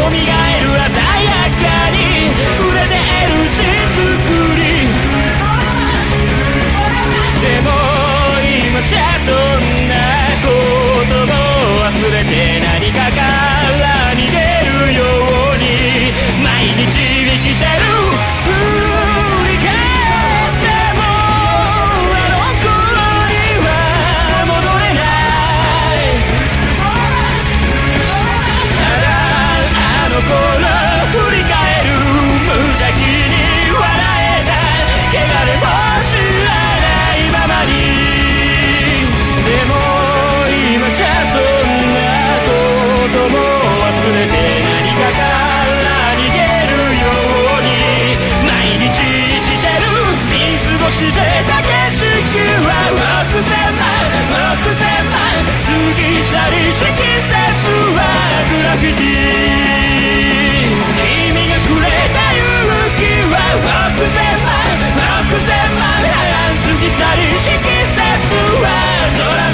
[0.10, 1.98] 鮮やかに。
[2.60, 2.96] 売れて
[3.28, 3.58] る地
[3.94, 3.98] 作
[4.56, 4.62] り。
[7.42, 7.68] でも
[8.44, 9.34] 今じゃそん
[9.88, 9.94] な
[10.44, 10.48] こ
[11.08, 11.32] とも
[11.84, 12.69] 忘れてない。
[51.00, 51.64] してた
[52.68, 57.32] は6千万過ぎ去りし季節
[57.96, 58.04] は
[58.52, 60.68] グラフィティ
[61.00, 62.44] 君がくれた勇
[63.00, 63.40] 気は
[63.96, 64.68] 6千万
[66.60, 68.04] 過ぎ去り季節
[68.60, 68.68] は
[69.16, 69.49] ドラ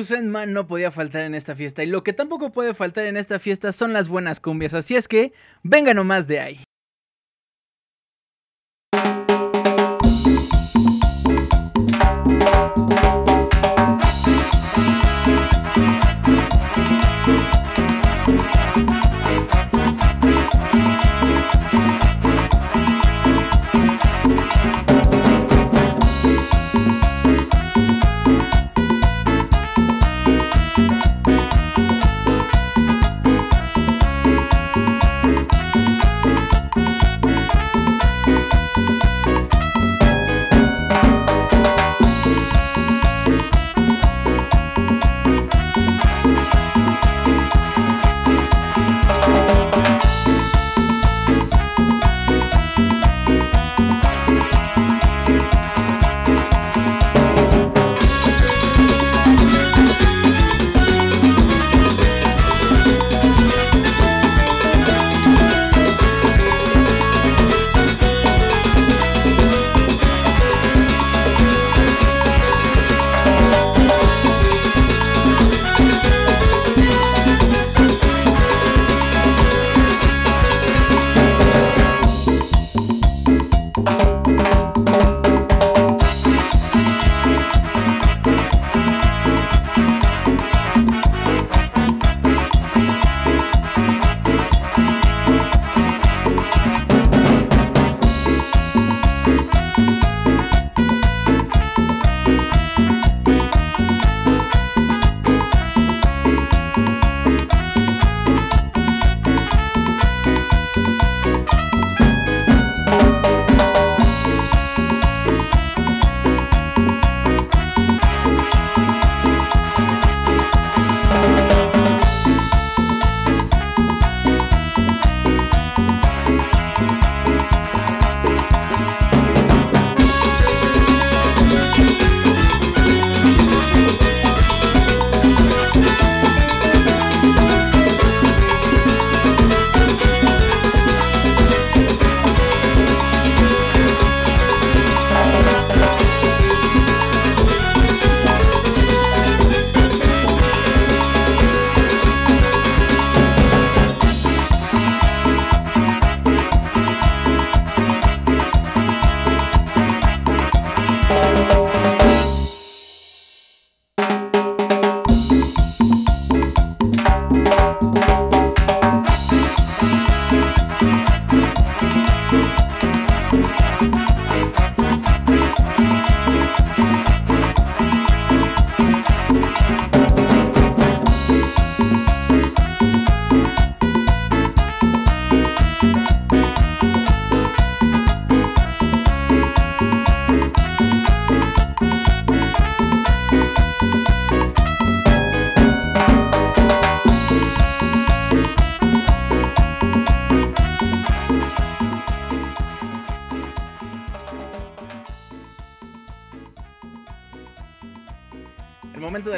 [0.00, 3.38] Okusenman no podía faltar en esta fiesta y lo que tampoco puede faltar en esta
[3.38, 6.64] fiesta son las buenas cumbias, así es que venga nomás de ahí.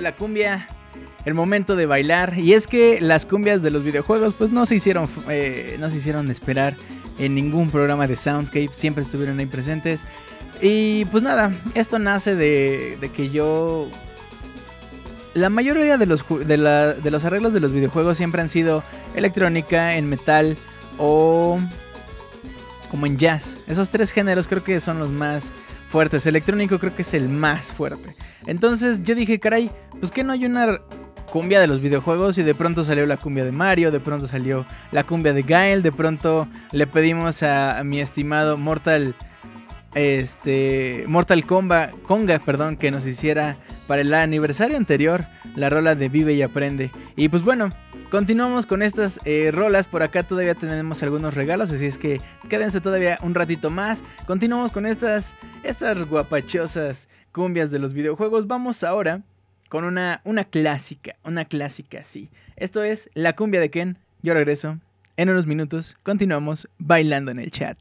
[0.02, 0.68] La cumbia,
[1.24, 2.34] el momento de bailar.
[2.38, 5.96] Y es que las cumbias de los videojuegos pues no se hicieron, eh, no se
[5.98, 6.74] hicieron esperar
[7.18, 10.06] en ningún programa de Soundscape, siempre estuvieron ahí presentes.
[10.60, 13.88] Y pues nada, esto nace de, de que yo...
[15.34, 18.82] La mayoría de los, de, la- de los arreglos de los videojuegos siempre han sido
[19.14, 20.58] electrónica, en metal
[20.98, 21.58] o
[22.90, 23.56] como en jazz.
[23.66, 25.52] Esos tres géneros creo que son los más
[25.88, 26.26] fuertes.
[26.26, 28.14] Electrónico creo que es el más fuerte.
[28.46, 29.70] Entonces yo dije, caray,
[30.02, 30.80] pues que no hay una
[31.30, 34.66] cumbia de los videojuegos y de pronto salió la cumbia de Mario, de pronto salió
[34.90, 39.14] la cumbia de Gael, de pronto le pedimos a, mi estimado Mortal
[39.94, 45.24] este Mortal Kombat, Konga, perdón, que nos hiciera para el aniversario anterior
[45.54, 46.90] la rola de Vive y Aprende.
[47.14, 47.70] Y pues bueno,
[48.10, 49.86] continuamos con estas eh, rolas.
[49.86, 54.02] Por acá todavía tenemos algunos regalos, así es que quédense todavía un ratito más.
[54.26, 58.48] Continuamos con estas, estas guapachosas cumbias de los videojuegos.
[58.48, 59.22] Vamos ahora
[59.72, 62.28] con una, una clásica, una clásica, sí.
[62.56, 63.96] Esto es la cumbia de Ken.
[64.20, 64.78] Yo regreso
[65.16, 65.96] en unos minutos.
[66.02, 67.78] Continuamos bailando en el chat.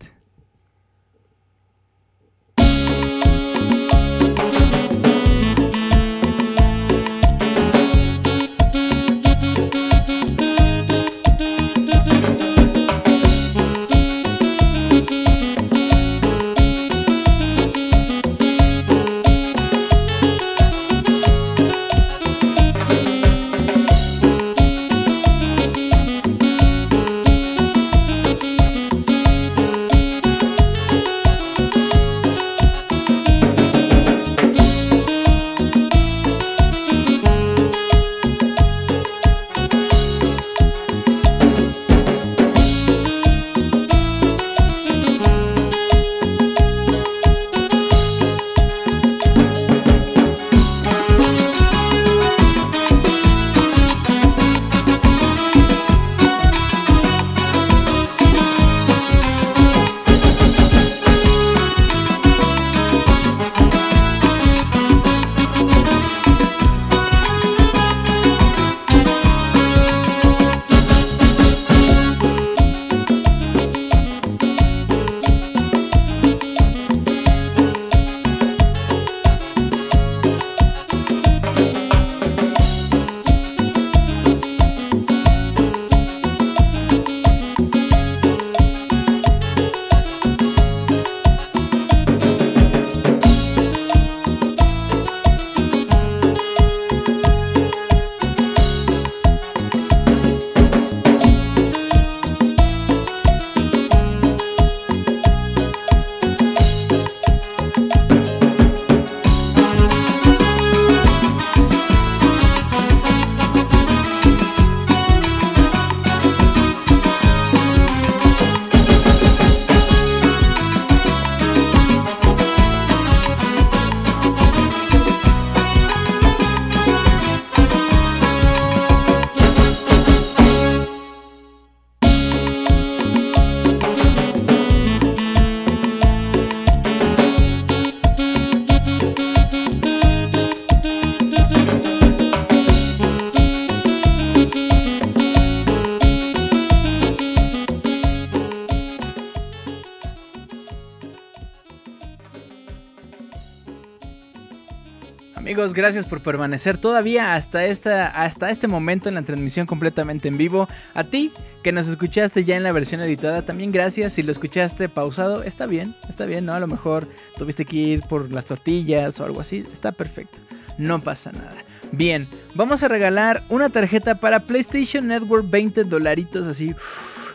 [155.69, 160.67] Gracias por permanecer todavía hasta, esta, hasta este momento en la transmisión completamente en vivo.
[160.95, 161.31] A ti
[161.61, 164.13] que nos escuchaste ya en la versión editada, también gracias.
[164.13, 166.53] Si lo escuchaste pausado, está bien, está bien, ¿no?
[166.53, 167.07] A lo mejor
[167.37, 170.39] tuviste que ir por las tortillas o algo así, está perfecto.
[170.79, 171.57] No pasa nada.
[171.91, 176.73] Bien, vamos a regalar una tarjeta para PlayStation Network 20 dolaritos así.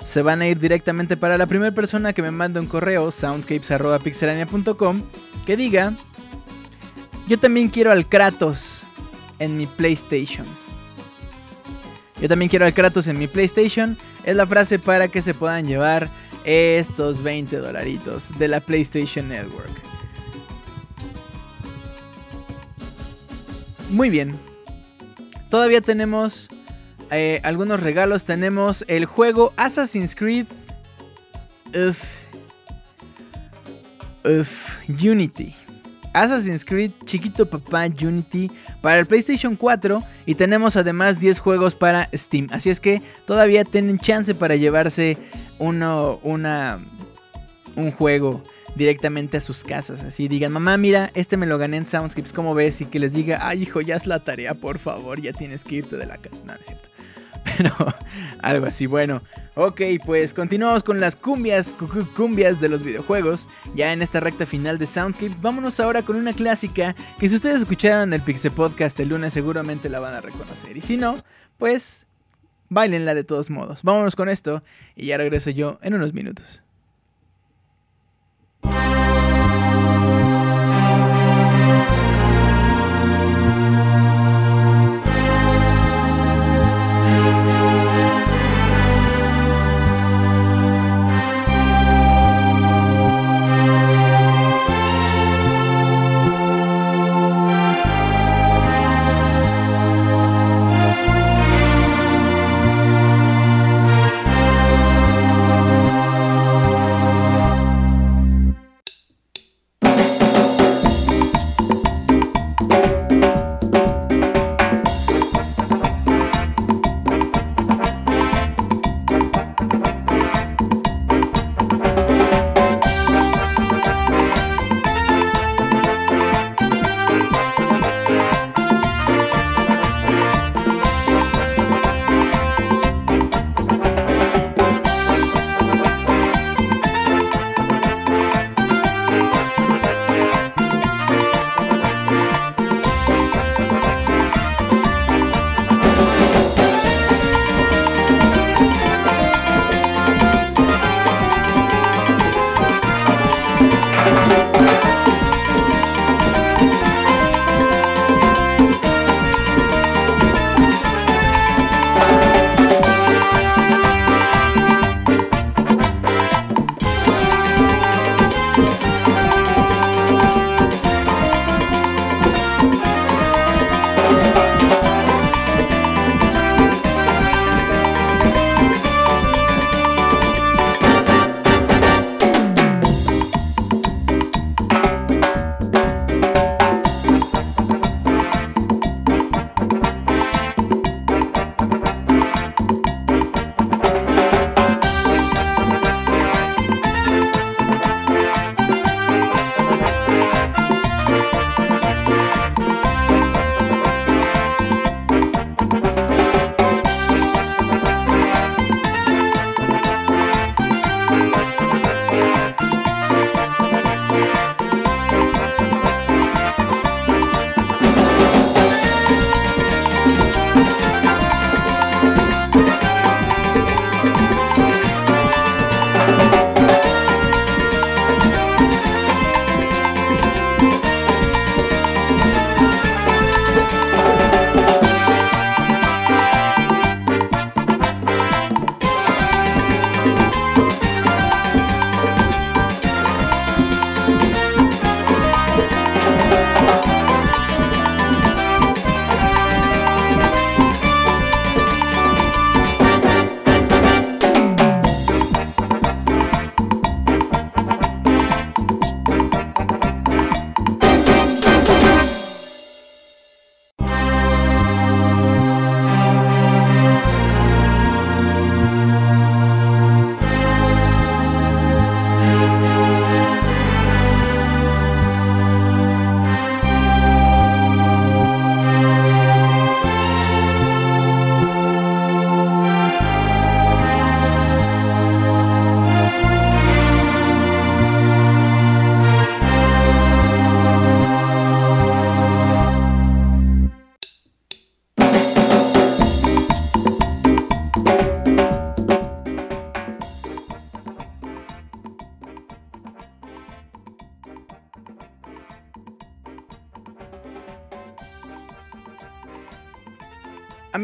[0.04, 5.02] Se van a ir directamente para la primera persona que me mande un correo, soundscapes.pixelania.com,
[5.46, 5.92] que diga
[7.26, 8.82] yo también quiero al Kratos
[9.38, 10.46] en mi PlayStation.
[12.20, 13.96] Yo también quiero al Kratos en mi PlayStation.
[14.24, 16.08] Es la frase para que se puedan llevar
[16.44, 19.70] estos 20 dolaritos de la PlayStation Network.
[23.90, 24.38] Muy bien.
[25.50, 26.48] Todavía tenemos
[27.10, 28.24] eh, algunos regalos.
[28.24, 30.46] Tenemos el juego Assassin's Creed.
[31.74, 31.98] Uf.
[34.88, 35.54] Unity.
[36.16, 42.08] Assassin's Creed Chiquito Papá Unity para el PlayStation 4 y tenemos además 10 juegos para
[42.14, 42.48] Steam.
[42.52, 45.18] Así es que todavía tienen chance para llevarse
[45.58, 46.80] uno, una,
[47.76, 48.42] un juego
[48.76, 50.02] directamente a sus casas.
[50.02, 52.80] Así digan, mamá, mira, este me lo gané en Soundscapes, ¿cómo ves?
[52.80, 55.76] Y que les diga, ay hijo, ya es la tarea, por favor, ya tienes que
[55.76, 56.44] irte de la casa.
[56.44, 56.95] No, no es cierto.
[57.56, 57.70] Pero
[58.42, 59.22] algo así, bueno.
[59.54, 63.48] Ok, pues continuamos con las cumbias, cu- cumbias de los videojuegos.
[63.74, 67.60] Ya en esta recta final de Soundscape, vámonos ahora con una clásica que si ustedes
[67.60, 70.76] escucharon el Pixel Podcast el lunes seguramente la van a reconocer.
[70.76, 71.16] Y si no,
[71.56, 72.06] pues
[72.68, 73.82] bailenla de todos modos.
[73.82, 74.62] Vámonos con esto
[74.94, 76.62] y ya regreso yo en unos minutos.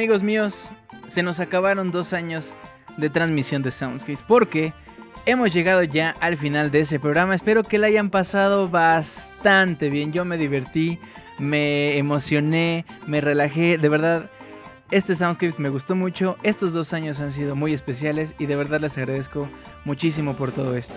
[0.03, 0.69] Amigos míos,
[1.07, 2.57] se nos acabaron dos años
[2.97, 4.73] de transmisión de Soundscapes porque
[5.27, 7.37] hemos llegado ya al final de ese programa.
[7.37, 10.13] Espero que la hayan pasado bastante bien.
[10.13, 10.99] Yo me divertí,
[11.39, 13.79] me emocioné, me relajé.
[13.79, 14.29] De verdad,
[14.91, 16.37] este Soundscapes me gustó mucho.
[16.43, 19.49] Estos dos años han sido muy especiales y de verdad les agradezco
[19.85, 20.97] muchísimo por todo esto.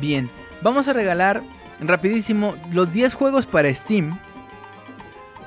[0.00, 0.28] Bien,
[0.60, 1.40] vamos a regalar
[1.78, 4.18] rapidísimo los 10 juegos para Steam.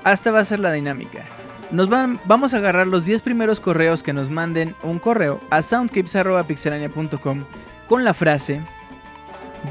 [0.06, 1.25] Hasta va a ser la dinámica.
[1.74, 5.64] Nos van, vamos a agarrar los 10 primeros correos que nos manden un correo a
[5.64, 7.40] soundscapes.pixelania.com
[7.90, 8.61] con la frase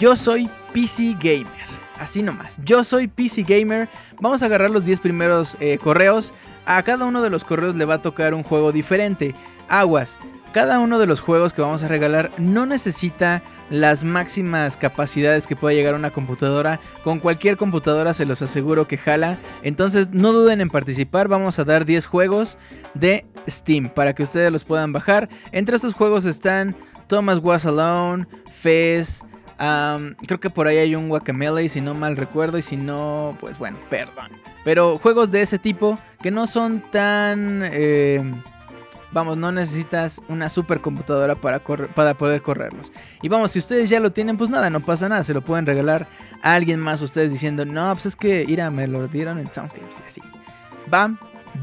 [0.01, 1.47] Yo soy PC Gamer.
[2.01, 2.59] Así nomás.
[2.65, 3.89] Yo soy PC Gamer.
[4.21, 6.35] Vamos a agarrar los 10 primeros eh, correos.
[6.67, 9.37] A cada uno de los correos le va a tocar un juego diferente.
[9.69, 10.19] Aguas.
[10.53, 15.57] Cada uno de los juegos que vamos a regalar no necesita las máximas capacidades que
[15.57, 16.79] pueda llegar una computadora.
[17.03, 19.39] Con cualquier computadora se los aseguro que jala.
[19.63, 21.29] Entonces no duden en participar.
[21.29, 22.59] Vamos a dar 10 juegos
[22.93, 25.31] de Steam para que ustedes los puedan bajar.
[25.53, 29.25] Entre estos juegos están Thomas Was Alone, Fez.
[30.27, 32.59] creo que por ahí hay un Guacamele, si no mal recuerdo.
[32.59, 34.29] Y si no, pues bueno, perdón.
[34.65, 37.63] Pero juegos de ese tipo que no son tan...
[37.65, 38.23] eh,
[39.13, 42.93] Vamos, no necesitas una supercomputadora para, para poder correrlos.
[43.21, 45.23] Y vamos, si ustedes ya lo tienen, pues nada, no pasa nada.
[45.23, 46.09] Se lo pueden regalar
[46.43, 50.01] a alguien más ustedes diciendo, no, pues es que, mira, me lo dieron en Soundscapes
[50.01, 50.23] y así.
[50.93, 51.15] Va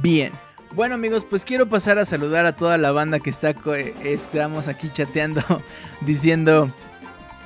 [0.01, 0.31] bien.
[0.75, 3.55] Bueno amigos, pues quiero pasar a saludar a toda la banda que está,
[4.03, 5.41] estamos aquí chateando,
[6.01, 6.69] diciendo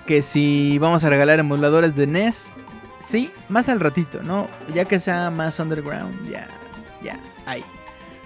[0.05, 2.51] que si vamos a regalar emuladores de NES,
[2.99, 4.49] sí, más al ratito, ¿no?
[4.73, 6.49] Ya que sea más underground, ya,
[7.01, 7.63] ya, ahí,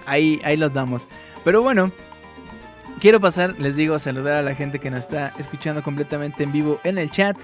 [0.06, 1.06] ahí, ahí los damos.
[1.48, 1.90] Pero bueno,
[3.00, 6.52] quiero pasar, les digo, a saludar a la gente que nos está escuchando completamente en
[6.52, 7.38] vivo en el chat.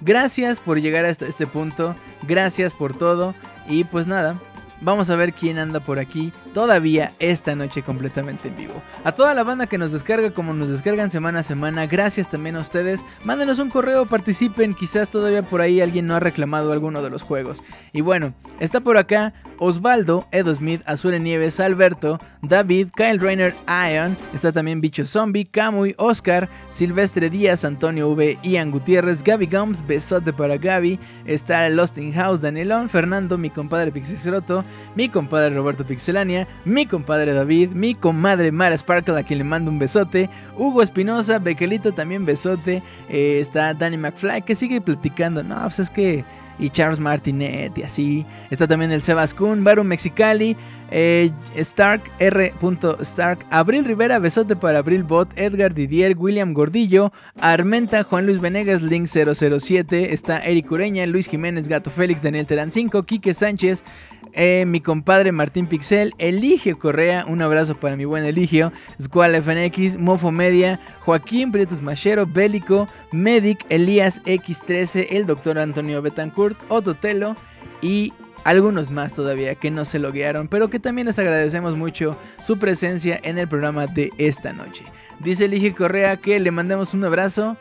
[0.00, 3.34] Gracias por llegar hasta este punto, gracias por todo
[3.68, 4.40] y pues nada.
[4.80, 8.82] Vamos a ver quién anda por aquí todavía esta noche completamente en vivo.
[9.04, 12.56] A toda la banda que nos descarga como nos descargan semana a semana, gracias también
[12.56, 13.04] a ustedes.
[13.24, 17.22] Mándenos un correo, participen, quizás todavía por ahí alguien no ha reclamado alguno de los
[17.22, 17.62] juegos.
[17.92, 24.16] Y bueno, está por acá Osvaldo, Edo Smith, Azure Nieves, Alberto, David, Kyle Rainer, Ion,
[24.32, 30.32] está también Bicho Zombie, Camuy, Oscar, Silvestre Díaz, Antonio V, Ian Gutiérrez, Gaby Gums, besote
[30.32, 36.46] para Gaby, está Lost in House, Danielón, Fernando, mi compadre Pixeseroto, mi compadre Roberto Pixelania,
[36.64, 41.38] mi compadre David, mi comadre Mara Sparkle a quien le mando un besote, Hugo Espinosa,
[41.38, 46.24] Bequelito también besote, eh, está Danny McFly que sigue platicando, no, pues es que
[46.58, 48.26] y Charles Martinet y así.
[48.50, 50.56] Está también el Sebas Kun, Baru Mexicali,
[50.90, 52.54] eh, Stark R.
[53.00, 58.82] Stark, Abril Rivera, besote para Abril Bot, Edgar Didier, William Gordillo, Armenta, Juan Luis Venegas,
[58.82, 63.84] Link 007, está Eric Ureña, Luis Jiménez, Gato Félix, Daniel Terán 5, Quique Sánchez,
[64.32, 69.98] eh, mi compadre Martín Pixel, Eligio Correa, un abrazo para mi buen Eligio, Squall FNX,
[69.98, 77.36] Mofo Media, Joaquín Prietos Machero, Bélico, Medic, Elías X13, el doctor Antonio Betancourt, Ototelo
[77.82, 78.12] y
[78.44, 83.18] algunos más todavía que no se loguearon, pero que también les agradecemos mucho su presencia
[83.22, 84.84] en el programa de esta noche.
[85.20, 87.56] Dice Eligio Correa que le mandamos un abrazo.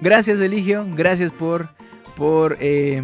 [0.00, 1.68] Gracias Eligio, gracias por,
[2.16, 3.02] por, eh,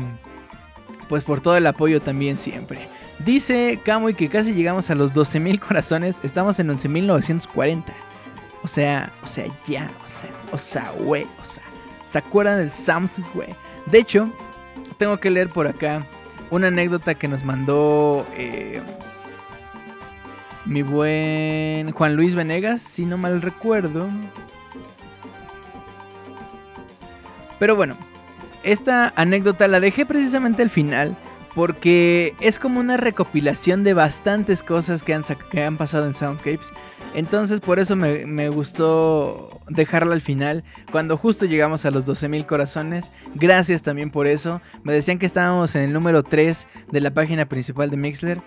[1.08, 2.88] pues por todo el apoyo también siempre.
[3.24, 7.84] Dice Camuy que casi llegamos a los 12.000 corazones, estamos en 11.940.
[8.64, 11.64] O sea, o sea, ya, o sea, o sea, güey, o sea,
[12.06, 13.48] ¿se acuerdan del Samsung, güey?
[13.86, 14.30] De hecho,
[14.98, 16.06] tengo que leer por acá
[16.52, 18.82] una anécdota que nos mandó eh,
[20.66, 24.06] mi buen Juan Luis Venegas, si no mal recuerdo.
[27.58, 27.96] Pero bueno,
[28.62, 31.16] esta anécdota la dejé precisamente al final
[31.54, 36.70] porque es como una recopilación de bastantes cosas que han, que han pasado en Soundscapes.
[37.14, 42.46] Entonces por eso me, me gustó dejarla al final, cuando justo llegamos a los 12.000
[42.46, 43.12] corazones.
[43.34, 44.60] Gracias también por eso.
[44.82, 48.40] Me decían que estábamos en el número 3 de la página principal de Mixler.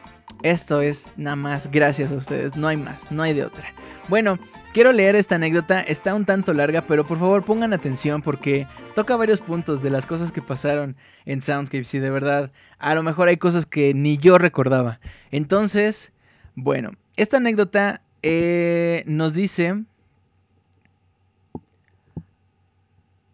[0.43, 3.73] Esto es nada más gracias a ustedes, no hay más, no hay de otra.
[4.07, 4.37] Bueno,
[4.73, 9.15] quiero leer esta anécdota, está un tanto larga, pero por favor pongan atención porque toca
[9.15, 10.95] varios puntos de las cosas que pasaron
[11.25, 14.99] en Soundscapes y de verdad, a lo mejor hay cosas que ni yo recordaba.
[15.31, 16.11] Entonces,
[16.53, 19.83] bueno, esta anécdota eh, nos dice...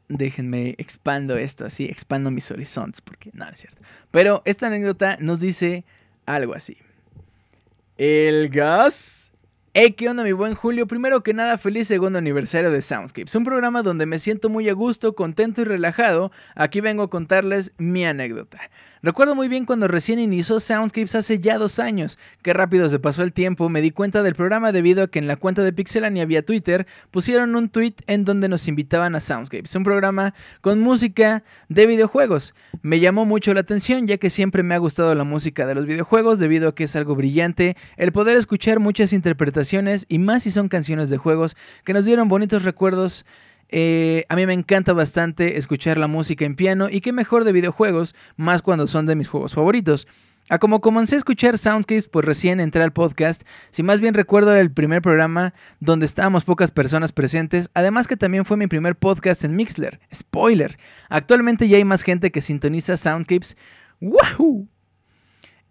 [0.10, 3.82] Déjenme expando esto así, expando mis horizontes, porque no, es cierto.
[4.12, 5.86] Pero esta anécdota nos dice
[6.26, 6.76] algo así.
[7.98, 9.32] El gas.
[9.74, 10.86] Hey, ¿qué onda mi buen Julio?
[10.86, 14.74] Primero que nada, feliz segundo aniversario de Soundscapes, un programa donde me siento muy a
[14.74, 16.34] gusto, contento y relajado.
[16.56, 18.60] Aquí vengo a contarles mi anécdota.
[19.04, 22.20] Recuerdo muy bien cuando recién inició Soundscapes hace ya dos años.
[22.44, 25.26] Qué rápido se pasó el tiempo, me di cuenta del programa debido a que en
[25.26, 29.76] la cuenta de Pixelania vía Twitter pusieron un tweet en donde nos invitaban a Soundscapes,
[29.76, 32.54] un programa con música de videojuegos.
[32.84, 35.88] Me llamó mucho la atención ya que siempre me ha gustado la música de los
[35.88, 40.52] videojuegos debido a que es algo brillante, el poder escuchar muchas interpretaciones y más si
[40.52, 43.26] son canciones de juegos que nos dieron bonitos recuerdos
[43.72, 47.52] eh, a mí me encanta bastante escuchar la música en piano y qué mejor de
[47.54, 50.08] videojuegos, más cuando son de mis juegos favoritos.
[50.50, 54.52] A como comencé a escuchar Soundscapes, pues recién entré al podcast, si más bien recuerdo
[54.52, 58.96] era el primer programa donde estábamos pocas personas presentes, además que también fue mi primer
[58.96, 60.00] podcast en Mixler.
[60.14, 60.78] Spoiler,
[61.10, 63.56] actualmente ya hay más gente que sintoniza Soundscapes.
[64.02, 64.68] ¡Wahoo!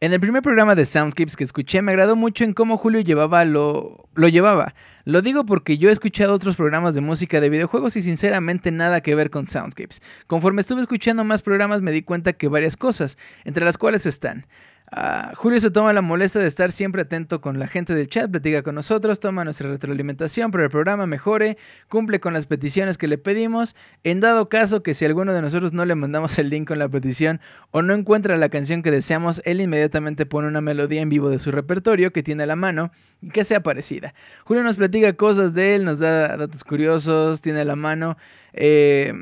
[0.03, 3.45] En el primer programa de Soundscapes que escuché me agradó mucho en cómo Julio llevaba
[3.45, 4.75] lo, lo llevaba.
[5.05, 9.03] Lo digo porque yo he escuchado otros programas de música de videojuegos y sinceramente nada
[9.03, 10.01] que ver con Soundscapes.
[10.27, 14.47] Conforme estuve escuchando más programas me di cuenta que varias cosas, entre las cuales están
[14.93, 18.29] Ah, Julio se toma la molestia de estar siempre atento con la gente del chat,
[18.29, 23.07] platica con nosotros, toma nuestra retroalimentación para el programa mejore, cumple con las peticiones que
[23.07, 23.77] le pedimos.
[24.03, 26.89] En dado caso que si alguno de nosotros no le mandamos el link con la
[26.89, 31.31] petición o no encuentra la canción que deseamos, él inmediatamente pone una melodía en vivo
[31.31, 32.91] de su repertorio que tiene a la mano
[33.23, 34.13] y que sea parecida.
[34.45, 38.17] Julio nos platica cosas de él, nos da datos curiosos, tiene a la mano.
[38.53, 39.15] Eh,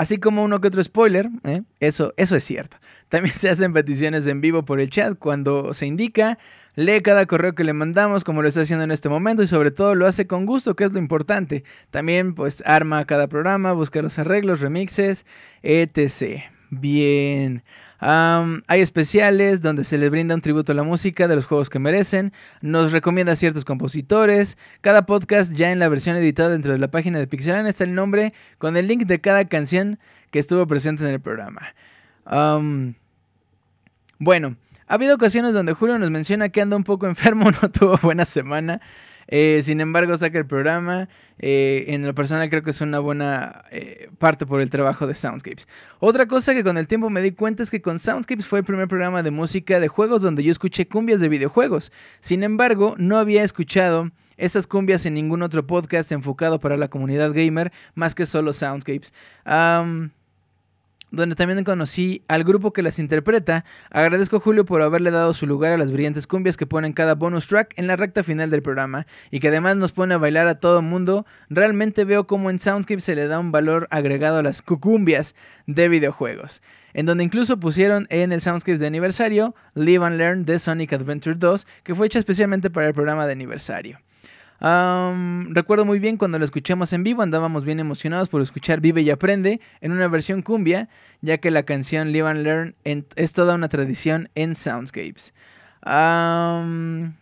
[0.00, 1.60] Así como uno que otro spoiler, ¿eh?
[1.78, 2.78] eso, eso es cierto.
[3.10, 6.38] También se hacen peticiones en vivo por el chat cuando se indica.
[6.76, 9.72] Lee cada correo que le mandamos como lo está haciendo en este momento y sobre
[9.72, 11.64] todo lo hace con gusto, que es lo importante.
[11.90, 15.26] También pues arma cada programa, busca los arreglos, remixes,
[15.62, 16.44] etc.
[16.70, 17.64] Bien.
[17.98, 21.80] Hay especiales donde se les brinda un tributo a la música de los juegos que
[21.80, 22.32] merecen.
[22.62, 24.56] Nos recomienda ciertos compositores.
[24.80, 27.94] Cada podcast ya en la versión editada dentro de la página de Pixelania está el
[27.94, 29.98] nombre con el link de cada canción
[30.30, 31.74] que estuvo presente en el programa.
[34.20, 37.98] Bueno, ha habido ocasiones donde Julio nos menciona que anda un poco enfermo, no tuvo
[38.02, 38.80] buena semana.
[39.28, 41.08] Eh, sin embargo, saca el programa.
[41.38, 45.14] Eh, en lo personal creo que es una buena eh, parte por el trabajo de
[45.14, 45.68] Soundscapes.
[46.00, 48.64] Otra cosa que con el tiempo me di cuenta es que con Soundscapes fue el
[48.64, 51.92] primer programa de música de juegos donde yo escuché cumbias de videojuegos.
[52.18, 57.32] Sin embargo, no había escuchado esas cumbias en ningún otro podcast enfocado para la comunidad
[57.32, 59.14] gamer más que solo Soundscapes
[61.10, 63.64] donde también conocí al grupo que las interpreta.
[63.90, 67.14] Agradezco a Julio por haberle dado su lugar a las brillantes cumbias que ponen cada
[67.14, 70.46] bonus track en la recta final del programa y que además nos pone a bailar
[70.48, 71.26] a todo mundo.
[71.48, 75.34] Realmente veo como en Soundscape se le da un valor agregado a las cucumbias
[75.66, 76.62] de videojuegos.
[76.92, 81.36] En donde incluso pusieron en el Soundscape de aniversario Live and Learn de Sonic Adventure
[81.36, 84.00] 2, que fue hecha especialmente para el programa de aniversario
[84.60, 89.10] recuerdo muy bien cuando lo escuchamos en vivo, andábamos bien emocionados por escuchar Vive y
[89.10, 90.88] Aprende en una versión cumbia,
[91.22, 95.32] ya que la canción Live and Learn es toda una tradición en Soundscapes.
[95.82, 97.14] algo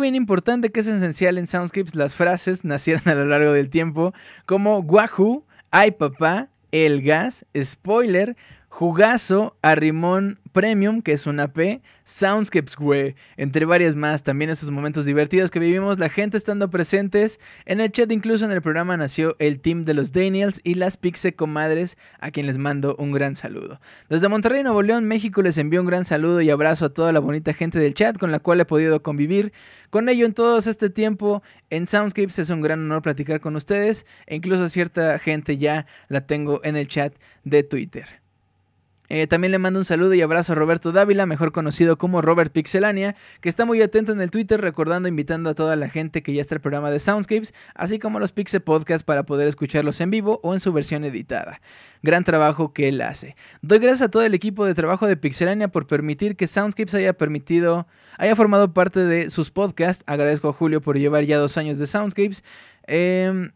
[0.00, 4.14] bien importante que es esencial en Soundscapes, las frases nacieron a lo largo del tiempo,
[4.46, 8.36] como Wahoo, Ay papá, El gas, Spoiler,
[8.76, 14.24] Jugazo, Arrimón Premium, que es una P, Soundscapes, güey, entre varias más.
[14.24, 17.38] También esos momentos divertidos que vivimos, la gente estando presentes.
[17.66, 20.96] En el chat, incluso en el programa, nació el team de los Daniels y las
[20.96, 23.80] Pixe Comadres, a quien les mando un gran saludo.
[24.08, 27.20] Desde Monterrey, Nuevo León, México, les envío un gran saludo y abrazo a toda la
[27.20, 29.52] bonita gente del chat con la cual he podido convivir.
[29.90, 34.04] Con ello, en todo este tiempo, en Soundscapes es un gran honor platicar con ustedes,
[34.26, 38.23] e incluso cierta gente ya la tengo en el chat de Twitter.
[39.10, 42.52] Eh, también le mando un saludo y abrazo a Roberto Dávila, mejor conocido como Robert
[42.52, 46.32] Pixelania, que está muy atento en el Twitter, recordando, invitando a toda la gente que
[46.32, 50.10] ya está el programa de Soundscapes, así como los Pixel Podcasts para poder escucharlos en
[50.10, 51.60] vivo o en su versión editada.
[52.02, 53.36] Gran trabajo que él hace.
[53.60, 57.12] Doy gracias a todo el equipo de trabajo de Pixelania por permitir que Soundscapes haya
[57.12, 60.02] permitido, haya formado parte de sus podcasts.
[60.06, 62.42] Agradezco a Julio por llevar ya dos años de Soundscapes.
[62.86, 63.50] Eh,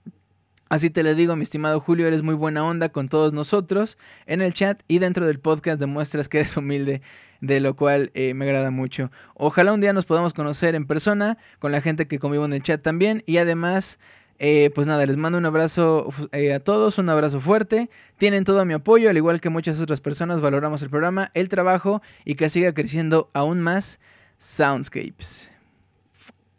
[0.68, 4.42] Así te le digo, mi estimado Julio, eres muy buena onda con todos nosotros en
[4.42, 7.00] el chat y dentro del podcast demuestras que eres humilde,
[7.40, 9.10] de lo cual eh, me agrada mucho.
[9.34, 12.62] Ojalá un día nos podamos conocer en persona con la gente que convivo en el
[12.62, 13.98] chat también y además...
[14.40, 17.90] Eh, pues nada, les mando un abrazo eh, a todos, un abrazo fuerte.
[18.18, 22.02] Tienen todo mi apoyo, al igual que muchas otras personas, valoramos el programa, el trabajo
[22.24, 23.98] y que siga creciendo aún más
[24.38, 25.50] Soundscapes.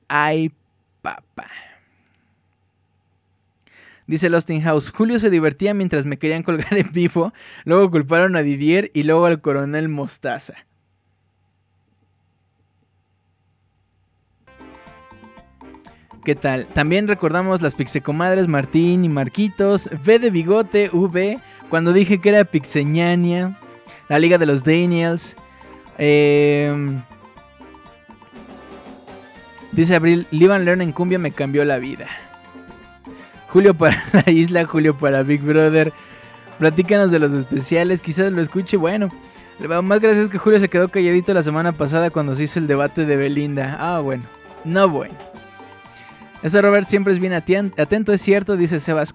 [0.09, 0.51] Ay,
[1.01, 1.47] papá.
[4.09, 7.31] Dice Lost in House, Julio se divertía mientras me querían colgar en vivo,
[7.63, 10.55] luego culparon a Didier y luego al coronel Mostaza.
[16.25, 16.65] ¿Qué tal?
[16.73, 21.37] También recordamos las pixecomadres Martín y Marquitos, V de Bigote, V,
[21.69, 23.59] Cuando dije que era Pixeñania,
[24.07, 25.35] la Liga de los Daniels.
[25.99, 27.03] em,
[29.71, 32.07] dice Abril, Live and Learn en cumbia me cambió la vida.
[33.49, 35.91] Julio para la isla, Julio para Big Brother.
[36.59, 38.77] Platícanos de los especiales, quizás lo escuche.
[38.77, 39.09] Bueno,
[39.83, 42.67] más gracioso es que Julio se quedó calladito la semana pasada cuando se hizo el
[42.67, 43.77] debate de Belinda.
[43.79, 44.23] Ah, bueno,
[44.63, 45.15] no bueno.
[46.43, 49.13] Eso Robert siempre es bien atento, es cierto, dice Sebas.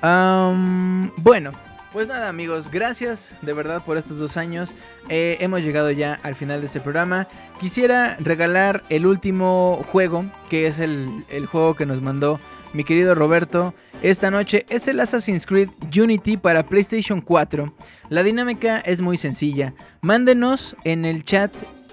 [0.00, 1.52] Am, bueno,
[1.92, 4.74] pues nada amigos, gracias de verdad por estos dos años.
[5.08, 7.28] Eh, hemos llegado ya al final de este programa.
[7.60, 12.40] Quisiera regalar el último juego, que es el juego que nos mandó
[12.74, 13.72] mi querido Roberto.
[14.02, 17.72] Esta noche es el Assassin's Creed Unity para PlayStation 4.
[18.10, 19.72] La dinámica es muy sencilla.
[20.02, 21.50] Mándenos en el chat,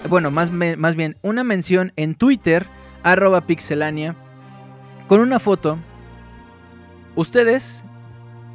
[0.10, 2.68] bueno, más, más bien una mención en Twitter,
[3.03, 4.16] arroba pixelania,
[5.08, 5.77] con una foto.
[7.16, 7.85] Ustedes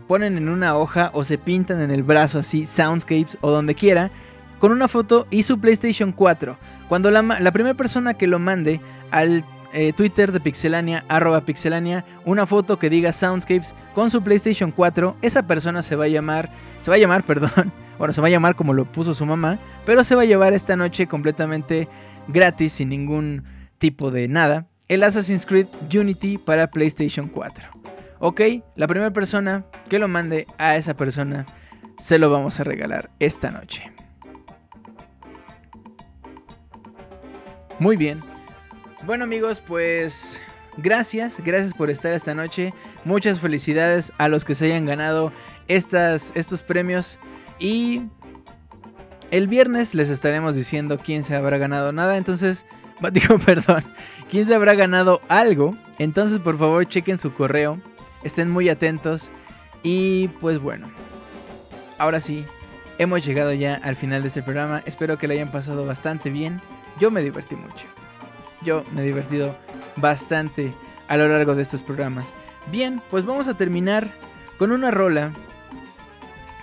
[0.08, 4.10] ponen en una hoja o se pintan en el brazo así, soundscapes o donde quiera,
[4.58, 6.58] con una foto y su PlayStation 4.
[6.88, 8.80] Cuando la, la primera persona que lo mande
[9.10, 14.70] al eh, Twitter de Pixelania, arroba Pixelania, una foto que diga Soundscapes con su PlayStation
[14.70, 18.26] 4, esa persona se va a llamar, se va a llamar, perdón, bueno, se va
[18.26, 21.88] a llamar como lo puso su mamá, pero se va a llevar esta noche completamente
[22.28, 23.44] gratis, sin ningún
[23.78, 27.68] tipo de nada, el Assassin's Creed Unity para PlayStation 4.
[28.18, 28.40] Ok,
[28.76, 31.44] la primera persona que lo mande a esa persona
[31.98, 33.90] se lo vamos a regalar esta noche.
[37.78, 38.35] Muy bien.
[39.06, 40.40] Bueno amigos, pues
[40.76, 42.74] gracias, gracias por estar esta noche.
[43.04, 45.32] Muchas felicidades a los que se hayan ganado
[45.68, 47.20] estas, estos premios.
[47.60, 48.02] Y
[49.30, 52.16] el viernes les estaremos diciendo quién se habrá ganado nada.
[52.16, 52.66] Entonces,
[53.12, 53.84] digo, perdón,
[54.28, 55.76] quién se habrá ganado algo.
[56.00, 57.78] Entonces, por favor, chequen su correo.
[58.24, 59.30] Estén muy atentos.
[59.84, 60.90] Y pues bueno,
[61.98, 62.44] ahora sí,
[62.98, 64.82] hemos llegado ya al final de este programa.
[64.84, 66.60] Espero que lo hayan pasado bastante bien.
[66.98, 67.86] Yo me divertí mucho.
[68.66, 69.56] Yo me he divertido
[69.94, 70.74] bastante
[71.06, 72.26] a lo largo de estos programas.
[72.72, 74.12] Bien, pues vamos a terminar
[74.58, 75.32] con una rola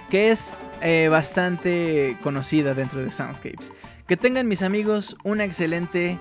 [0.10, 3.72] que es eh, bastante conocida dentro de Soundscapes.
[4.06, 6.20] Que tengan mis amigos una excelente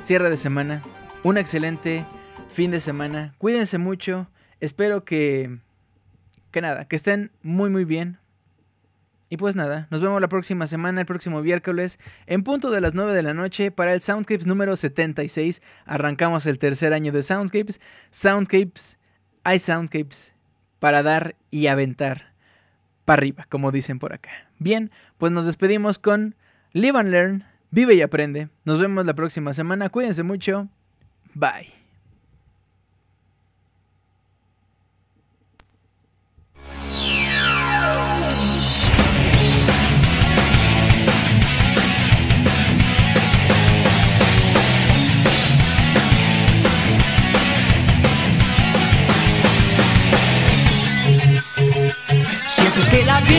[0.00, 0.82] cierre de semana,
[1.22, 2.04] un excelente
[2.52, 3.32] fin de semana.
[3.38, 4.28] Cuídense mucho.
[4.58, 5.60] Espero que
[6.50, 8.18] que nada, que estén muy muy bien.
[9.32, 12.94] Y pues nada, nos vemos la próxima semana, el próximo miércoles, en punto de las
[12.94, 15.62] 9 de la noche para el Soundscapes número 76.
[15.86, 17.80] Arrancamos el tercer año de Soundscapes.
[18.10, 18.98] Soundscapes,
[19.44, 20.34] hay Soundscapes
[20.80, 22.34] para dar y aventar
[23.04, 24.30] para arriba, como dicen por acá.
[24.58, 26.34] Bien, pues nos despedimos con
[26.72, 28.48] Live and Learn, vive y aprende.
[28.64, 30.68] Nos vemos la próxima semana, cuídense mucho.
[31.34, 31.79] Bye.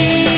[0.02, 0.31] Que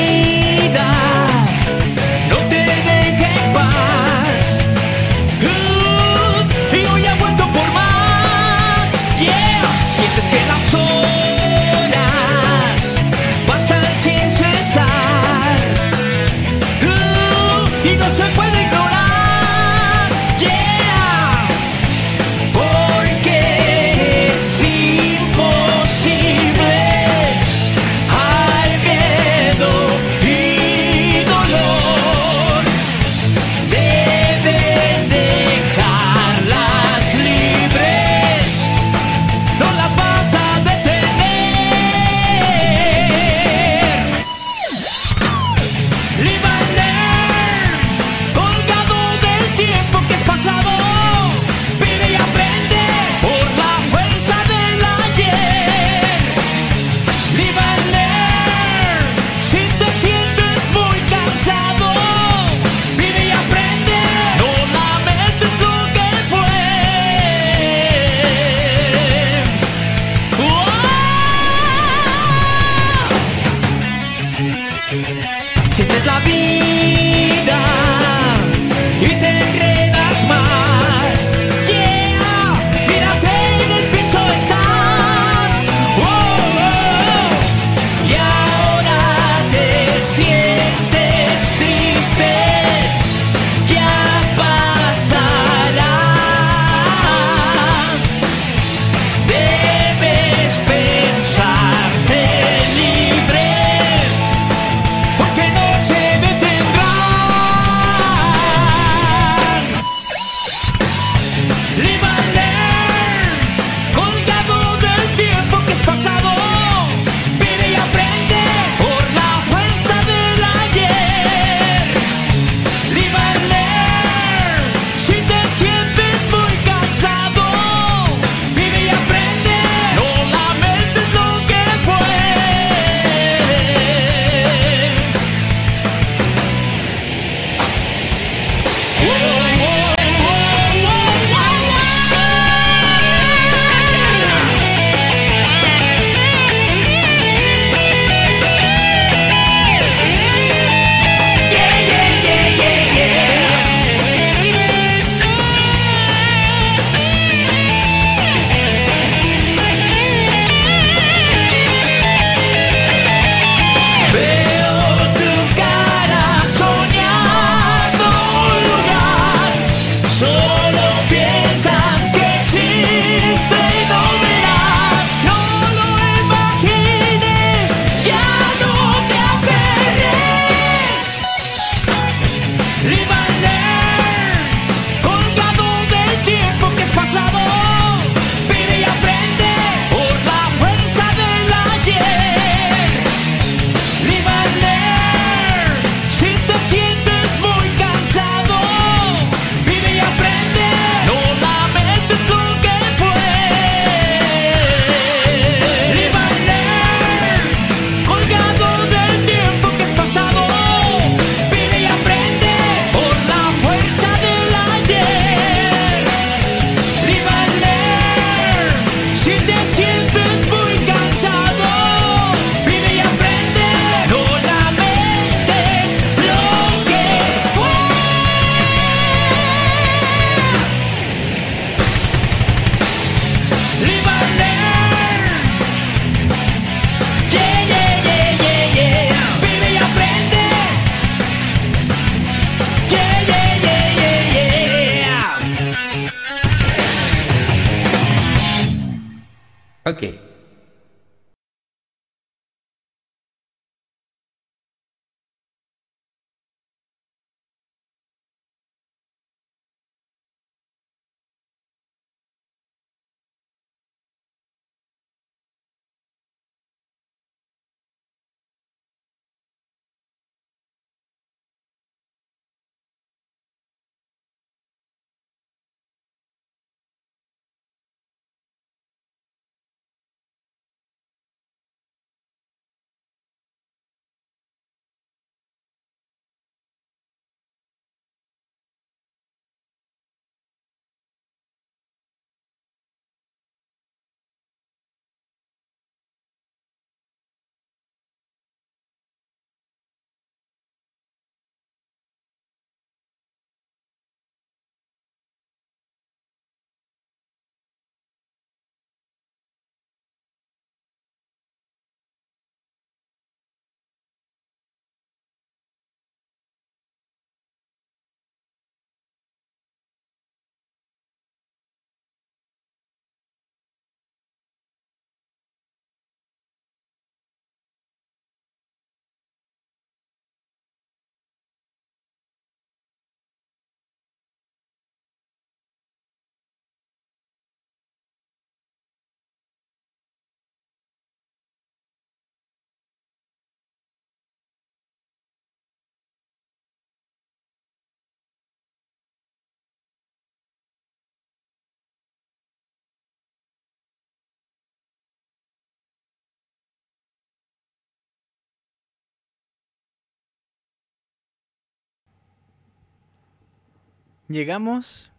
[364.28, 365.10] Llegamos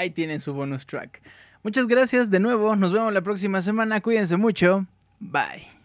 [0.00, 1.22] ahí tienen su bonus track.
[1.62, 4.86] Muchas gracias de nuevo, nos vemos la próxima semana, cuídense mucho,
[5.20, 5.79] bye.